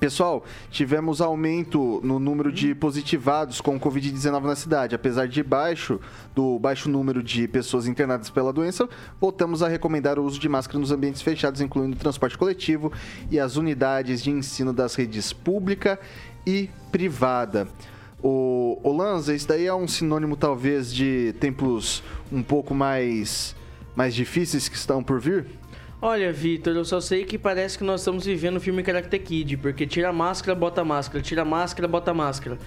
Pessoal, 0.00 0.44
tivemos 0.70 1.20
aumento 1.20 2.00
no 2.02 2.18
número 2.18 2.52
de 2.52 2.74
positivados 2.74 3.60
com 3.60 3.78
Covid-19 3.78 4.42
na 4.42 4.56
cidade. 4.56 4.94
Apesar 4.94 5.28
de 5.28 5.42
baixo, 5.42 6.00
do 6.34 6.58
baixo 6.58 6.88
número 6.88 7.22
de 7.22 7.46
pessoas 7.46 7.86
internadas 7.86 8.28
pela 8.28 8.52
doença, 8.52 8.88
voltamos 9.20 9.62
a 9.62 9.68
recomendar 9.68 10.18
o 10.18 10.24
uso 10.24 10.38
de 10.38 10.48
máscara 10.48 10.78
nos 10.78 10.90
ambientes 10.90 11.22
fechados, 11.22 11.60
incluindo 11.60 11.96
o 11.96 11.98
transporte 11.98 12.36
coletivo 12.36 12.92
e 13.30 13.38
as 13.38 13.56
unidades 13.56 14.22
de 14.22 14.30
ensino 14.30 14.72
das 14.72 14.94
redes 14.94 15.32
pública 15.32 15.98
e 16.46 16.68
privada. 16.90 17.68
O, 18.22 18.80
o 18.82 18.92
Lanza, 18.92 19.34
isso 19.34 19.46
daí 19.46 19.66
é 19.66 19.74
um 19.74 19.86
sinônimo 19.86 20.36
talvez 20.36 20.92
de 20.92 21.34
tempos 21.40 22.02
um 22.32 22.42
pouco 22.42 22.74
mais, 22.74 23.54
mais 23.94 24.14
difíceis 24.14 24.68
que 24.68 24.76
estão 24.76 25.02
por 25.02 25.20
vir? 25.20 25.46
Olha, 26.06 26.30
Vitor, 26.30 26.76
eu 26.76 26.84
só 26.84 27.00
sei 27.00 27.24
que 27.24 27.38
parece 27.38 27.78
que 27.78 27.84
nós 27.84 28.02
estamos 28.02 28.26
vivendo 28.26 28.58
o 28.58 28.60
filme 28.60 28.82
Karate 28.82 29.18
Kid, 29.18 29.56
porque 29.56 29.86
tira 29.86 30.10
a 30.10 30.12
máscara, 30.12 30.54
bota 30.54 30.82
a 30.82 30.84
máscara, 30.84 31.22
tira 31.22 31.40
a 31.40 31.44
máscara, 31.46 31.88
bota 31.88 32.10
a 32.10 32.14
máscara. 32.14 32.58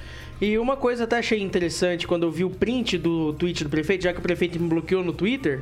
E 0.42 0.58
uma 0.58 0.76
coisa 0.76 1.04
até 1.04 1.20
achei 1.20 1.40
interessante 1.40 2.08
quando 2.08 2.24
eu 2.24 2.32
vi 2.32 2.44
o 2.44 2.50
print 2.50 2.98
do 2.98 3.34
tweet 3.34 3.64
do 3.64 3.70
prefeito, 3.70 4.06
já 4.06 4.12
que 4.12 4.18
o 4.18 4.24
prefeito 4.24 4.60
me 4.60 4.68
bloqueou 4.68 5.04
no 5.04 5.14
Twitter, 5.14 5.62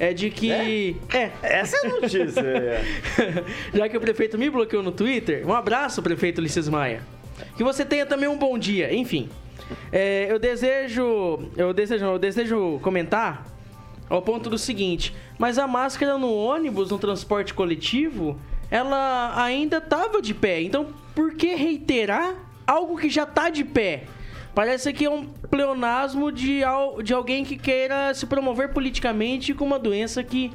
é 0.00 0.12
de 0.12 0.30
que. 0.30 0.50
É. 0.50 1.30
Essa 1.42 1.76
é 1.76 1.86
a 1.86 2.00
notícia. 2.00 2.40
é. 2.42 2.82
já 3.72 3.88
que 3.88 3.96
o 3.96 4.00
prefeito 4.00 4.36
me 4.36 4.50
bloqueou 4.50 4.82
no 4.82 4.90
Twitter, 4.90 5.46
um 5.46 5.52
abraço, 5.52 6.02
prefeito 6.02 6.38
Ulisses 6.38 6.68
Maia. 6.68 7.02
Que 7.56 7.62
você 7.62 7.84
tenha 7.84 8.04
também 8.04 8.28
um 8.28 8.36
bom 8.36 8.58
dia, 8.58 8.92
enfim. 8.92 9.28
É, 9.92 10.26
eu 10.28 10.40
desejo. 10.40 11.38
Eu 11.56 11.72
desejo. 11.72 12.04
Eu 12.04 12.18
desejo 12.18 12.80
comentar 12.82 13.51
ao 14.12 14.20
ponto 14.20 14.50
do 14.50 14.58
seguinte, 14.58 15.14
mas 15.38 15.58
a 15.58 15.66
máscara 15.66 16.18
no 16.18 16.32
ônibus, 16.34 16.90
no 16.90 16.98
transporte 16.98 17.54
coletivo, 17.54 18.38
ela 18.70 19.32
ainda 19.42 19.78
estava 19.78 20.20
de 20.20 20.34
pé. 20.34 20.60
Então, 20.60 20.88
por 21.14 21.34
que 21.34 21.54
reiterar 21.54 22.34
algo 22.66 22.98
que 22.98 23.08
já 23.08 23.24
tá 23.24 23.48
de 23.48 23.64
pé? 23.64 24.04
Parece 24.54 24.92
que 24.92 25.06
é 25.06 25.10
um 25.10 25.24
pleonasmo 25.50 26.30
de, 26.30 26.60
de 27.02 27.14
alguém 27.14 27.42
que 27.42 27.56
queira 27.56 28.12
se 28.12 28.26
promover 28.26 28.68
politicamente 28.74 29.54
com 29.54 29.64
uma 29.64 29.78
doença 29.78 30.22
que 30.22 30.52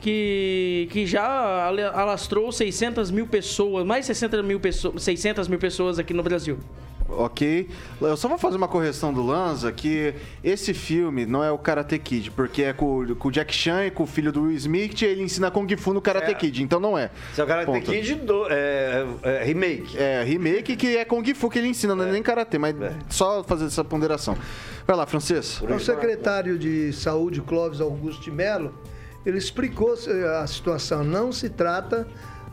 que, 0.00 0.88
que 0.90 1.06
já 1.06 1.66
ala- 1.66 1.90
alastrou 1.90 2.52
600 2.52 3.10
mil 3.10 3.26
pessoas, 3.26 3.84
mais 3.84 4.02
de 4.02 4.06
60 4.08 4.42
mil 4.42 4.60
pessoas, 4.60 5.02
600 5.02 5.48
mil 5.48 5.58
pessoas 5.58 5.98
aqui 5.98 6.12
no 6.14 6.22
Brasil. 6.22 6.58
Ok. 7.08 7.68
Eu 8.00 8.16
só 8.16 8.28
vou 8.28 8.38
fazer 8.38 8.56
uma 8.56 8.68
correção 8.68 9.12
do 9.12 9.24
Lanza, 9.24 9.70
que 9.72 10.14
esse 10.42 10.74
filme 10.74 11.24
não 11.24 11.42
é 11.42 11.50
o 11.50 11.58
Karate 11.58 11.98
Kid, 11.98 12.30
porque 12.32 12.62
é 12.62 12.72
com, 12.72 13.14
com 13.14 13.28
o 13.28 13.30
Jack 13.30 13.54
Chan 13.54 13.86
e 13.86 13.90
com 13.90 14.02
o 14.02 14.06
filho 14.06 14.32
do 14.32 14.42
Will 14.42 14.56
Smith, 14.56 15.02
e 15.02 15.04
ele 15.04 15.22
ensina 15.22 15.50
Kung 15.50 15.68
Fu 15.76 15.92
no 15.92 16.00
Karate 16.00 16.32
É. 16.32 16.34
Kid, 16.34 16.62
então 16.62 16.80
não 16.80 16.98
é. 16.98 17.10
Esse 17.30 17.40
é 17.40 17.44
o 17.44 17.46
Karate 17.46 17.66
Ponto. 17.66 17.90
Kid 17.90 18.14
do, 18.16 18.46
é, 18.50 19.06
é, 19.22 19.44
remake. 19.44 19.96
É, 19.96 20.22
remake 20.22 20.76
que 20.76 20.96
é 20.96 21.04
Kung 21.04 21.24
Fu 21.34 21.48
que 21.48 21.58
ele 21.58 21.68
ensina, 21.68 21.94
não 21.94 22.04
é 22.04 22.12
nem 22.12 22.22
Karate, 22.22 22.58
mas 22.58 22.74
só 23.08 23.42
fazer 23.44 23.66
essa 23.66 23.84
ponderação. 23.84 24.36
Vai 24.86 24.96
lá, 24.96 25.06
Francês. 25.06 25.60
O 25.62 25.78
secretário 25.78 26.58
de 26.58 26.92
Saúde, 26.92 27.40
Clóvis 27.40 27.80
Augusto 27.80 28.22
de 28.22 28.30
Mello, 28.30 28.72
ele 29.24 29.38
explicou 29.38 29.94
a 30.40 30.46
situação. 30.46 31.02
Não 31.02 31.32
se 31.32 31.50
trata 31.50 32.06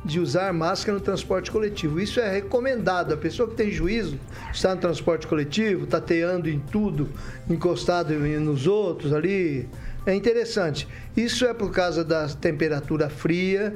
de 0.04 0.20
usar 0.20 0.52
máscara 0.52 0.98
no 0.98 1.04
transporte 1.04 1.50
coletivo. 1.50 2.00
Isso 2.00 2.20
é 2.20 2.30
recomendado. 2.30 3.14
A 3.14 3.18
pessoa 3.18 3.50
que 3.50 3.56
tem 3.56 3.72
juízo, 3.72 4.20
está 4.54 4.76
no 4.76 4.82
transporte 4.82 5.26
coletivo, 5.28 5.86
tateando 5.88 6.50
em 6.50 6.60
tudo, 6.60 7.10
encostado 7.50 8.14
em- 8.14 8.38
nos 8.38 8.68
outros 8.68 9.14
ali, 9.14 9.68
é 10.06 10.14
interessante. 10.14 10.88
Isso 11.16 11.46
é 11.46 11.54
por 11.54 11.72
causa 11.72 12.04
da 12.04 12.28
temperatura 12.28 13.10
fria, 13.10 13.74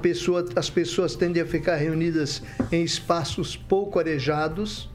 pessoa, 0.00 0.46
as 0.56 0.70
pessoas 0.70 1.14
tendem 1.14 1.42
a 1.42 1.46
ficar 1.46 1.76
reunidas 1.76 2.42
em 2.72 2.82
espaços 2.82 3.56
pouco 3.56 3.98
arejados. 3.98 4.88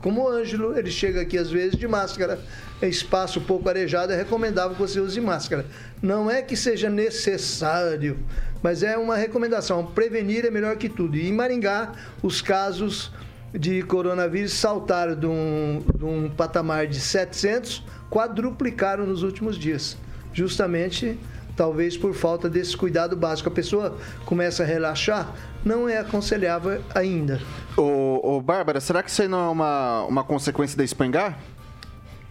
Como 0.00 0.22
o 0.22 0.28
Ângelo, 0.28 0.76
ele 0.78 0.90
chega 0.90 1.20
aqui 1.22 1.36
às 1.38 1.50
vezes 1.50 1.78
de 1.78 1.86
máscara. 1.88 2.38
É 2.82 2.88
espaço 2.88 3.40
pouco 3.40 3.68
arejado, 3.68 4.12
é 4.12 4.16
recomendável 4.16 4.74
que 4.74 4.80
você 4.80 5.00
use 5.00 5.18
máscara. 5.20 5.64
Não 6.02 6.30
é 6.30 6.42
que 6.42 6.56
seja 6.56 6.90
necessário, 6.90 8.18
mas 8.64 8.82
é 8.82 8.96
uma 8.96 9.14
recomendação. 9.14 9.84
Prevenir 9.84 10.46
é 10.46 10.50
melhor 10.50 10.74
que 10.78 10.88
tudo. 10.88 11.18
E 11.18 11.28
em 11.28 11.32
Maringá, 11.34 11.92
os 12.22 12.40
casos 12.40 13.12
de 13.52 13.82
coronavírus 13.82 14.54
saltaram 14.54 15.14
de 15.14 15.26
um, 15.26 15.84
de 15.94 16.02
um 16.02 16.30
patamar 16.30 16.86
de 16.86 16.98
700, 16.98 17.84
quadruplicaram 18.10 19.04
nos 19.04 19.22
últimos 19.22 19.58
dias. 19.58 19.98
Justamente, 20.32 21.18
talvez 21.54 21.98
por 21.98 22.14
falta 22.14 22.48
desse 22.48 22.74
cuidado 22.74 23.14
básico. 23.14 23.50
A 23.50 23.52
pessoa 23.52 23.98
começa 24.24 24.62
a 24.62 24.66
relaxar, 24.66 25.30
não 25.62 25.86
é 25.86 25.98
aconselhável 25.98 26.80
ainda. 26.94 27.42
Ô, 27.76 28.36
ô, 28.36 28.40
Bárbara, 28.40 28.80
será 28.80 29.02
que 29.02 29.10
isso 29.10 29.20
aí 29.20 29.28
não 29.28 29.46
é 29.46 29.50
uma, 29.50 30.04
uma 30.04 30.24
consequência 30.24 30.74
da 30.74 30.84
espangá? 30.84 31.36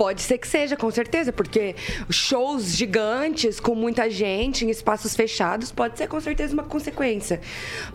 Pode 0.03 0.21
ser 0.21 0.37
que 0.37 0.45
seja, 0.45 0.75
com 0.75 0.91
certeza, 0.91 1.31
porque 1.31 1.77
shows 2.09 2.75
gigantes 2.75 3.57
com 3.57 3.73
muita 3.73 4.09
gente 4.09 4.65
em 4.65 4.69
espaços 4.69 5.15
fechados 5.15 5.71
pode 5.71 5.97
ser 5.97 6.09
com 6.09 6.19
certeza 6.19 6.53
uma 6.53 6.63
consequência. 6.63 7.39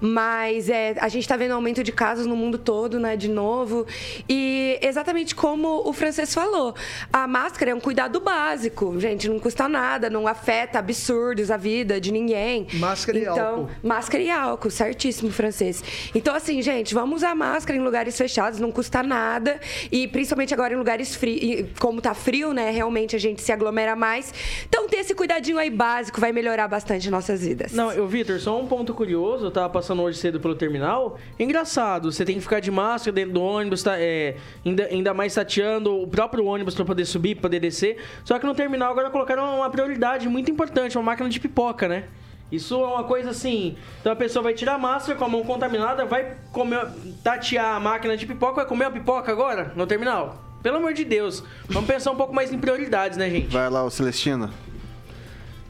Mas 0.00 0.70
é, 0.70 0.96
a 1.00 1.08
gente 1.10 1.24
está 1.24 1.36
vendo 1.36 1.52
aumento 1.52 1.84
de 1.84 1.92
casos 1.92 2.24
no 2.24 2.34
mundo 2.34 2.56
todo, 2.56 2.98
né, 2.98 3.14
de 3.14 3.28
novo. 3.28 3.86
E 4.26 4.78
exatamente 4.80 5.34
como 5.34 5.86
o 5.86 5.92
francês 5.92 6.32
falou, 6.32 6.74
a 7.12 7.28
máscara 7.28 7.72
é 7.72 7.74
um 7.74 7.80
cuidado 7.80 8.20
básico, 8.20 8.98
gente, 8.98 9.28
não 9.28 9.38
custa 9.38 9.68
nada, 9.68 10.08
não 10.08 10.26
afeta 10.26 10.78
absurdos 10.78 11.50
a 11.50 11.58
vida 11.58 12.00
de 12.00 12.10
ninguém. 12.10 12.68
Máscara 12.72 13.18
e 13.18 13.20
então, 13.20 13.36
álcool. 13.38 13.70
Máscara 13.82 14.22
e 14.22 14.30
álcool, 14.30 14.70
certíssimo, 14.70 15.30
francês. 15.30 15.84
Então, 16.14 16.34
assim, 16.34 16.62
gente, 16.62 16.94
vamos 16.94 17.16
usar 17.16 17.34
máscara 17.34 17.78
em 17.78 17.82
lugares 17.82 18.16
fechados, 18.16 18.58
não 18.58 18.72
custa 18.72 19.02
nada. 19.02 19.60
E 19.92 20.08
principalmente 20.08 20.54
agora 20.54 20.72
em 20.72 20.78
lugares 20.78 21.14
frios, 21.14 21.68
como 21.78 21.97
tá 22.00 22.14
frio, 22.14 22.52
né? 22.52 22.70
Realmente 22.70 23.16
a 23.16 23.18
gente 23.18 23.42
se 23.42 23.52
aglomera 23.52 23.94
mais. 23.94 24.32
Então, 24.68 24.88
ter 24.88 24.98
esse 24.98 25.14
cuidadinho 25.14 25.58
aí 25.58 25.70
básico 25.70 26.20
vai 26.20 26.32
melhorar 26.32 26.68
bastante 26.68 27.10
nossas 27.10 27.42
vidas. 27.42 27.72
Não, 27.72 27.92
eu, 27.92 28.06
Vitor, 28.06 28.38
só 28.40 28.58
um 28.60 28.66
ponto 28.66 28.94
curioso, 28.94 29.46
eu 29.46 29.50
tava 29.50 29.68
passando 29.68 30.02
hoje 30.02 30.18
cedo 30.18 30.40
pelo 30.40 30.54
terminal. 30.54 31.18
Engraçado, 31.38 32.10
você 32.10 32.24
tem 32.24 32.36
que 32.36 32.40
ficar 32.40 32.60
de 32.60 32.70
máscara 32.70 33.12
dentro 33.12 33.34
do 33.34 33.42
ônibus, 33.42 33.82
tá, 33.82 33.98
é, 33.98 34.36
ainda, 34.64 34.84
ainda 34.84 35.14
mais 35.14 35.34
tateando 35.34 36.02
o 36.02 36.06
próprio 36.06 36.44
ônibus 36.44 36.74
pra 36.74 36.84
poder 36.84 37.04
subir, 37.04 37.34
pra 37.34 37.42
poder 37.42 37.60
descer. 37.60 37.98
Só 38.24 38.38
que 38.38 38.46
no 38.46 38.54
terminal 38.54 38.90
agora 38.90 39.10
colocaram 39.10 39.58
uma 39.58 39.70
prioridade 39.70 40.28
muito 40.28 40.50
importante, 40.50 40.96
uma 40.96 41.04
máquina 41.04 41.28
de 41.28 41.40
pipoca, 41.40 41.88
né? 41.88 42.04
Isso 42.50 42.74
é 42.74 42.86
uma 42.86 43.04
coisa 43.04 43.30
assim. 43.30 43.76
Então 44.00 44.12
a 44.12 44.16
pessoa 44.16 44.42
vai 44.42 44.54
tirar 44.54 44.74
a 44.74 44.78
máscara 44.78 45.18
com 45.18 45.24
a 45.24 45.28
mão 45.28 45.42
contaminada, 45.44 46.06
vai 46.06 46.36
comer, 46.50 46.86
tatear 47.22 47.76
a 47.76 47.80
máquina 47.80 48.16
de 48.16 48.26
pipoca, 48.26 48.54
vai 48.56 48.66
comer 48.66 48.86
a 48.86 48.90
pipoca 48.90 49.30
agora 49.30 49.72
no 49.76 49.86
terminal. 49.86 50.47
Pelo 50.68 50.76
amor 50.76 50.92
de 50.92 51.02
Deus, 51.02 51.42
vamos 51.66 51.88
pensar 51.88 52.10
um 52.10 52.14
pouco 52.14 52.34
mais 52.34 52.52
em 52.52 52.58
prioridades, 52.58 53.16
né, 53.16 53.30
gente? 53.30 53.50
Vai 53.50 53.70
lá, 53.70 53.82
o 53.84 53.90
Celestino. 53.90 54.50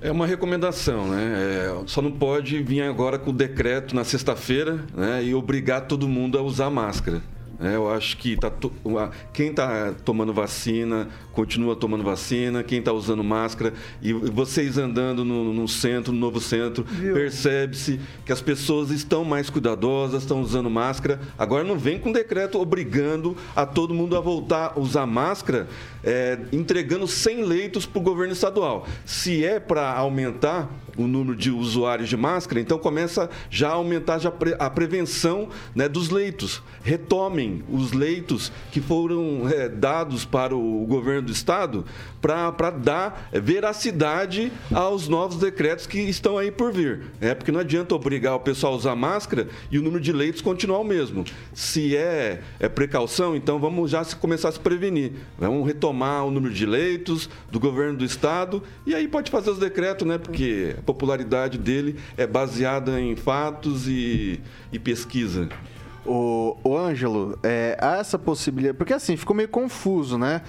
É 0.03 0.11
uma 0.11 0.26
recomendação, 0.26 1.07
né? 1.07 1.34
É, 1.36 1.82
só 1.86 2.03
não 2.03 2.11
pode 2.11 2.61
vir 2.64 2.82
agora 2.82 3.16
com 3.16 3.30
o 3.30 3.32
decreto 3.32 3.94
na 3.94 4.03
sexta-feira 4.03 4.80
né, 4.92 5.22
e 5.22 5.36
obrigar 5.36 5.82
todo 5.82 6.09
mundo 6.09 6.36
a 6.36 6.42
usar 6.42 6.68
máscara. 6.68 7.22
Né? 7.59 7.77
eu 7.77 7.91
acho 7.91 8.17
que 8.17 8.37
tá 8.37 8.53
quem 9.33 9.51
está 9.51 9.93
tomando 10.05 10.33
vacina 10.33 11.09
continua 11.39 11.77
tomando 11.77 12.03
vacina, 12.03 12.65
quem 12.65 12.81
está 12.81 12.93
usando 12.93 13.23
máscara 13.23 13.73
e 14.03 14.13
vocês 14.13 14.77
andando 14.77 15.25
no, 15.25 15.55
no 15.55 15.69
centro, 15.69 16.13
no 16.13 16.19
novo 16.19 16.41
centro, 16.41 16.85
percebe-se 17.15 18.01
que 18.27 18.33
as 18.33 18.43
pessoas 18.43 18.91
estão 18.91 19.25
mais 19.25 19.49
cuidadosas, 19.49 20.23
estão 20.23 20.41
usando 20.41 20.69
máscara. 20.69 21.21
Agora 21.39 21.63
não 21.63 21.79
vem 21.79 21.97
com 21.97 22.11
decreto 22.11 22.61
obrigando 22.61 23.37
a 23.55 23.65
todo 23.65 23.95
mundo 23.95 24.17
a 24.17 24.21
voltar 24.21 24.73
a 24.75 24.81
usar 24.81 25.07
máscara, 25.07 25.69
é, 26.03 26.41
entregando 26.51 27.07
100 27.07 27.45
leitos 27.45 27.87
para 27.87 28.01
o 28.01 28.03
governo 28.03 28.33
estadual. 28.33 28.85
Se 29.05 29.45
é 29.45 29.61
para 29.61 29.93
aumentar 29.93 30.69
o 30.99 31.07
número 31.07 31.36
de 31.36 31.51
usuários 31.51 32.09
de 32.09 32.16
máscara, 32.16 32.61
então 32.61 32.78
começa 32.78 33.30
já 33.49 33.68
a 33.68 33.74
aumentar 33.74 34.18
já 34.18 34.32
a 34.59 34.70
prevenção 34.70 35.49
né, 35.74 35.88
dos 35.88 36.11
leitos. 36.11 36.62
Retomem 36.82 37.62
os 37.70 37.92
leitos 37.92 38.53
que 38.72 38.80
foram 38.80 39.49
é, 39.49 39.68
dados 39.68 40.24
para 40.24 40.55
o 40.57 40.84
governo 40.86 41.22
do 41.22 41.32
estado 41.32 41.84
para 42.21 42.71
dar 42.71 43.29
veracidade 43.33 44.53
aos 44.73 45.09
novos 45.09 45.37
decretos 45.39 45.87
que 45.87 45.99
estão 46.01 46.37
aí 46.37 46.51
por 46.51 46.73
vir. 46.73 47.03
É 47.21 47.35
porque 47.35 47.53
não 47.53 47.61
adianta 47.61 47.95
obrigar 47.95 48.35
o 48.35 48.41
pessoal 48.41 48.73
a 48.73 48.77
usar 48.77 48.97
máscara 48.97 49.49
e 49.71 49.79
o 49.79 49.83
número 49.83 50.03
de 50.03 50.12
leitos 50.12 50.41
continuar 50.43 50.79
o 50.81 50.85
mesmo. 50.85 51.25
Se 51.55 51.97
é, 51.97 52.41
é 52.59 52.69
precaução, 52.69 53.37
então 53.37 53.59
vamos 53.59 53.91
já 53.91 54.03
se- 54.03 54.16
começar 54.16 54.49
a 54.49 54.53
se 54.53 54.61
prevenir. 54.61 55.12
Vamos 55.39 55.66
retomar 55.66 56.25
o 56.25 56.31
número 56.31 56.53
de 56.53 56.66
leitos 56.66 57.29
do 57.51 57.61
governo 57.61 57.99
do 57.99 58.05
estado 58.05 58.62
e 58.87 58.95
aí 58.95 59.07
pode 59.07 59.31
fazer 59.31 59.51
os 59.51 59.59
decretos, 59.59 60.07
né? 60.07 60.19
Porque 60.19 60.75
a 60.79 60.83
popularidade 60.83 61.57
dele 61.59 61.97
é 62.16 62.27
baseada 62.27 63.01
em 63.01 63.14
fatos 63.16 63.87
e, 63.87 64.41
e 64.73 64.79
pesquisa. 64.79 65.49
O, 66.07 66.57
o 66.64 66.77
Ângelo, 66.77 67.39
é, 67.43 67.77
há 67.79 67.99
essa 67.99 68.19
possibilidade. 68.19 68.79
Porque 68.79 68.95
assim, 68.95 69.14
ficou 69.16 69.37
meio 69.37 69.49
confuso, 69.49 70.16
né? 70.16 70.41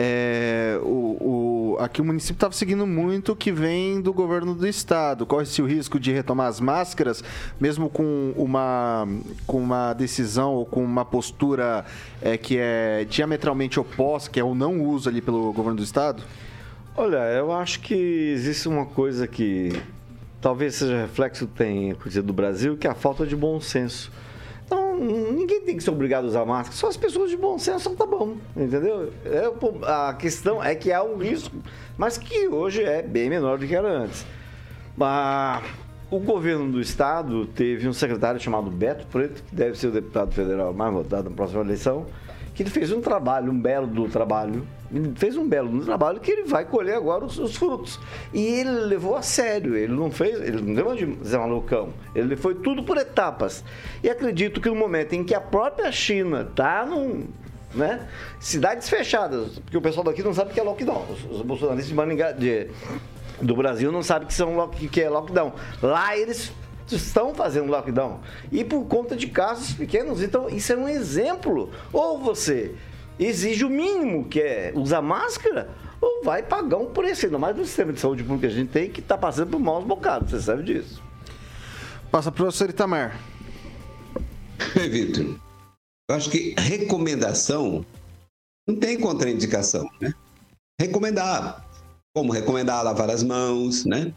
É, 0.00 0.78
o, 0.82 1.74
o- 1.74 1.76
aqui 1.80 2.00
o 2.00 2.04
município 2.04 2.34
estava 2.34 2.54
seguindo 2.54 2.86
muito 2.86 3.32
o 3.32 3.36
que 3.36 3.50
vem 3.50 4.00
do 4.00 4.12
governo 4.12 4.54
do 4.54 4.64
estado. 4.64 5.26
Corre-se 5.26 5.60
o 5.60 5.66
risco 5.66 5.98
de 5.98 6.12
retomar 6.12 6.46
as 6.46 6.60
máscaras, 6.60 7.24
mesmo 7.60 7.90
com 7.90 8.32
uma, 8.36 9.08
com 9.44 9.58
uma 9.58 9.92
decisão 9.94 10.54
ou 10.54 10.64
com 10.64 10.84
uma 10.84 11.04
postura 11.04 11.84
é, 12.22 12.36
que 12.38 12.56
é 12.58 13.04
diametralmente 13.10 13.80
oposta, 13.80 14.30
que 14.30 14.38
é 14.38 14.44
o 14.44 14.54
não 14.54 14.80
uso 14.84 15.08
ali 15.08 15.20
pelo 15.20 15.52
governo 15.52 15.78
do 15.78 15.82
estado? 15.82 16.22
Olha, 16.96 17.18
eu 17.32 17.52
acho 17.52 17.80
que 17.80 17.94
existe 17.94 18.68
uma 18.68 18.86
coisa 18.86 19.26
que 19.26 19.72
talvez 20.40 20.76
seja 20.76 20.96
reflexo 21.02 21.46
tem 21.48 21.90
acontecido 21.90 22.24
do 22.26 22.32
Brasil, 22.32 22.76
que 22.76 22.86
é 22.86 22.90
a 22.90 22.94
falta 22.94 23.26
de 23.26 23.34
bom 23.34 23.60
senso. 23.60 24.12
Ninguém 24.98 25.60
tem 25.60 25.76
que 25.76 25.82
ser 25.82 25.90
obrigado 25.90 26.24
a 26.24 26.28
usar 26.28 26.44
máscara, 26.44 26.76
só 26.76 26.88
as 26.88 26.96
pessoas 26.96 27.30
de 27.30 27.36
bom 27.36 27.58
senso 27.58 27.90
tá 27.90 28.04
bom, 28.04 28.36
entendeu? 28.56 29.12
É, 29.24 29.50
a 29.86 30.14
questão 30.14 30.62
é 30.62 30.74
que 30.74 30.92
há 30.92 31.02
um 31.02 31.16
risco, 31.16 31.56
mas 31.96 32.18
que 32.18 32.48
hoje 32.48 32.82
é 32.82 33.02
bem 33.02 33.30
menor 33.30 33.58
do 33.58 33.66
que 33.66 33.74
era 33.74 33.88
antes. 33.88 34.26
Mas 34.96 35.62
o 36.10 36.18
governo 36.18 36.72
do 36.72 36.80
estado 36.80 37.46
teve 37.46 37.86
um 37.86 37.92
secretário 37.92 38.40
chamado 38.40 38.70
Beto 38.70 39.06
Preto, 39.06 39.42
que 39.44 39.54
deve 39.54 39.78
ser 39.78 39.88
o 39.88 39.92
deputado 39.92 40.32
federal 40.32 40.72
mais 40.72 40.92
votado 40.92 41.30
na 41.30 41.36
próxima 41.36 41.62
eleição, 41.62 42.06
que 42.54 42.62
ele 42.62 42.70
fez 42.70 42.90
um 42.90 43.00
trabalho, 43.00 43.52
um 43.52 43.60
belo 43.60 43.86
do 43.86 44.08
trabalho, 44.08 44.66
fez 45.16 45.36
um 45.36 45.46
belo 45.46 45.84
trabalho 45.84 46.20
que 46.20 46.30
ele 46.30 46.44
vai 46.44 46.64
colher 46.64 46.94
agora 46.96 47.24
os, 47.24 47.38
os 47.38 47.56
frutos. 47.56 48.00
E 48.32 48.40
ele 48.42 48.70
levou 48.70 49.16
a 49.16 49.22
sério, 49.22 49.76
ele 49.76 49.92
não 49.92 50.10
fez, 50.10 50.40
ele 50.40 50.60
não 50.62 50.74
deu 50.74 50.94
de 50.94 51.18
Zé 51.26 51.38
Malucão, 51.38 51.90
ele 52.14 52.36
foi 52.36 52.54
tudo 52.54 52.82
por 52.82 52.96
etapas. 52.96 53.62
E 54.02 54.08
acredito 54.08 54.60
que 54.60 54.68
no 54.68 54.74
momento 54.76 55.12
em 55.14 55.22
que 55.24 55.34
a 55.34 55.40
própria 55.40 55.92
China 55.92 56.46
está 56.48 56.86
num, 56.86 57.26
né? 57.74 58.08
Cidades 58.40 58.88
fechadas, 58.88 59.58
porque 59.58 59.76
o 59.76 59.82
pessoal 59.82 60.04
daqui 60.04 60.22
não 60.22 60.32
sabe 60.32 60.50
o 60.50 60.54
que 60.54 60.60
é 60.60 60.62
lockdown. 60.62 61.04
Os, 61.30 61.42
bolsonaristas 61.42 61.88
de 61.88 61.94
Maringá, 61.94 62.32
de- 62.32 62.68
do 63.42 63.54
Brasil 63.54 63.92
não 63.92 64.02
sabem 64.02 64.26
que, 64.26 64.34
são, 64.34 64.68
que 64.68 65.00
é 65.00 65.08
lockdown. 65.08 65.52
Lá 65.82 66.16
eles 66.16 66.50
estão 66.90 67.34
fazendo 67.34 67.70
lockdown. 67.70 68.20
E 68.50 68.64
por 68.64 68.84
conta 68.86 69.14
de 69.14 69.26
casos 69.26 69.74
pequenos. 69.74 70.22
Então, 70.22 70.48
isso 70.48 70.72
é 70.72 70.76
um 70.76 70.88
exemplo. 70.88 71.70
Ou 71.92 72.18
você 72.18 72.74
exige 73.18 73.64
o 73.64 73.70
mínimo, 73.70 74.24
que 74.26 74.40
é 74.40 74.72
usar 74.74 75.02
máscara, 75.02 75.70
ou 76.00 76.22
vai 76.22 76.42
pagar 76.42 76.76
um 76.78 76.86
preço, 76.86 77.26
ainda 77.26 77.38
mais 77.38 77.56
no 77.56 77.64
sistema 77.64 77.92
de 77.92 78.00
saúde 78.00 78.22
pública 78.22 78.46
que 78.48 78.54
a 78.54 78.56
gente 78.56 78.70
tem, 78.70 78.90
que 78.90 79.00
está 79.00 79.18
passando 79.18 79.50
por 79.50 79.60
maus 79.60 79.84
bocados, 79.84 80.30
você 80.30 80.40
sabe 80.40 80.62
disso. 80.62 81.02
Passa 82.10 82.30
para 82.30 82.42
o 82.42 82.44
professor 82.44 82.70
Itamar. 82.70 83.18
Bem, 84.74 84.88
Vitor, 84.88 85.36
eu 86.10 86.16
acho 86.16 86.30
que 86.30 86.54
recomendação 86.58 87.84
não 88.66 88.76
tem 88.76 88.98
contraindicação, 88.98 89.88
né? 90.00 90.12
Recomendar. 90.80 91.66
Como 92.14 92.32
recomendar 92.32 92.84
lavar 92.84 93.10
as 93.10 93.22
mãos, 93.22 93.84
né? 93.84 94.12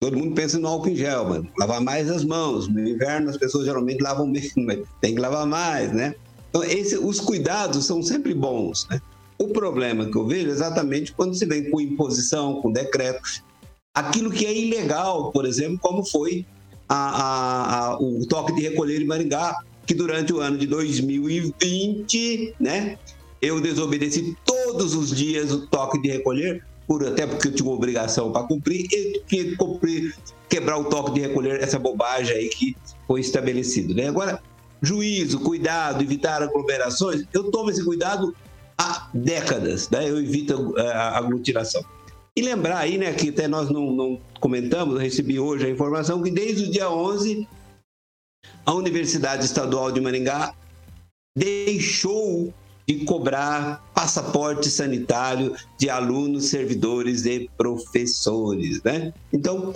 Todo 0.00 0.16
mundo 0.16 0.34
pensa 0.34 0.58
no 0.58 0.68
álcool 0.68 0.90
em 0.90 0.96
gel, 0.96 1.28
mano. 1.28 1.50
Lavar 1.58 1.80
mais 1.80 2.10
as 2.10 2.24
mãos. 2.24 2.68
No 2.68 2.86
inverno 2.86 3.30
as 3.30 3.36
pessoas 3.36 3.64
geralmente 3.64 4.02
lavam 4.02 4.26
menos, 4.26 4.52
mas 4.56 4.86
tem 5.00 5.14
que 5.14 5.20
lavar 5.20 5.46
mais, 5.46 5.92
né? 5.92 6.14
Então, 6.56 6.64
esse, 6.64 6.96
os 6.96 7.20
cuidados 7.20 7.84
são 7.84 8.02
sempre 8.02 8.32
bons, 8.32 8.86
né? 8.88 8.98
O 9.38 9.48
problema 9.48 10.06
que 10.06 10.16
eu 10.16 10.26
vejo 10.26 10.48
é 10.48 10.52
exatamente 10.52 11.12
quando 11.12 11.34
se 11.34 11.44
vem 11.44 11.70
com 11.70 11.78
imposição, 11.78 12.62
com 12.62 12.72
decretos, 12.72 13.42
aquilo 13.94 14.30
que 14.30 14.46
é 14.46 14.56
ilegal, 14.56 15.30
por 15.32 15.44
exemplo, 15.44 15.78
como 15.78 16.02
foi 16.02 16.46
a, 16.88 16.94
a, 16.96 17.78
a, 17.88 17.98
o 18.00 18.26
toque 18.26 18.54
de 18.54 18.62
recolher 18.62 19.02
em 19.02 19.04
Maringá, 19.04 19.62
que 19.86 19.92
durante 19.92 20.32
o 20.32 20.40
ano 20.40 20.56
de 20.56 20.66
2020, 20.66 22.54
né, 22.58 22.96
eu 23.42 23.60
desobedeci 23.60 24.34
todos 24.42 24.94
os 24.94 25.14
dias 25.14 25.52
o 25.52 25.66
toque 25.66 26.00
de 26.00 26.08
recolher, 26.08 26.64
por, 26.86 27.06
até 27.06 27.26
porque 27.26 27.48
eu 27.48 27.54
tinha 27.54 27.68
uma 27.68 27.76
obrigação 27.76 28.32
para 28.32 28.46
cumprir, 28.46 28.86
eu 28.90 29.22
tinha 29.26 29.44
que 29.44 29.56
cumprir, 29.56 30.16
quebrar 30.48 30.78
o 30.78 30.84
toque 30.84 31.12
de 31.12 31.20
recolher, 31.20 31.60
essa 31.62 31.78
bobagem 31.78 32.34
aí 32.34 32.48
que 32.48 32.74
foi 33.06 33.20
estabelecido. 33.20 33.94
Né? 33.94 34.08
Agora, 34.08 34.40
juízo, 34.80 35.40
cuidado, 35.40 36.02
evitar 36.02 36.42
aglomerações, 36.42 37.24
eu 37.32 37.50
tomo 37.50 37.70
esse 37.70 37.84
cuidado 37.84 38.34
há 38.78 39.08
décadas, 39.12 39.88
né? 39.90 40.08
eu 40.08 40.18
evito 40.18 40.74
a 40.78 41.18
aglutinação. 41.18 41.84
E 42.36 42.42
lembrar 42.42 42.78
aí, 42.78 42.98
né, 42.98 43.14
que 43.14 43.30
até 43.30 43.48
nós 43.48 43.70
não, 43.70 43.92
não 43.92 44.20
comentamos, 44.40 45.00
recebi 45.00 45.40
hoje 45.40 45.64
a 45.64 45.70
informação 45.70 46.22
que 46.22 46.30
desde 46.30 46.64
o 46.64 46.70
dia 46.70 46.90
11, 46.90 47.48
a 48.66 48.74
Universidade 48.74 49.46
Estadual 49.46 49.90
de 49.90 50.02
Maringá 50.02 50.52
deixou 51.34 52.52
de 52.86 53.04
cobrar 53.04 53.84
passaporte 53.94 54.70
sanitário 54.70 55.56
de 55.78 55.90
alunos, 55.90 56.50
servidores 56.50 57.26
e 57.26 57.50
professores, 57.56 58.82
né? 58.82 59.12
Então, 59.32 59.72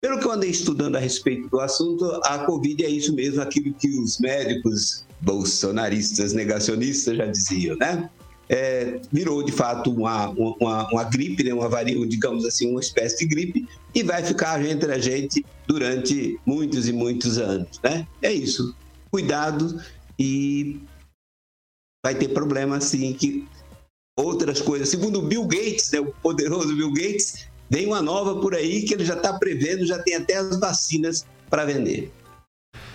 pelo 0.00 0.18
que 0.18 0.26
eu 0.26 0.32
andei 0.32 0.50
estudando 0.50 0.96
a 0.96 1.00
respeito 1.00 1.48
do 1.48 1.60
assunto, 1.60 2.04
a 2.24 2.38
Covid 2.40 2.84
é 2.84 2.88
isso 2.88 3.14
mesmo, 3.14 3.40
aquilo 3.40 3.74
que 3.74 3.88
os 3.88 4.18
médicos 4.18 5.04
bolsonaristas 5.20 6.32
negacionistas 6.32 7.16
já 7.16 7.26
diziam, 7.26 7.76
né? 7.76 8.08
É, 8.50 9.00
virou 9.12 9.42
de 9.42 9.52
fato 9.52 9.90
uma, 9.90 10.28
uma, 10.30 10.90
uma 10.90 11.04
gripe, 11.04 11.44
né? 11.44 11.52
uma 11.52 11.68
varia, 11.68 12.06
digamos 12.06 12.46
assim, 12.46 12.70
uma 12.70 12.80
espécie 12.80 13.18
de 13.18 13.26
gripe, 13.26 13.68
e 13.94 14.02
vai 14.02 14.24
ficar 14.24 14.64
entre 14.64 14.90
a 14.90 14.98
gente 14.98 15.44
durante 15.66 16.40
muitos 16.46 16.88
e 16.88 16.92
muitos 16.92 17.36
anos. 17.36 17.78
Né? 17.82 18.06
É 18.22 18.32
isso. 18.32 18.74
Cuidado 19.10 19.82
e 20.18 20.80
vai 22.02 22.14
ter 22.14 22.28
problema 22.28 22.80
sim 22.80 23.12
que 23.12 23.46
outras 24.18 24.62
coisas. 24.62 24.88
Segundo 24.88 25.20
Bill 25.20 25.44
Gates, 25.44 25.90
né, 25.90 26.00
o 26.00 26.06
poderoso 26.06 26.74
Bill 26.74 26.92
Gates, 26.92 27.47
vem 27.70 27.86
uma 27.86 28.02
nova 28.02 28.40
por 28.40 28.54
aí 28.54 28.82
que 28.82 28.94
ele 28.94 29.04
já 29.04 29.14
está 29.14 29.32
prevendo, 29.38 29.86
já 29.86 29.98
tem 29.98 30.14
até 30.14 30.36
as 30.36 30.58
vacinas 30.58 31.26
para 31.50 31.64
vender. 31.64 32.12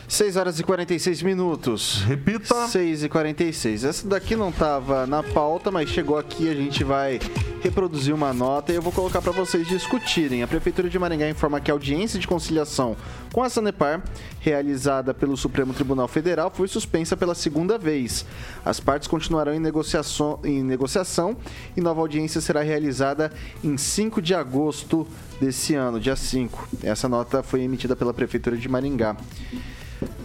6 0.08 0.36
horas 0.36 0.60
e 0.60 0.64
46 0.64 1.22
minutos. 1.24 2.04
Repita. 2.04 2.68
6 2.68 3.04
e 3.04 3.10
46. 3.10 3.84
Essa 3.84 4.08
daqui 4.08 4.36
não 4.36 4.50
estava 4.50 5.08
na 5.08 5.24
pauta, 5.24 5.72
mas 5.72 5.90
chegou 5.90 6.18
aqui. 6.18 6.50
A 6.50 6.54
gente 6.54 6.84
vai 6.84 7.20
reproduzir 7.62 8.14
uma 8.14 8.34
nota 8.34 8.74
e 8.74 8.76
eu 8.76 8.82
vou 8.82 8.92
colocar 8.92 9.22
para 9.22 9.32
vocês 9.32 9.66
discutirem. 9.66 10.44
A 10.44 10.48
Prefeitura 10.48 10.90
de 10.90 11.00
Maringá 11.00 11.30
informa 11.30 11.62
que 11.62 11.72
a 11.72 11.74
audiência 11.74 12.20
de 12.20 12.28
conciliação 12.28 12.98
com 13.32 13.42
a 13.42 13.50
Sanepar, 13.50 14.04
realizada 14.42 15.14
pelo 15.14 15.38
Supremo 15.38 15.74
Tribunal 15.74 16.08
Federal, 16.08 16.52
foi 16.54 16.68
suspensa 16.68 17.16
pela 17.16 17.34
segunda 17.34 17.78
vez. 17.78 18.26
As 18.66 18.80
partes 18.80 19.08
continuarão 19.08 19.54
em 19.54 19.60
negociação, 19.60 20.40
em 20.44 20.62
negociação 20.62 21.38
e 21.76 21.82
nova 21.82 22.02
audiência 22.02 22.42
será 22.42 22.62
realizada 22.62 23.32
em 23.64 23.78
5 23.78 24.22
de 24.22 24.36
agosto 24.36 25.08
desse 25.40 25.74
ano, 25.74 26.00
dia 26.00 26.16
5. 26.16 26.68
Essa 26.84 27.08
nota 27.08 27.42
foi 27.42 27.62
emitida 27.62 27.96
pela 27.96 28.14
Prefeitura 28.14 28.58
de 28.58 28.68
Maringá. 28.68 29.16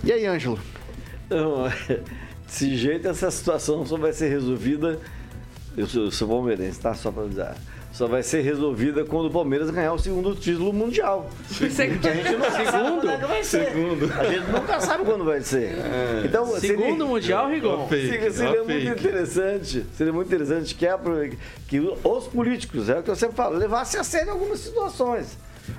E 0.04 0.12
aí, 0.12 0.26
Ângelo? 0.26 0.58
Não, 1.30 1.64
desse 2.46 2.76
jeito, 2.76 3.08
essa 3.08 3.30
situação 3.30 3.84
só 3.86 3.96
vai 3.96 4.12
ser 4.12 4.28
resolvida. 4.28 4.98
Eu 5.76 5.86
sou, 5.86 6.04
eu 6.04 6.10
sou 6.10 6.28
palmeirense, 6.28 6.80
tá? 6.80 6.94
Só 6.94 7.10
para 7.12 7.22
avisar. 7.24 7.56
Só 7.92 8.06
vai 8.06 8.22
ser 8.22 8.42
resolvida 8.42 9.04
quando 9.04 9.26
o 9.26 9.30
Palmeiras 9.30 9.70
ganhar 9.70 9.92
o 9.92 9.98
segundo 9.98 10.34
título 10.34 10.72
mundial. 10.72 11.30
Segundo? 11.70 12.06
A 12.06 12.12
gente 12.14 12.36
não 12.36 12.50
sabe 12.50 12.90
quando 13.00 13.10
é 13.10 13.16
que 13.18 13.26
vai 13.26 13.42
ser. 13.44 13.64
Segundo. 13.66 14.12
A 14.12 14.24
gente 14.24 14.50
nunca 14.52 14.80
sabe 14.80 15.04
quando 15.04 15.24
vai 15.24 15.40
ser. 15.40 15.72
É. 15.78 16.22
Então, 16.24 16.46
Segundo 16.60 16.60
seria, 16.90 17.04
mundial, 17.04 17.48
Rigon? 17.50 17.88
Fake, 17.88 18.08
seria, 18.08 18.30
seria 18.30 18.62
ó, 18.62 18.64
muito 18.64 18.86
fake. 18.86 19.00
interessante. 19.00 19.86
Seria 19.96 20.12
muito 20.12 20.26
interessante 20.28 20.74
que, 20.74 20.86
a- 20.86 21.00
que 21.66 21.80
os 21.80 22.24
políticos, 22.28 22.88
é 22.88 22.98
o 22.98 23.02
que 23.02 23.10
eu 23.10 23.16
sempre 23.16 23.34
falo, 23.36 23.56
levassem 23.56 23.98
a 23.98 24.04
sério 24.04 24.32
algumas 24.32 24.60
situações. 24.60 25.36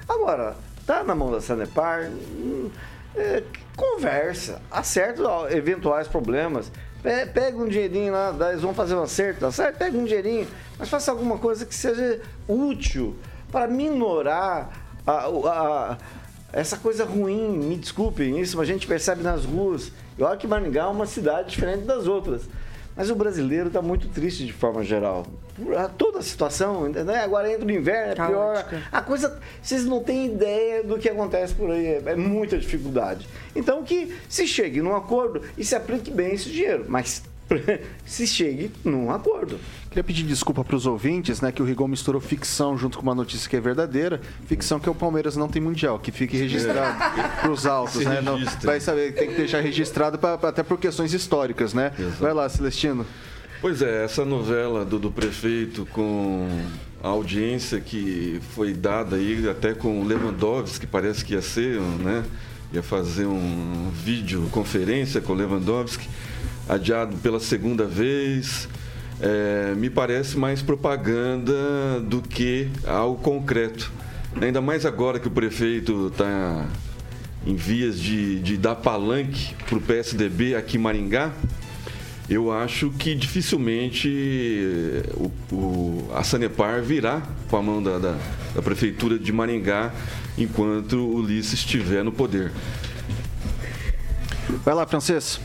Agora, 0.08 0.56
tá 0.86 1.04
na 1.04 1.16
mão 1.16 1.32
da 1.32 1.39
Sanepar, 1.39 2.10
hum, 2.10 2.70
é, 3.16 3.43
conversa, 3.76 4.62
acerta 4.72 5.24
eventuais 5.51 6.07
problemas. 6.07 6.72
Pe- 7.01 7.26
Pega 7.28 7.57
um 7.57 7.68
dinheirinho 7.68 8.12
lá, 8.12 8.36
eles 8.49 8.62
vão 8.62 8.74
fazer 8.74 8.95
um 8.95 9.03
acerto, 9.03 9.39
tá 9.41 9.51
certo? 9.51 9.78
Pega 9.78 9.97
um 9.97 10.03
dinheirinho, 10.05 10.47
mas 10.78 10.89
faça 10.89 11.12
alguma 11.12 11.38
coisa 11.38 11.66
que 11.66 11.74
seja 11.74 12.22
útil 12.47 13.16
para 13.51 13.68
minorar 13.68 14.70
a- 15.07 15.30
o- 15.30 15.47
a- 15.47 15.97
essa 16.51 16.78
coisa 16.78 17.05
ruim. 17.05 17.57
Me 17.57 17.78
desculpem, 17.78 18.39
isso 18.39 18.60
a 18.60 18.66
gente 18.66 18.86
percebe 18.86 19.24
nas 19.24 19.45
ruas. 19.45 19.91
Eu 20.18 20.28
acho 20.28 20.38
que 20.39 20.47
Maringá 20.47 20.84
é 20.84 20.88
uma 20.88 21.05
cidade 21.05 21.49
diferente 21.51 21.84
das 21.86 22.05
outras. 22.07 22.41
Mas 23.00 23.10
o 23.10 23.16
brasileiro 23.16 23.68
está 23.68 23.82
muito 23.82 24.10
triste 24.10 24.45
de 24.45 24.52
forma 24.52 24.84
geral. 24.84 25.26
Toda 25.97 26.20
a 26.20 26.22
situação, 26.22 26.89
né? 26.89 27.22
agora 27.24 27.50
entra 27.50 27.66
o 27.66 27.72
inverno, 27.72 28.12
é 28.12 28.16
pior. 28.16 28.56
Caótica. 28.56 28.84
A 28.91 29.02
coisa, 29.02 29.39
vocês 29.62 29.86
não 29.86 30.04
têm 30.04 30.26
ideia 30.26 30.84
do 30.84 31.00
que 31.00 31.08
acontece 31.08 31.56
por 31.56 31.72
aí, 31.72 31.88
é, 31.88 32.04
é 32.08 32.16
muita 32.18 32.58
dificuldade. 32.58 33.26
Então 33.56 33.86
que 33.86 34.14
se 34.28 34.45
chegue 34.45 34.82
num 34.82 34.93
acordo 34.93 35.41
e 35.58 35.64
se 35.64 35.78
aplique 35.78 36.12
bem 36.12 36.34
esse 36.34 36.50
dinheiro, 36.50 36.88
mas 36.89 37.24
se 38.06 38.28
chegue 38.28 38.72
num 38.84 39.10
acordo. 39.12 39.58
Queria 39.89 40.04
pedir 40.04 40.24
desculpa 40.24 40.64
para 40.64 40.76
os 40.76 40.86
ouvintes, 40.86 41.41
né, 41.41 41.52
que 41.52 41.62
o 41.62 41.66
Rigon 41.66 41.88
misturou 41.88 42.22
ficção 42.22 42.78
junto 42.78 42.97
com 42.97 43.04
uma 43.04 43.16
notícia 43.16 43.50
que 43.50 43.56
é 43.56 43.60
verdadeira. 43.60 44.22
Ficção 44.45 44.80
que 44.80 44.89
o 44.89 44.93
Palmeiras 44.95 45.36
não 45.36 45.47
tem 45.47 45.62
mundial, 45.62 45.97
que 46.00 46.12
fique 46.12 46.38
registrado 46.38 46.97
para 47.41 47.52
os 47.52 47.66
autos, 47.66 47.95
Se 47.97 48.06
né? 48.06 48.22
Não, 48.22 48.39
vai 48.64 48.80
saber, 48.80 49.14
tem 49.14 49.30
que 49.30 49.36
deixar 49.36 49.62
registrado 49.62 50.18
pra, 50.20 50.38
pra- 50.38 50.50
até 50.50 50.62
por 50.64 50.78
questões 50.78 51.14
históricas, 51.14 51.74
né? 51.74 51.91
Vai 52.20 52.34
lá, 52.34 52.47
Celestino. 52.47 53.06
Pois 53.62 53.82
é, 53.82 54.06
essa 54.06 54.24
novela 54.24 54.86
do, 54.86 54.97
do 55.00 55.12
prefeito 55.12 55.86
com 55.88 56.47
a 57.04 57.08
audiência 57.10 57.80
que 57.82 58.39
foi 58.56 58.74
dada 58.74 59.16
aí 59.18 59.50
até 59.50 59.74
com 59.74 60.00
o 60.02 60.06
Lewandowski, 60.06 60.82
que 60.82 60.88
parece 60.88 61.26
que 61.26 61.34
ia 61.34 61.41
ser, 61.41 61.80
né? 61.82 62.24
Ia 62.72 62.84
fazer 62.84 63.26
um 63.26 63.89
vídeo 63.91 64.47
conferência 64.52 65.20
com 65.20 65.34
o 65.34 65.36
Lewandowski, 65.36 66.08
adiado 66.70 67.17
pela 67.17 67.39
segunda 67.39 67.86
vez. 67.86 68.70
É, 69.22 69.74
me 69.76 69.89
parece 69.89 70.38
mais 70.38 70.61
propaganda 70.61 71.99
do 72.07 72.22
que 72.22 72.70
algo 72.88 73.22
concreto. 73.22 73.91
Ainda 74.39 74.61
mais 74.61 74.86
agora 74.86 75.20
que 75.20 75.28
o 75.28 75.32
prefeito 75.32 76.07
está 76.07 76.65
em 77.45 77.55
vias 77.55 77.99
de, 77.99 78.39
de 78.39 78.55
dar 78.57 78.76
palanque 78.76 79.53
para 79.67 79.78
o 79.78 79.82
PSDB 79.82 80.55
aqui 80.55 80.78
em 80.78 80.80
Maringá. 80.80 81.32
Eu 82.30 82.51
acho 82.51 82.91
que 82.91 83.15
dificilmente 83.15 84.07
o, 85.15 85.32
o- 85.55 86.11
a 86.13 86.24
Sanepar 86.24 86.82
virá 86.84 87.24
com 87.49 87.57
a 87.57 87.61
mão 87.63 87.82
da, 87.82 87.97
da- 87.97 88.17
da 88.53 88.61
Prefeitura 88.61 89.17
de 89.17 89.32
Maringá 89.34 89.91
enquanto 90.38 90.93
o 90.93 91.15
Ulisses 91.15 91.53
estiver 91.55 92.03
no 92.03 92.11
poder. 92.11 92.51
Vai 94.63 94.76
lá, 94.76 94.86
Francês. 94.86 95.39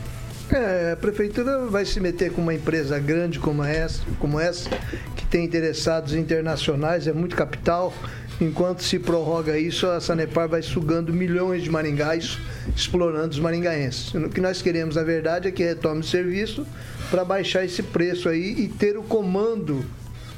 É, 0.51 0.91
a 0.91 0.95
prefeitura 0.95 1.65
vai 1.65 1.85
se 1.85 1.99
meter 1.99 2.31
com 2.31 2.41
uma 2.41 2.53
empresa 2.53 2.99
grande 2.99 3.39
como 3.39 3.63
essa, 3.63 4.03
como 4.19 4.39
essa, 4.39 4.69
que 5.15 5.25
tem 5.25 5.43
interessados 5.43 6.13
internacionais, 6.13 7.07
é 7.07 7.13
muito 7.13 7.35
capital. 7.35 7.93
Enquanto 8.39 8.83
se 8.83 8.99
prorroga 8.99 9.57
isso, 9.57 9.87
a 9.87 10.01
Sanepar 10.01 10.49
vai 10.49 10.61
sugando 10.61 11.13
milhões 11.13 11.63
de 11.63 11.69
maringais, 11.69 12.37
explorando 12.75 13.29
os 13.29 13.39
maringaenses. 13.39 14.13
O 14.13 14.29
que 14.29 14.41
nós 14.41 14.61
queremos, 14.61 14.97
na 14.97 15.03
verdade, 15.03 15.47
é 15.47 15.51
que 15.51 15.63
retome 15.63 16.01
o 16.01 16.03
serviço 16.03 16.67
para 17.09 17.23
baixar 17.23 17.63
esse 17.63 17.81
preço 17.81 18.27
aí 18.27 18.55
e 18.59 18.67
ter 18.67 18.97
o 18.97 19.03
comando 19.03 19.85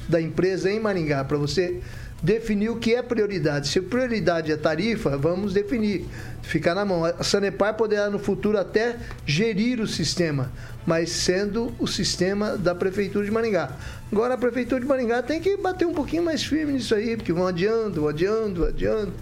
da 0.07 0.21
empresa 0.21 0.71
em 0.71 0.79
Maringá, 0.79 1.23
para 1.23 1.37
você 1.37 1.81
definir 2.21 2.69
o 2.69 2.77
que 2.77 2.95
é 2.95 3.01
prioridade. 3.01 3.67
Se 3.67 3.81
prioridade 3.81 4.51
é 4.51 4.57
tarifa, 4.57 5.17
vamos 5.17 5.53
definir, 5.53 6.05
ficar 6.41 6.73
na 6.73 6.83
mão. 6.83 7.05
A 7.05 7.23
Sanepar 7.23 7.75
poderá 7.75 8.09
no 8.09 8.19
futuro 8.19 8.57
até 8.57 8.97
gerir 9.25 9.79
o 9.79 9.87
sistema, 9.87 10.51
mas 10.85 11.09
sendo 11.09 11.73
o 11.79 11.87
sistema 11.87 12.57
da 12.57 12.73
Prefeitura 12.73 13.25
de 13.25 13.31
Maringá. 13.31 13.71
Agora 14.11 14.33
a 14.33 14.37
Prefeitura 14.37 14.81
de 14.81 14.87
Maringá 14.87 15.21
tem 15.21 15.39
que 15.39 15.57
bater 15.57 15.85
um 15.85 15.93
pouquinho 15.93 16.23
mais 16.23 16.43
firme 16.43 16.73
nisso 16.73 16.95
aí, 16.95 17.15
porque 17.15 17.33
vão 17.33 17.47
adiando, 17.47 18.07
adiando, 18.07 18.65
adiando. 18.65 19.13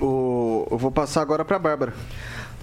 O, 0.00 0.66
eu 0.70 0.78
vou 0.78 0.90
passar 0.90 1.22
agora 1.22 1.44
para 1.44 1.56
a 1.56 1.58
Bárbara. 1.58 1.94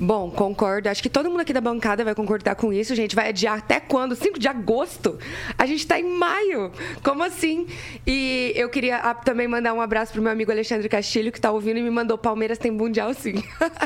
Bom, 0.03 0.31
concordo. 0.31 0.89
Acho 0.89 1.03
que 1.03 1.09
todo 1.09 1.29
mundo 1.29 1.41
aqui 1.41 1.53
da 1.53 1.61
bancada 1.61 2.03
vai 2.03 2.15
concordar 2.15 2.55
com 2.55 2.73
isso. 2.73 2.95
gente 2.95 3.15
vai 3.15 3.29
adiar 3.29 3.59
até 3.59 3.79
quando? 3.79 4.15
5 4.15 4.39
de 4.39 4.47
agosto? 4.47 5.19
A 5.55 5.67
gente 5.67 5.81
está 5.81 5.99
em 5.99 6.17
maio. 6.17 6.71
Como 7.03 7.21
assim? 7.21 7.67
E 8.07 8.51
eu 8.55 8.67
queria 8.67 8.97
ah, 8.97 9.13
também 9.13 9.47
mandar 9.47 9.75
um 9.75 9.79
abraço 9.79 10.11
pro 10.11 10.19
meu 10.19 10.31
amigo 10.31 10.51
Alexandre 10.51 10.89
Castilho, 10.89 11.31
que 11.31 11.37
está 11.37 11.51
ouvindo 11.51 11.77
e 11.77 11.83
me 11.83 11.91
mandou 11.91 12.17
Palmeiras 12.17 12.57
tem 12.57 12.71
Mundial 12.71 13.13
sim. 13.13 13.43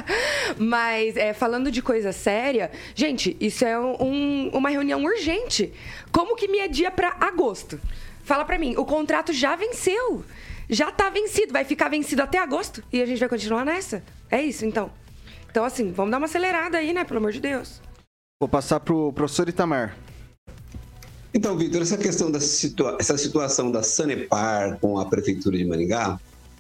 Mas, 0.58 1.18
é, 1.18 1.34
falando 1.34 1.70
de 1.70 1.82
coisa 1.82 2.14
séria, 2.14 2.72
gente, 2.96 3.36
isso 3.38 3.66
é 3.66 3.78
um, 3.78 4.52
uma 4.54 4.70
reunião 4.70 5.04
urgente. 5.04 5.74
Como 6.14 6.38
que 6.38 6.48
me 6.48 6.62
adia 6.62 6.90
para 6.90 7.14
agosto? 7.20 7.78
Fala 8.24 8.46
para 8.46 8.58
mim, 8.58 8.76
o 8.78 8.86
contrato 8.86 9.34
já 9.34 9.58
venceu. 9.58 10.24
Já 10.70 10.88
está 10.88 11.10
vencido, 11.10 11.52
vai 11.52 11.66
ficar 11.66 11.90
vencido 11.90 12.24
até 12.24 12.38
agosto 12.38 12.82
e 12.90 13.02
a 13.02 13.06
gente 13.06 13.20
vai 13.20 13.28
continuar 13.28 13.66
nessa? 13.66 14.02
É 14.32 14.42
isso, 14.42 14.66
então. 14.66 14.90
Então, 15.56 15.64
assim, 15.64 15.90
vamos 15.94 16.12
dar 16.12 16.18
uma 16.18 16.26
acelerada 16.26 16.80
aí, 16.80 16.92
né? 16.92 17.06
Pelo 17.06 17.20
amor 17.20 17.32
de 17.32 17.40
Deus. 17.40 17.82
Vou 18.42 18.50
passar 18.50 18.78
pro 18.82 19.14
professor 19.14 19.48
Itamar. 19.48 19.98
Então, 21.34 21.56
Vitor, 21.56 21.82
essa 21.82 21.98
questão 21.98 22.30
da 22.30 22.42
situa 22.42 22.98
essa 23.00 23.18
situação 23.18 23.72
da 23.72 23.82
Sanepar 23.82 24.78
com 24.82 25.00
a 25.00 25.06
Prefeitura 25.06 25.58
de 25.58 25.64
Maringá 25.64 26.20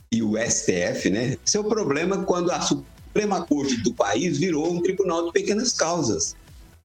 e 0.09 0.23
o 0.23 0.37
STF, 0.37 1.09
né? 1.09 1.35
Esse 1.45 1.57
é 1.57 1.59
o 1.59 1.65
problema 1.65 2.23
quando 2.23 2.49
a 2.53 2.61
Suprema 2.61 3.45
Corte 3.45 3.75
do 3.81 3.93
país 3.93 4.37
virou 4.37 4.71
um 4.71 4.81
tribunal 4.81 5.25
de 5.25 5.33
pequenas 5.33 5.73
causas. 5.73 6.33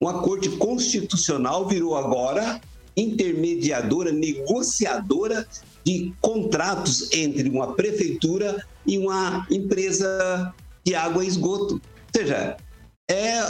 Uma 0.00 0.20
corte 0.20 0.48
constitucional 0.56 1.68
virou 1.68 1.96
agora 1.96 2.60
intermediadora, 2.96 4.10
negociadora 4.10 5.46
de 5.86 6.12
contratos 6.20 7.08
entre 7.12 7.48
uma 7.48 7.72
prefeitura 7.74 8.66
e 8.84 8.98
uma 8.98 9.46
empresa 9.48 10.52
de 10.84 10.94
água 10.96 11.24
e 11.24 11.28
esgoto. 11.28 11.80
Ou 12.14 12.20
seja, 12.20 12.56
é, 13.08 13.42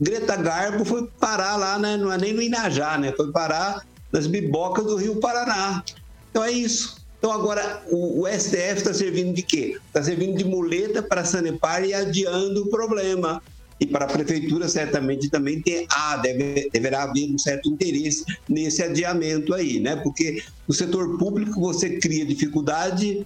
Greta 0.00 0.36
Garbo 0.36 0.84
foi 0.84 1.06
parar 1.20 1.56
lá, 1.56 1.78
né? 1.78 1.96
não 1.96 2.12
é 2.12 2.18
nem 2.18 2.32
no 2.32 2.42
Inajá, 2.42 2.96
né? 2.98 3.12
foi 3.16 3.30
parar 3.32 3.84
nas 4.12 4.26
bibocas 4.26 4.84
do 4.84 4.96
Rio 4.96 5.16
Paraná. 5.16 5.82
Então 6.30 6.44
é 6.44 6.50
isso. 6.50 6.98
Então 7.18 7.32
agora 7.32 7.82
o, 7.90 8.22
o 8.22 8.28
STF 8.28 8.76
está 8.76 8.94
servindo 8.94 9.34
de 9.34 9.42
quê? 9.42 9.76
Está 9.86 10.02
servindo 10.02 10.36
de 10.36 10.44
muleta 10.44 11.02
para 11.02 11.22
a 11.22 11.24
Sanepar 11.24 11.84
e 11.84 11.92
adiando 11.92 12.62
o 12.62 12.70
problema. 12.70 13.42
E 13.80 13.86
para 13.86 14.06
a 14.06 14.08
prefeitura 14.08 14.68
certamente 14.68 15.28
também 15.28 15.60
tem, 15.62 15.86
ah, 15.90 16.16
deve, 16.16 16.68
deverá 16.72 17.04
haver 17.04 17.30
um 17.30 17.38
certo 17.38 17.68
interesse 17.68 18.24
nesse 18.48 18.82
adiamento 18.82 19.54
aí, 19.54 19.78
né? 19.78 19.96
Porque 19.96 20.42
no 20.66 20.74
setor 20.74 21.16
público 21.16 21.60
você 21.60 21.98
cria 21.98 22.24
dificuldade 22.24 23.24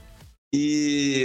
e 0.53 1.25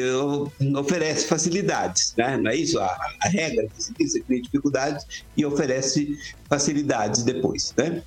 oferece 0.78 1.28
facilidades, 1.28 2.14
né? 2.18 2.38
não 2.38 2.50
é 2.50 2.56
isso? 2.56 2.80
A, 2.80 2.98
a 3.22 3.28
regra 3.28 3.68
que 3.68 4.08
você 4.08 4.22
cria 4.22 4.42
dificuldades 4.42 5.24
e 5.36 5.46
oferece 5.46 6.18
facilidades 6.48 7.24
depois. 7.24 7.74
Né? 7.78 8.02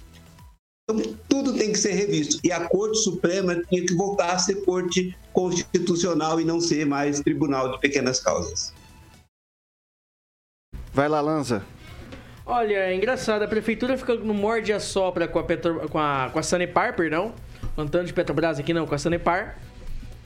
Então, 0.89 1.15
tudo 1.29 1.53
tem 1.53 1.73
que 1.73 1.79
ser 1.79 1.93
revisto. 1.93 2.41
E 2.43 2.51
a 2.51 2.67
Corte 2.69 2.99
Suprema 2.99 3.55
tinha 3.69 3.85
que 3.85 3.95
voltar 3.95 4.33
a 4.33 4.39
ser 4.39 4.65
Corte 4.65 5.15
Constitucional 5.33 6.41
e 6.41 6.45
não 6.45 6.59
ser 6.59 6.87
mais 6.87 7.21
Tribunal 7.21 7.73
de 7.73 7.81
Pequenas 7.81 8.19
Causas. 8.21 8.73
Vai 10.93 11.09
lá, 11.09 11.21
Lanza. 11.21 11.63
Olha, 12.47 12.79
é 12.79 12.97
engraçado, 12.97 13.43
a 13.43 13.47
prefeitura 13.47 13.97
fica 13.97 14.15
no 14.15 14.35
morde 14.35 14.73
a 14.73 14.81
sopra 14.81 15.29
com 15.29 15.39
a, 15.39 15.45
Petro, 15.45 15.89
com 15.89 15.99
a, 15.99 16.31
com 16.33 16.39
a 16.39 16.43
Sanepar, 16.43 16.97
perdão. 16.97 17.33
Plantando 17.77 18.07
de 18.07 18.13
Petrobras 18.13 18.59
aqui 18.59 18.75
não, 18.75 18.87
com 18.87 18.95
a 18.95 18.99
Sanepar. 18.99 19.57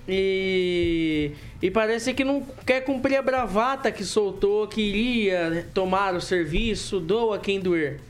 E, 0.09 1.33
e 1.63 1.71
parece 1.71 2.13
que 2.13 2.25
não 2.25 2.47
quer 2.67 2.83
cumprir 2.83 3.17
a 3.17 3.23
bravata 3.23 3.91
que 3.91 4.05
soltou, 4.05 4.67
que 4.69 4.83
iria 4.83 5.67
tomar 5.73 6.15
o 6.15 6.21
serviço, 6.21 7.01
doa 7.01 7.39
quem 7.39 7.59
doer. 7.59 8.01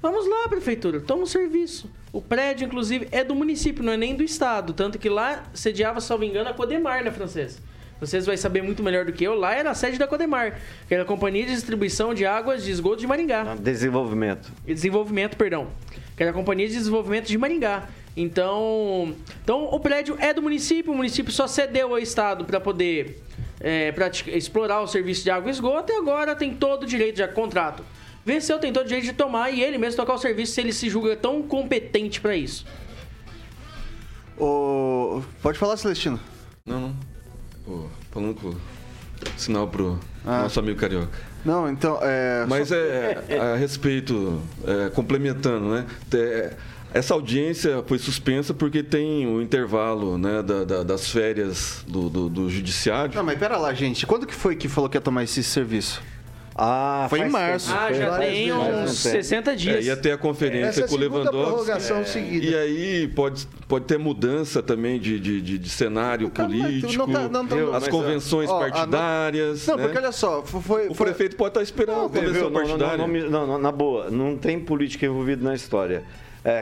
Vamos 0.00 0.28
lá, 0.28 0.48
prefeitura, 0.48 1.00
toma 1.00 1.24
o 1.24 1.26
serviço. 1.26 1.90
O 2.12 2.20
prédio, 2.20 2.66
inclusive, 2.66 3.06
é 3.12 3.22
do 3.22 3.34
município, 3.34 3.84
não 3.84 3.92
é 3.92 3.96
nem 3.96 4.14
do 4.14 4.22
estado. 4.22 4.72
Tanto 4.72 4.98
que 4.98 5.08
lá 5.08 5.44
sediava, 5.52 6.00
salvo 6.00 6.24
engano, 6.24 6.48
a 6.48 6.54
Codemar, 6.54 7.04
né, 7.04 7.10
francesa? 7.10 7.58
Vocês 8.00 8.24
vão 8.24 8.34
saber 8.36 8.62
muito 8.62 8.82
melhor 8.82 9.04
do 9.04 9.12
que 9.12 9.22
eu. 9.22 9.34
Lá 9.34 9.54
era 9.54 9.70
a 9.70 9.74
sede 9.74 9.98
da 9.98 10.06
Codemar, 10.06 10.58
que 10.88 10.94
era 10.94 11.02
a 11.02 11.06
Companhia 11.06 11.44
de 11.44 11.52
Distribuição 11.52 12.14
de 12.14 12.24
Águas 12.24 12.64
de 12.64 12.70
Esgoto 12.70 12.96
de 12.96 13.06
Maringá. 13.06 13.54
Desenvolvimento. 13.56 14.50
Desenvolvimento, 14.66 15.36
perdão. 15.36 15.68
Que 16.16 16.22
era 16.22 16.30
a 16.30 16.34
Companhia 16.34 16.66
de 16.66 16.74
Desenvolvimento 16.74 17.26
de 17.26 17.36
Maringá. 17.36 17.88
Então, 18.16 19.14
então 19.42 19.64
o 19.64 19.78
prédio 19.78 20.16
é 20.18 20.34
do 20.34 20.42
município, 20.42 20.92
o 20.92 20.96
município 20.96 21.32
só 21.32 21.46
cedeu 21.46 21.90
ao 21.90 21.98
Estado 21.98 22.44
para 22.44 22.60
poder 22.60 23.22
é, 23.60 23.94
explorar 24.28 24.80
o 24.80 24.86
serviço 24.86 25.22
de 25.22 25.30
água 25.30 25.48
e 25.48 25.52
esgoto 25.52 25.92
e 25.92 25.96
agora 25.96 26.34
tem 26.34 26.54
todo 26.54 26.82
o 26.82 26.86
direito 26.86 27.16
de 27.16 27.28
contrato. 27.28 27.84
Venceu, 28.24 28.58
tem 28.58 28.72
todo 28.72 28.84
o 28.84 28.88
direito 28.88 29.06
de 29.06 29.12
tomar 29.12 29.50
e 29.50 29.62
ele 29.62 29.78
mesmo 29.78 29.96
tocar 29.96 30.14
o 30.14 30.18
serviço 30.18 30.52
se 30.52 30.60
ele 30.60 30.72
se 30.72 30.88
julga 30.88 31.16
tão 31.16 31.42
competente 31.42 32.20
para 32.20 32.36
isso. 32.36 32.66
O... 34.38 35.22
Pode 35.42 35.58
falar, 35.58 35.76
Celestino. 35.76 36.18
Não, 36.66 36.94
não. 37.66 37.90
Falando 38.10 38.34
com 38.34 38.54
sinal 39.36 39.68
pro 39.68 39.98
ah. 40.24 40.42
nosso 40.42 40.58
amigo 40.58 40.78
carioca. 40.78 41.10
Não, 41.44 41.70
então. 41.70 41.98
É... 42.02 42.44
Mas 42.48 42.68
Só... 42.68 42.74
é, 42.74 43.38
a 43.38 43.56
respeito, 43.56 44.42
é, 44.66 44.90
complementando, 44.90 45.70
né? 45.70 45.86
É, 46.12 46.52
essa 46.92 47.14
audiência 47.14 47.82
foi 47.86 47.98
suspensa 47.98 48.52
porque 48.52 48.82
tem 48.82 49.26
o 49.26 49.40
intervalo 49.40 50.18
né, 50.18 50.42
da, 50.42 50.64
da, 50.64 50.82
das 50.82 51.08
férias 51.10 51.84
do, 51.86 52.08
do, 52.08 52.28
do, 52.28 52.50
judiciário. 52.50 53.14
Não, 53.14 53.24
mas 53.24 53.38
pera 53.38 53.56
lá, 53.56 53.72
gente. 53.72 54.06
Quando 54.06 54.26
que 54.26 54.34
foi 54.34 54.56
que 54.56 54.68
falou 54.68 54.90
que 54.90 54.96
ia 54.96 55.00
tomar 55.00 55.22
esse 55.22 55.42
serviço? 55.42 56.02
Ah, 56.62 57.06
foi 57.08 57.20
em 57.20 57.28
março. 57.30 57.72
Ah, 57.72 57.92
já 57.92 58.18
tem 58.18 58.52
uns 58.52 58.98
60 58.98 59.56
dias. 59.56 59.76
É, 59.76 59.82
ia 59.82 59.96
ter 59.96 60.12
a 60.12 60.18
conferência 60.18 60.86
com 60.86 60.94
o 60.94 60.98
Lewandowski. 60.98 61.70
É. 61.70 62.04
Seguida. 62.04 62.44
E 62.44 62.54
aí 62.54 63.08
pode, 63.08 63.46
pode 63.66 63.86
ter 63.86 63.98
mudança 63.98 64.62
também 64.62 64.98
de, 64.98 65.18
de, 65.18 65.40
de, 65.40 65.58
de 65.58 65.68
cenário 65.70 66.28
político, 66.28 67.06
não 67.06 67.08
tá, 67.08 67.28
não 67.28 67.46
tá, 67.46 67.76
as 67.76 67.88
convenções 67.88 68.50
ó, 68.50 68.58
partidárias. 68.58 69.66
Não, 69.66 69.76
né? 69.76 69.84
porque 69.84 69.98
olha 69.98 70.12
só, 70.12 70.42
foi, 70.42 70.88
o 70.88 70.94
prefeito 70.94 71.36
pode 71.36 71.50
estar 71.50 71.62
esperando 71.62 71.96
não, 71.96 72.06
a 72.06 72.08
convenção 72.10 72.34
viu, 72.34 72.50
partidária. 72.50 73.06
Não, 73.06 73.46
não, 73.46 73.58
na 73.58 73.72
boa, 73.72 74.10
não 74.10 74.36
tem 74.36 74.60
política 74.60 75.06
envolvida 75.06 75.42
na 75.42 75.54
história 75.54 76.02
é, 76.02 76.02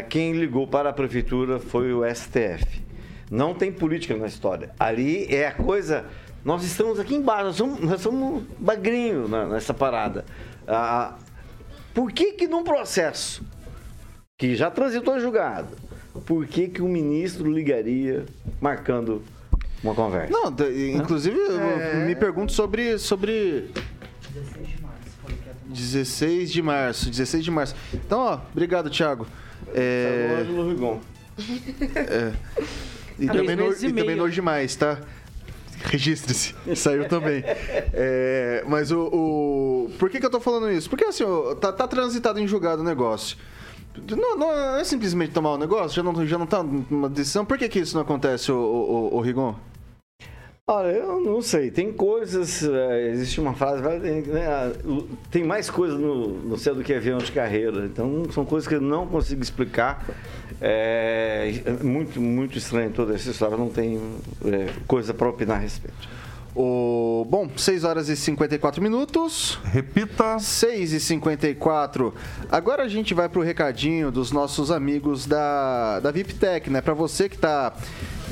quem 0.09 0.33
ligou 0.33 0.67
para 0.67 0.91
a 0.91 0.93
prefeitura 0.93 1.59
foi 1.59 1.93
o 1.93 2.03
STF. 2.05 2.83
Não 3.31 3.55
tem 3.55 3.71
política 3.71 4.17
na 4.17 4.27
história. 4.27 4.71
Ali 4.79 5.27
é 5.33 5.47
a 5.47 5.53
coisa. 5.53 6.05
Nós 6.45 6.65
estamos 6.65 6.99
aqui 6.99 7.15
embaixo, 7.15 7.45
nós 7.45 7.57
somos, 7.57 7.81
nós 7.81 8.01
somos 8.01 8.43
bagrinho 8.59 9.29
nessa 9.49 9.75
parada. 9.75 10.25
Ah, 10.67 11.15
por 11.93 12.13
que 12.13 12.33
que 12.33 12.47
num 12.47 12.65
processo 12.65 13.43
que 14.39 14.55
já 14.55 14.71
transitou 14.71 15.17
em 15.17 15.21
julgado, 15.21 15.77
por 16.27 16.47
que 16.47 16.69
que 16.69 16.81
o 16.81 16.89
ministro 16.89 17.53
ligaria 17.53 18.25
marcando 18.61 19.23
uma 19.83 19.95
conversa? 19.95 20.33
Não, 20.33 20.55
inclusive 20.95 21.39
é... 21.39 22.07
me 22.07 22.15
pergunto 22.15 22.53
sobre 22.53 22.99
sobre 22.99 23.71
16 25.67 26.51
de 26.51 26.63
março, 26.63 27.11
16 27.11 27.45
de 27.45 27.51
março. 27.51 27.75
Então, 27.93 28.21
ó, 28.21 28.41
obrigado, 28.53 28.89
Thiago. 28.89 29.27
É... 29.75 30.39
Ângelo 30.41 30.69
Rigon. 30.69 31.01
É. 31.95 32.33
E, 33.19 33.27
também 33.27 33.57
no, 33.57 33.73
e 33.73 33.93
também 33.93 34.17
no 34.17 34.25
Hoje 34.25 34.41
Mais, 34.41 34.77
tá? 34.77 34.99
Registre-se. 35.85 36.55
Saiu 36.75 37.09
também. 37.09 37.43
É, 37.47 38.65
mas 38.67 38.91
o, 38.91 39.01
o, 39.07 39.91
Por 39.99 40.11
que, 40.11 40.19
que 40.21 40.27
eu 40.27 40.31
tô 40.31 40.41
falando 40.41 40.71
isso? 40.71 40.89
Porque 40.89 41.05
assim, 41.05 41.25
ó, 41.25 41.55
tá, 41.55 41.73
tá 41.73 41.87
transitado 41.87 42.39
em 42.39 42.47
julgado 42.47 42.83
o 42.83 42.85
negócio. 42.85 43.37
Não, 44.11 44.37
não, 44.37 44.53
é 44.77 44.85
simplesmente 44.85 45.33
tomar 45.33 45.53
o 45.53 45.59
negócio? 45.59 45.97
Já 45.97 46.03
não, 46.03 46.27
já 46.27 46.39
não 46.39 46.47
tá 46.47 46.61
uma 46.61 47.09
decisão? 47.09 47.45
Por 47.45 47.59
que, 47.59 47.69
que 47.69 47.81
isso 47.81 47.95
não 47.95 48.03
acontece, 48.03 48.53
o, 48.53 48.57
o, 48.57 49.17
o 49.17 49.21
Rigon? 49.21 49.55
Olha, 50.71 50.89
eu 50.89 51.19
não 51.21 51.41
sei. 51.41 51.71
Tem 51.71 51.91
coisas. 51.91 52.63
É, 52.63 53.09
existe 53.09 53.41
uma 53.41 53.55
frase. 53.55 53.83
Né, 53.83 54.75
tem 55.31 55.43
mais 55.43 55.71
coisas 55.71 55.99
no, 55.99 56.29
no 56.29 56.59
céu 56.59 56.75
do 56.75 56.85
que 56.85 56.93
avião 56.93 57.17
de 57.17 57.33
carreira. 57.33 57.87
Então, 57.87 58.27
são 58.31 58.45
coisas 58.45 58.69
que 58.69 58.75
eu 58.75 58.81
não 58.81 59.07
consigo 59.07 59.43
explicar. 59.43 60.07
É, 60.61 61.63
é 61.65 61.83
muito, 61.83 62.21
muito 62.21 62.59
estranho 62.59 62.91
toda 62.91 63.15
essa 63.15 63.31
história. 63.31 63.57
Não 63.57 63.71
tem 63.71 63.99
é, 64.45 64.67
coisa 64.87 65.15
para 65.15 65.31
opinar 65.31 65.57
a 65.57 65.61
respeito. 65.61 66.07
O... 66.61 67.25
Bom, 67.31 67.49
6 67.57 67.85
horas 67.85 68.09
e 68.09 68.17
54 68.17 68.83
minutos. 68.83 69.61
Repita. 69.63 70.41
6 70.41 70.93
e 70.93 70.99
54. 70.99 72.13
Agora 72.51 72.83
a 72.83 72.89
gente 72.89 73.15
vai 73.15 73.29
pro 73.29 73.41
recadinho 73.41 74.11
dos 74.11 74.33
nossos 74.33 74.73
amigos 74.73 75.25
da, 75.25 76.01
da 76.01 76.11
VIPTEC, 76.11 76.69
né? 76.69 76.81
Para 76.81 76.95
você 76.95 77.29
que 77.29 77.39
tá 77.39 77.73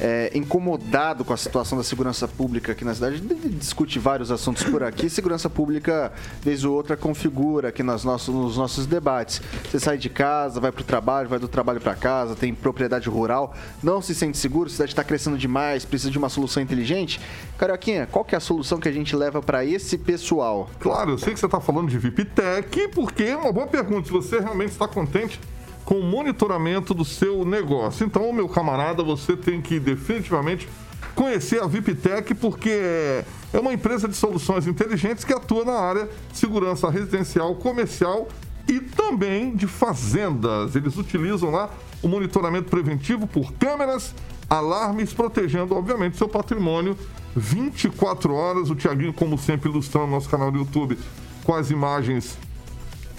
é, 0.00 0.30
incomodado 0.34 1.24
com 1.24 1.32
a 1.32 1.36
situação 1.36 1.78
da 1.78 1.84
segurança 1.84 2.28
pública 2.28 2.72
aqui 2.72 2.84
na 2.84 2.94
cidade, 2.94 3.14
a 3.14 3.18
gente 3.18 3.48
discute 3.50 3.98
vários 3.98 4.30
assuntos 4.30 4.64
por 4.64 4.82
aqui. 4.82 5.08
Segurança 5.08 5.48
pública, 5.48 6.12
vez 6.42 6.64
ou 6.64 6.74
outra, 6.74 6.96
configura 6.96 7.68
aqui 7.68 7.82
nas 7.82 8.04
nossos, 8.04 8.34
nos 8.34 8.56
nossos 8.56 8.86
debates. 8.86 9.40
Você 9.64 9.78
sai 9.78 9.96
de 9.98 10.08
casa, 10.08 10.60
vai 10.60 10.72
pro 10.72 10.84
trabalho, 10.84 11.28
vai 11.28 11.38
do 11.38 11.48
trabalho 11.48 11.80
para 11.80 11.94
casa, 11.94 12.34
tem 12.34 12.54
propriedade 12.54 13.08
rural, 13.08 13.54
não 13.82 14.02
se 14.02 14.14
sente 14.14 14.36
seguro, 14.36 14.68
a 14.68 14.72
cidade 14.72 14.92
está 14.92 15.04
crescendo 15.04 15.38
demais, 15.38 15.84
precisa 15.84 16.10
de 16.10 16.18
uma 16.18 16.28
solução 16.28 16.62
inteligente. 16.62 17.20
Carioquinha, 17.56 18.06
qual 18.16 18.24
que 18.24 18.34
é 18.34 18.38
a 18.38 18.40
solução 18.40 18.80
que 18.80 18.88
a 18.88 18.92
gente 18.92 19.14
leva 19.14 19.42
para 19.42 19.62
esse 19.62 19.98
pessoal? 19.98 20.70
Claro, 20.80 21.10
eu 21.10 21.18
sei 21.18 21.34
que 21.34 21.38
você 21.38 21.44
está 21.44 21.60
falando 21.60 21.90
de 21.90 21.98
VIPTEC, 21.98 22.88
porque 22.88 23.24
é 23.24 23.36
uma 23.36 23.52
boa 23.52 23.66
pergunta. 23.66 24.06
Se 24.06 24.10
você 24.10 24.40
realmente 24.40 24.70
está 24.70 24.88
contente 24.88 25.38
com 25.84 25.96
o 25.96 26.02
monitoramento 26.02 26.94
do 26.94 27.04
seu 27.04 27.44
negócio. 27.44 28.06
Então, 28.06 28.32
meu 28.32 28.48
camarada, 28.48 29.02
você 29.02 29.36
tem 29.36 29.60
que 29.60 29.78
definitivamente 29.78 30.66
conhecer 31.14 31.62
a 31.62 31.66
VIPTEC, 31.66 32.34
porque 32.36 33.22
é 33.52 33.60
uma 33.60 33.74
empresa 33.74 34.08
de 34.08 34.16
soluções 34.16 34.66
inteligentes 34.66 35.22
que 35.22 35.34
atua 35.34 35.66
na 35.66 35.78
área 35.78 36.08
segurança 36.32 36.88
residencial, 36.88 37.54
comercial 37.56 38.28
e 38.68 38.80
também 38.80 39.54
de 39.54 39.66
fazendas. 39.66 40.74
Eles 40.74 40.96
utilizam 40.96 41.50
lá 41.50 41.70
o 42.02 42.08
monitoramento 42.08 42.68
preventivo 42.68 43.26
por 43.26 43.52
câmeras, 43.52 44.14
alarmes, 44.48 45.12
protegendo, 45.12 45.74
obviamente, 45.74 46.16
seu 46.16 46.28
patrimônio 46.28 46.96
24 47.34 48.34
horas. 48.34 48.70
O 48.70 48.74
Tiaguinho, 48.74 49.12
como 49.12 49.38
sempre, 49.38 49.70
ilustrando 49.70 50.08
nosso 50.08 50.28
canal 50.28 50.50
do 50.50 50.58
YouTube 50.58 50.98
com 51.44 51.54
as 51.54 51.70
imagens 51.70 52.36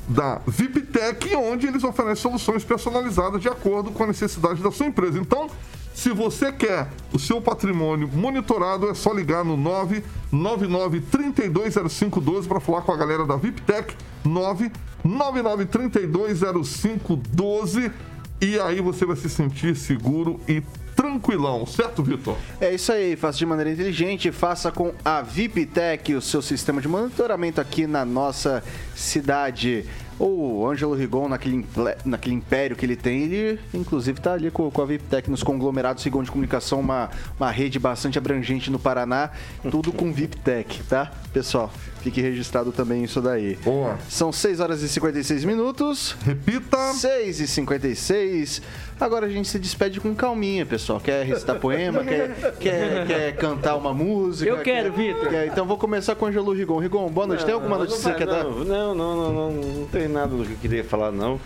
da 0.08 0.42
VIPTEC, 0.48 1.36
onde 1.36 1.68
eles 1.68 1.84
oferecem 1.84 2.24
soluções 2.24 2.64
personalizadas 2.64 3.42
de 3.42 3.50
acordo 3.50 3.92
com 3.92 4.04
a 4.04 4.08
necessidade 4.08 4.62
da 4.62 4.72
sua 4.72 4.86
empresa. 4.86 5.20
Então, 5.20 5.50
se 5.98 6.12
você 6.12 6.52
quer 6.52 6.90
o 7.12 7.18
seu 7.18 7.42
patrimônio 7.42 8.08
monitorado, 8.08 8.88
é 8.88 8.94
só 8.94 9.12
ligar 9.12 9.44
no 9.44 9.58
999 9.58 11.02
320512 11.02 12.48
para 12.48 12.60
falar 12.60 12.84
com 12.84 12.92
a 12.92 12.96
galera 12.96 13.26
da 13.26 13.36
VIPTEC, 13.36 13.96
999 14.24 15.66
320512 15.66 17.92
e 18.40 18.60
aí 18.60 18.80
você 18.80 19.08
vai 19.08 19.16
se 19.16 19.28
sentir 19.28 19.76
seguro 19.76 20.40
e 20.48 20.62
tranquilão, 20.96 21.66
certo, 21.66 22.04
Vitor? 22.04 22.38
É 22.62 22.76
isso 22.76 22.92
aí, 22.92 23.16
faça 23.16 23.40
de 23.40 23.48
maneira 23.48 23.72
inteligente, 23.72 24.32
faça 24.32 24.72
com 24.72 24.94
a 25.04 25.24
VIPTEC, 25.24 26.14
o 26.14 26.22
seu 26.22 26.44
sistema 26.44 26.80
de 26.80 26.88
monitoramento 26.88 27.60
aqui 27.60 27.88
na 27.88 28.06
nossa 28.06 28.64
cidade. 28.96 29.84
O 30.20 30.68
Ângelo 30.68 30.96
Rigon, 30.96 31.30
naquele, 31.30 31.66
naquele 32.04 32.34
império 32.34 32.76
que 32.76 32.86
ele 32.86 32.96
tem, 32.96 33.24
ele 33.24 33.60
inclusive 33.74 34.20
está 34.20 34.34
ali 34.34 34.50
com, 34.50 34.70
com 34.72 34.82
a 34.82 34.86
VIPTEC 34.86 35.30
nos 35.30 35.44
conglomerados 35.44 36.04
Rigon 36.04 36.24
de 36.24 36.32
Comunicação, 36.32 36.80
uma, 36.80 37.12
uma 37.40 37.52
rede 37.52 37.78
bastante 37.78 38.18
abrangente 38.18 38.72
no 38.72 38.80
Paraná, 38.80 39.30
tudo 39.70 39.92
com 39.92 40.12
VIPTEC, 40.12 40.84
tá? 40.84 41.12
Pessoal, 41.32 41.72
fique 42.08 42.22
registrado 42.22 42.72
também 42.72 43.04
isso 43.04 43.20
daí. 43.22 43.58
Boa. 43.66 43.98
São 44.08 44.32
6 44.32 44.62
horas 44.62 44.82
e 44.82 44.88
56 44.88 45.44
minutos. 45.44 46.16
Repita. 46.24 46.94
6 46.94 47.42
e 47.42 47.48
56. 47.48 48.62
Agora 48.98 49.26
a 49.26 49.30
gente 49.30 49.50
se 49.50 49.60
despede 49.60 50.00
com 50.00 50.16
calminha, 50.16 50.66
pessoal. 50.66 51.02
Quer 51.02 51.26
recitar 51.26 51.60
poema? 51.60 52.02
quer, 52.06 52.34
quer, 52.60 53.06
quer 53.08 53.36
cantar 53.36 53.76
uma 53.76 53.94
música? 53.94 54.50
Eu 54.50 54.60
quero, 54.62 54.94
quer, 54.94 55.14
Vitor. 55.14 55.30
quer- 55.30 55.48
Então 55.48 55.66
vou 55.68 55.78
começar 55.78 56.16
com 56.16 56.24
o 56.24 56.28
Angelo 56.30 56.54
Rigon. 56.54 56.80
Rigon, 56.80 57.10
boa 57.10 57.28
noite. 57.28 57.44
Tem 57.44 57.54
alguma 57.54 57.78
notícia 57.78 58.14
que 58.14 58.20
você 58.24 58.26
não, 58.26 58.34
quer 58.34 58.44
dar? 58.44 58.44
não, 58.46 58.64
não, 58.66 58.96
não, 58.96 59.16
não, 59.34 59.52
não, 59.52 59.52
não 59.80 59.86
tem 59.88 60.08
nada 60.08 60.34
do 60.34 60.46
que 60.46 60.54
eu 60.54 60.58
queria 60.58 60.84
falar, 60.86 61.12
não. 61.12 61.38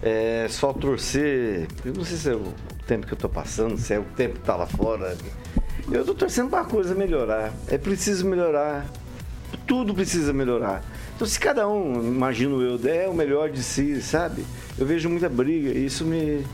É 0.00 0.46
só 0.48 0.72
torcer. 0.72 1.66
Eu 1.84 1.94
não 1.94 2.04
sei 2.04 2.16
se 2.16 2.30
é 2.30 2.34
o 2.34 2.54
tempo 2.86 3.06
que 3.08 3.12
eu 3.12 3.18
tô 3.18 3.28
passando, 3.28 3.76
se 3.76 3.92
é 3.92 3.98
o 3.98 4.04
tempo 4.16 4.34
que 4.34 4.40
tá 4.46 4.54
lá 4.54 4.66
fora. 4.66 5.16
Eu 5.90 6.04
tô 6.04 6.14
torcendo 6.14 6.48
pra 6.48 6.62
coisa 6.64 6.94
melhorar. 6.94 7.52
É 7.66 7.76
preciso 7.76 8.24
melhorar. 8.24 8.86
Tudo 9.66 9.94
precisa 9.94 10.32
melhorar. 10.32 10.82
Então, 11.14 11.26
se 11.26 11.38
cada 11.38 11.68
um, 11.68 12.06
imagino 12.06 12.60
eu, 12.62 12.76
der 12.76 13.08
o 13.08 13.14
melhor 13.14 13.50
de 13.50 13.62
si, 13.62 14.00
sabe? 14.02 14.44
Eu 14.78 14.86
vejo 14.86 15.08
muita 15.08 15.28
briga 15.28 15.70
e 15.70 15.86
isso 15.86 16.04
me. 16.04 16.44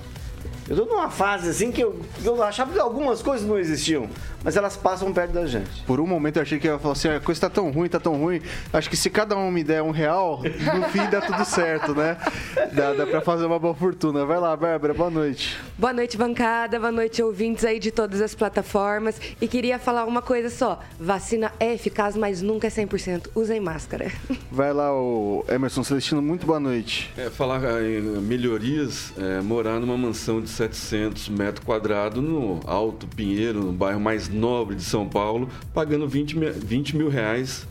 Eu 0.68 0.76
tô 0.76 0.84
numa 0.84 1.10
fase 1.10 1.48
assim 1.48 1.72
que 1.72 1.82
eu, 1.82 2.00
eu 2.24 2.42
achava 2.42 2.72
que 2.72 2.78
algumas 2.78 3.20
coisas 3.20 3.46
não 3.46 3.58
existiam, 3.58 4.08
mas 4.44 4.56
elas 4.56 4.76
passam 4.76 5.12
perto 5.12 5.32
da 5.32 5.46
gente. 5.46 5.82
Por 5.86 6.00
um 6.00 6.06
momento 6.06 6.36
eu 6.36 6.42
achei 6.42 6.58
que 6.58 6.66
ia 6.66 6.78
falar 6.78 6.92
assim, 6.92 7.08
a 7.08 7.20
coisa 7.20 7.40
tá 7.40 7.50
tão 7.50 7.70
ruim, 7.70 7.88
tá 7.88 7.98
tão 7.98 8.16
ruim. 8.16 8.40
Acho 8.72 8.88
que 8.88 8.96
se 8.96 9.10
cada 9.10 9.36
um 9.36 9.50
me 9.50 9.64
der 9.64 9.82
um 9.82 9.90
real, 9.90 10.40
no 10.42 10.82
fim 10.90 11.08
dá 11.10 11.20
tudo 11.20 11.44
certo, 11.44 11.94
né? 11.94 12.16
Dá, 12.72 12.92
dá 12.92 13.06
pra 13.06 13.20
fazer 13.20 13.44
uma 13.44 13.58
boa 13.58 13.74
fortuna. 13.74 14.24
Vai 14.24 14.38
lá, 14.38 14.56
Bárbara, 14.56 14.94
boa 14.94 15.10
noite. 15.10 15.58
Boa 15.76 15.92
noite, 15.92 16.16
bancada. 16.16 16.78
Boa 16.78 16.92
noite, 16.92 17.22
ouvintes 17.22 17.64
aí 17.64 17.78
de 17.80 17.90
todas 17.90 18.20
as 18.20 18.34
plataformas. 18.34 19.20
E 19.40 19.48
queria 19.48 19.78
falar 19.78 20.04
uma 20.04 20.22
coisa 20.22 20.48
só. 20.48 20.80
Vacina 20.98 21.52
é 21.58 21.74
eficaz, 21.74 22.16
mas 22.16 22.40
nunca 22.40 22.68
é 22.68 22.70
100%. 22.70 23.28
Usem 23.34 23.60
máscara. 23.60 24.12
Vai 24.50 24.72
lá, 24.72 24.92
o 24.94 25.44
Emerson 25.48 25.82
Celestino, 25.82 26.22
muito 26.22 26.46
boa 26.46 26.60
noite. 26.60 27.12
É, 27.16 27.30
falar 27.30 27.60
em 27.82 28.00
melhorias, 28.20 29.12
é, 29.18 29.40
morar 29.40 29.80
numa 29.80 29.96
mansão 29.96 30.40
de 30.40 30.51
700 30.52 31.28
metros 31.28 31.64
quadrados 31.64 32.22
no 32.22 32.60
Alto 32.66 33.06
Pinheiro, 33.06 33.60
no 33.64 33.72
bairro 33.72 34.00
mais 34.00 34.28
nobre 34.28 34.76
de 34.76 34.82
São 34.84 35.08
Paulo, 35.08 35.48
pagando 35.74 36.06
20, 36.08 36.38
mi- 36.38 36.50
20 36.50 36.96
mil 36.96 37.08
reais 37.08 37.66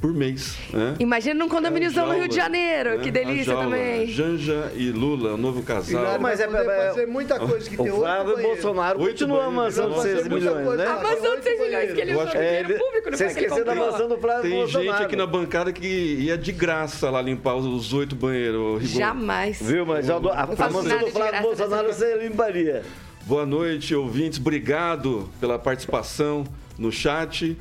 por 0.00 0.12
mês. 0.12 0.56
Né? 0.72 0.94
Imagina 1.00 1.34
num 1.34 1.48
condomíniozão 1.48 2.06
no 2.06 2.14
Rio 2.14 2.28
de 2.28 2.34
Janeiro. 2.36 2.90
né? 2.96 2.98
Que 3.02 3.08
A 3.08 3.12
delícia 3.12 3.44
jaula. 3.52 3.64
também. 3.64 4.06
Janja 4.08 4.70
e 4.74 4.90
Lula, 4.90 5.34
o 5.34 5.36
novo 5.36 5.62
casal. 5.62 6.18
Mas 6.20 6.38
é, 6.40 6.46
poder 6.46 6.64
fazer 6.88 7.06
muita 7.06 7.38
coisa 7.38 7.68
que 7.68 7.76
tem 7.76 7.90
O 7.90 7.96
Flávio 8.00 8.34
banheiros. 8.34 8.62
Bolsonaro 8.62 9.00
Oito 9.00 9.10
continua 9.10 9.36
a 9.36 9.50
banheiros, 9.50 9.76
mansão 9.76 9.88
de 9.88 9.94
vai 9.96 10.02
6 10.04 10.16
fazer 10.16 10.28
muita 10.30 10.54
milhões, 10.54 10.78
né? 10.78 10.86
A 10.86 11.02
mansão 11.02 11.36
de 11.36 11.42
6 11.42 11.60
milhões 11.60 11.92
que 11.92 12.00
ele 12.00 12.12
usou 12.14 12.26
dinheiro 12.26 12.70
ele- 12.72 12.78
público, 12.78 13.10
não 13.10 13.18
Você 13.18 13.26
esqueceu 13.26 13.64
da 13.64 13.74
mansão 13.74 14.08
do 14.08 14.18
Flávio 14.18 14.42
Tem 14.42 14.50
Bolsonaro. 14.52 14.90
gente 14.92 15.02
aqui 15.04 15.16
na 15.16 15.26
bancada 15.26 15.72
que 15.72 15.86
ia 15.86 16.36
de 16.38 16.52
graça 16.52 17.10
lá 17.10 17.22
limpar 17.22 17.54
os- 17.56 17.92
oito 17.92 18.14
banheiros. 18.14 18.88
Jamais. 18.90 19.60
Viu, 19.62 19.86
mas 19.86 20.08
a, 20.10 20.14
a, 20.14 20.16
a 20.42 20.46
mansão 20.70 20.98
do 20.98 21.06
Flávio 21.08 21.42
Bolsonaro 21.42 21.86
você 21.88 22.16
limparia. 22.18 22.82
Boa 23.24 23.44
noite, 23.46 23.94
ouvintes. 23.94 24.38
Obrigado 24.38 25.28
pela 25.40 25.58
participação 25.58 26.44
no 26.78 26.92
chat. 26.92 27.56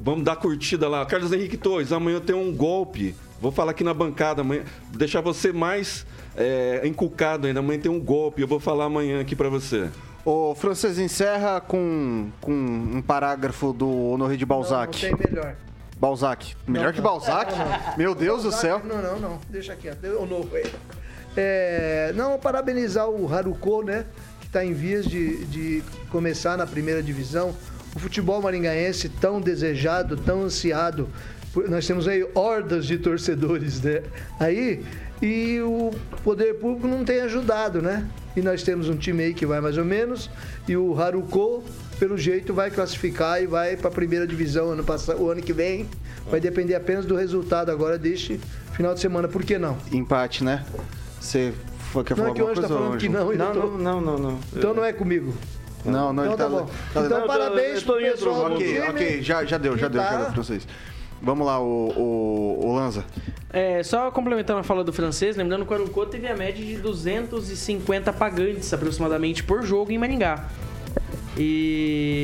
Vamos 0.00 0.24
dar 0.24 0.36
curtida 0.36 0.88
lá. 0.88 1.04
Carlos 1.06 1.32
Henrique 1.32 1.56
Torres, 1.56 1.92
amanhã 1.92 2.20
tem 2.20 2.34
um 2.34 2.54
golpe. 2.54 3.14
Vou 3.40 3.50
falar 3.50 3.72
aqui 3.72 3.82
na 3.82 3.94
bancada 3.94 4.42
amanhã. 4.42 4.62
Deixar 4.92 5.20
você 5.20 5.52
mais 5.52 6.06
é, 6.36 6.82
encucado 6.84 7.46
ainda. 7.46 7.60
Amanhã 7.60 7.80
tem 7.80 7.90
um 7.90 8.00
golpe. 8.00 8.42
Eu 8.42 8.48
vou 8.48 8.60
falar 8.60 8.84
amanhã 8.84 9.20
aqui 9.20 9.34
pra 9.34 9.48
você. 9.48 9.88
O 10.24 10.54
francês 10.54 10.98
encerra 10.98 11.60
com, 11.60 12.30
com 12.40 12.52
um 12.52 13.02
parágrafo 13.02 13.72
do 13.72 14.10
Honoré 14.10 14.36
de 14.36 14.46
Não, 14.46 14.56
não 14.56 14.62
Balzac. 14.62 14.98
tem 15.00 15.14
melhor. 15.16 15.54
Balzac. 15.98 16.54
Melhor 16.66 16.86
Não, 16.86 16.92
que 16.92 16.98
não. 16.98 17.04
Balzac? 17.04 17.52
Meu 17.98 18.14
Deus 18.14 18.42
do 18.42 18.52
céu. 18.52 18.80
Não, 18.84 19.02
não, 19.02 19.18
não. 19.18 19.38
Deixa 19.50 19.74
quieto. 19.76 20.04
Eu 20.04 20.24
novo 20.26 20.54
aí. 20.56 20.64
É, 21.36 22.12
não, 22.14 22.38
parabenizar 22.38 23.08
o 23.08 23.32
Haruko, 23.32 23.82
né? 23.82 24.06
Que 24.40 24.46
está 24.46 24.64
em 24.64 24.72
vias 24.72 25.04
de, 25.04 25.44
de 25.46 25.82
começar 26.10 26.56
na 26.56 26.66
primeira 26.66 27.02
divisão. 27.02 27.54
O 27.94 27.98
futebol 27.98 28.42
maringaense 28.42 29.08
tão 29.08 29.40
desejado, 29.40 30.16
tão 30.16 30.42
ansiado. 30.42 31.08
Nós 31.68 31.86
temos 31.86 32.08
aí 32.08 32.26
hordas 32.34 32.84
de 32.86 32.98
torcedores, 32.98 33.80
né? 33.80 34.02
Aí, 34.40 34.84
e 35.22 35.60
o 35.60 35.92
poder 36.24 36.54
público 36.54 36.88
não 36.88 37.04
tem 37.04 37.20
ajudado, 37.20 37.80
né? 37.80 38.04
E 38.36 38.42
nós 38.42 38.64
temos 38.64 38.88
um 38.88 38.96
time 38.96 39.22
aí 39.22 39.34
que 39.34 39.46
vai 39.46 39.60
mais 39.60 39.78
ou 39.78 39.84
menos. 39.84 40.28
E 40.66 40.76
o 40.76 41.00
Haruko, 41.00 41.62
pelo 42.00 42.18
jeito, 42.18 42.52
vai 42.52 42.72
classificar 42.72 43.40
e 43.40 43.46
vai 43.46 43.76
para 43.76 43.86
a 43.86 43.92
primeira 43.92 44.26
divisão 44.26 44.70
ano 44.70 44.82
passado, 44.82 45.22
o 45.22 45.30
ano 45.30 45.40
que 45.40 45.52
vem. 45.52 45.88
Vai 46.28 46.40
depender 46.40 46.74
apenas 46.74 47.04
do 47.06 47.14
resultado 47.14 47.70
agora 47.70 47.96
deste 47.96 48.40
final 48.72 48.92
de 48.92 48.98
semana. 48.98 49.28
Por 49.28 49.44
que 49.44 49.56
não? 49.56 49.78
Empate, 49.92 50.42
né? 50.42 50.64
Você 51.20 51.52
foi- 51.92 52.02
quer 52.02 52.16
Não 52.16 52.24
falar 52.24 52.30
é 52.30 52.34
que 52.34 52.42
o 52.42 52.48
alguma 52.48 52.50
Anjo 52.50 52.62
tá 52.62 52.68
falando 52.80 52.98
que 52.98 53.08
não. 53.08 53.32
Não, 53.32 53.54
não, 53.54 53.78
não, 53.78 54.00
não, 54.00 54.18
não. 54.18 54.38
Então 54.56 54.74
não 54.74 54.84
é 54.84 54.92
comigo. 54.92 55.32
Não, 55.84 56.12
não, 56.12 56.24
ele 56.24 56.34
Então 56.34 56.50
tá 56.50 56.56
bom. 56.56 56.66
tá- 56.66 56.72
Então 56.90 57.02
eu 57.04 57.20
tô- 57.22 57.26
parabéns 57.26 57.82
tô 57.82 57.92
pro 57.92 58.02
pessoal 58.02 58.48
do 58.48 58.54
Ok, 58.56 58.80
ok, 58.88 59.22
já, 59.22 59.44
já 59.44 59.58
deu, 59.58 59.76
já 59.76 59.88
deu, 59.88 60.00
já 60.02 60.08
tá- 60.08 60.16
deu 60.16 60.26
pra 60.32 60.42
vocês. 60.42 60.66
Vamos 61.22 61.46
lá, 61.46 61.58
o, 61.60 61.64
o, 61.96 62.66
o 62.66 62.74
Lanza. 62.74 63.04
É, 63.50 63.82
só 63.82 64.10
complementando 64.10 64.60
a 64.60 64.62
fala 64.64 64.82
do 64.84 64.92
francês, 64.92 65.36
lembrando 65.36 65.64
que 65.64 65.72
o 65.72 65.74
Arucô 65.74 66.04
teve 66.06 66.26
a 66.26 66.36
média 66.36 66.64
de 66.64 66.76
250 66.76 68.12
pagantes 68.12 68.72
aproximadamente 68.72 69.42
por 69.44 69.62
jogo 69.62 69.90
em 69.92 69.96
Maringá. 69.98 70.44
E, 71.36 72.23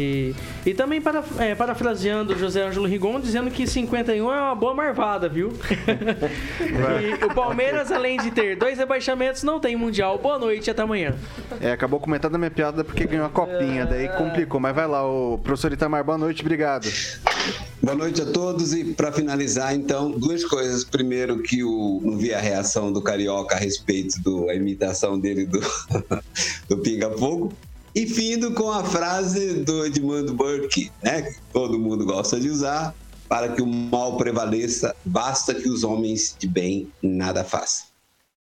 e 0.65 0.75
também 0.75 1.01
para, 1.01 1.23
é, 1.39 1.55
parafraseando 1.55 2.35
o 2.35 2.39
José 2.39 2.63
Ângelo 2.63 2.87
Rigon, 2.87 3.21
dizendo 3.21 3.51
que 3.51 3.67
51 3.67 4.33
é 4.33 4.41
uma 4.41 4.55
boa 4.55 4.75
marvada, 4.75 5.29
viu? 5.29 5.53
e 6.61 7.25
o 7.25 7.35
Palmeiras, 7.35 7.91
além 7.91 8.19
de 8.19 8.31
ter 8.31 8.57
dois 8.57 8.79
rebaixamentos, 8.79 9.43
não 9.43 9.59
tem 9.59 9.77
Mundial. 9.77 10.19
Boa 10.19 10.39
noite, 10.39 10.71
até 10.71 10.83
amanhã. 10.83 11.15
É, 11.61 11.73
acabou 11.73 11.99
com 11.99 12.11
metade 12.11 12.33
da 12.33 12.39
minha 12.39 12.51
piada 12.51 12.85
porque 12.85 13.05
ganhou 13.07 13.27
a 13.27 13.31
copinha, 13.31 13.87
daí 13.87 14.09
complicou. 14.09 14.61
Mas 14.61 14.75
vai 14.75 14.87
lá, 14.87 15.07
o 15.07 15.39
professor 15.39 15.73
Itamar, 15.73 16.05
boa 16.05 16.19
noite, 16.19 16.43
obrigado. 16.43 16.87
Boa 17.83 17.97
noite 17.97 18.21
a 18.21 18.27
todos 18.27 18.75
e 18.75 18.85
para 18.85 19.11
finalizar, 19.11 19.75
então, 19.75 20.11
duas 20.11 20.45
coisas. 20.45 20.85
Primeiro, 20.85 21.43
que 21.43 21.65
o, 21.65 22.01
não 22.05 22.19
vi 22.19 22.35
a 22.35 22.39
reação 22.39 22.93
do 22.93 23.01
Carioca 23.01 23.57
a 23.57 23.59
respeito 23.59 24.21
da 24.23 24.55
imitação 24.55 25.19
dele 25.19 25.47
do, 25.47 25.61
do 26.69 26.79
Pinga 26.79 27.11
Fogo. 27.11 27.53
E 27.95 28.07
findo 28.07 28.53
com 28.55 28.71
a 28.71 28.85
frase 28.85 29.55
do 29.65 29.85
Edmund 29.85 30.33
Burke, 30.33 30.93
né, 31.03 31.23
que 31.23 31.41
todo 31.53 31.79
mundo 31.79 32.05
gosta 32.05 32.39
de 32.39 32.49
usar, 32.49 32.95
para 33.29 33.49
que 33.49 33.63
o 33.63 33.67
mal 33.67 34.17
prevaleça, 34.17 34.95
basta 35.05 35.55
que 35.55 35.69
os 35.69 35.83
homens 35.83 36.37
de 36.39 36.47
bem 36.47 36.93
nada 37.03 37.45
façam. 37.45 37.87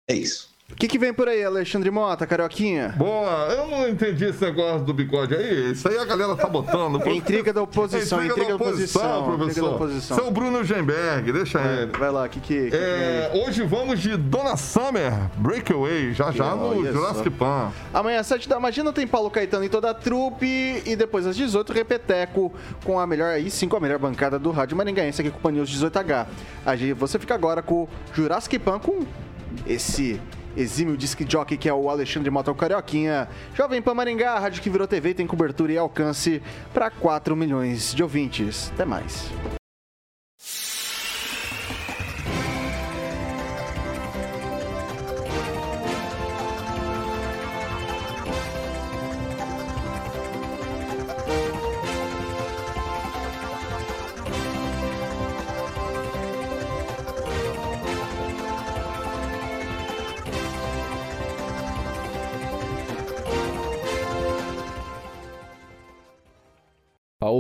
É 0.08 0.14
isso. 0.14 0.53
O 0.74 0.76
que, 0.76 0.88
que 0.88 0.98
vem 0.98 1.14
por 1.14 1.30
aí, 1.30 1.44
Alexandre 1.44 1.90
Mota, 1.92 2.26
Carioquinha? 2.28 2.94
Boa, 2.98 3.48
eu 3.56 3.68
não 3.68 3.88
entendi 3.88 4.26
esse 4.26 4.44
negócio 4.44 4.84
do 4.86 4.94
bigode 4.94 5.34
aí. 5.34 5.72
Isso 5.72 5.88
aí 5.88 5.98
a 5.98 6.04
galera 6.04 6.36
tá 6.36 6.48
botando. 6.50 7.02
É 7.08 7.14
intriga 7.14 7.54
da 7.54 7.62
oposição, 7.62 8.20
É 8.20 8.26
intriga 8.26 8.50
da 8.50 8.56
oposição, 8.56 9.24
professor. 9.24 9.46
intriga 9.50 9.62
da 9.70 9.76
oposição. 9.76 10.18
Seu 10.18 10.32
Bruno 10.32 10.64
Gemberg, 10.64 11.32
deixa 11.32 11.60
É, 11.62 11.84
ele. 11.84 11.92
Vai 11.98 12.12
lá, 12.12 12.26
o 12.26 12.30
que 12.30 12.40
que... 12.40 12.70
que 12.72 12.76
É, 12.76 13.32
hoje 13.46 13.64
vamos 13.64 14.00
de 14.02 14.18
Dona 14.18 14.58
Summer, 14.58 15.14
Breakaway, 15.38 16.12
já 16.12 16.32
já 16.32 16.56
no 16.56 16.84
Jurassic. 16.92 17.30
Pan. 17.30 17.72
Amanhã 17.94 18.20
às 18.20 18.28
7 18.28 18.50
da 18.50 18.60
matina 18.60 18.92
tem 18.92 19.08
Paulo 19.08 19.30
Caetano 19.30 19.64
em 19.64 19.70
toda 19.70 19.92
a 19.92 19.94
trupe 19.94 20.82
e 20.86 20.96
depois 20.96 21.26
às 21.28 21.36
18 21.38 21.72
Repeteco 21.72 22.52
com 22.84 23.00
a 23.00 23.06
melhor, 23.08 23.30
aí 23.30 23.50
sim 23.50 23.68
com 23.70 23.78
a 23.78 23.80
melhor 23.80 24.00
bancada 24.00 24.38
do 24.40 24.50
Rádio 24.52 24.76
Maringaense 24.76 25.22
aqui 25.22 25.30
com 25.32 25.38
o 25.38 25.42
Pan 25.42 25.52
News 25.52 25.70
18H. 25.70 26.26
A 26.66 26.76
gente- 26.76 26.94
Você 26.94 27.18
fica 27.20 27.34
agora 27.36 27.62
com 27.62 27.84
o 27.84 27.90
Jurassic 28.14 28.58
Pan 28.60 28.80
com 28.80 29.06
esse 29.68 30.20
exímio 30.56 30.97
disc 30.97 31.20
jockey 31.28 31.58
que 31.58 31.70
é 31.70 31.74
o 31.74 31.89
Alexandre 31.89 32.30
Mota 32.30 32.54
Carioquinha. 32.54 33.28
Jovem 33.56 33.82
Pan 33.82 33.93
Maringá, 33.93 34.38
rádio 34.39 34.62
que 34.62 34.70
virou 34.70 34.88
TV, 34.88 35.14
tem 35.14 35.28
cobertura 35.28 35.72
e 35.72 35.78
alcance 35.78 36.41
para 36.74 36.89
4 36.89 37.36
milhões 37.36 37.93
de 37.93 38.04
ouvintes. 38.04 38.72
Até 38.74 38.86
mais. 38.86 39.30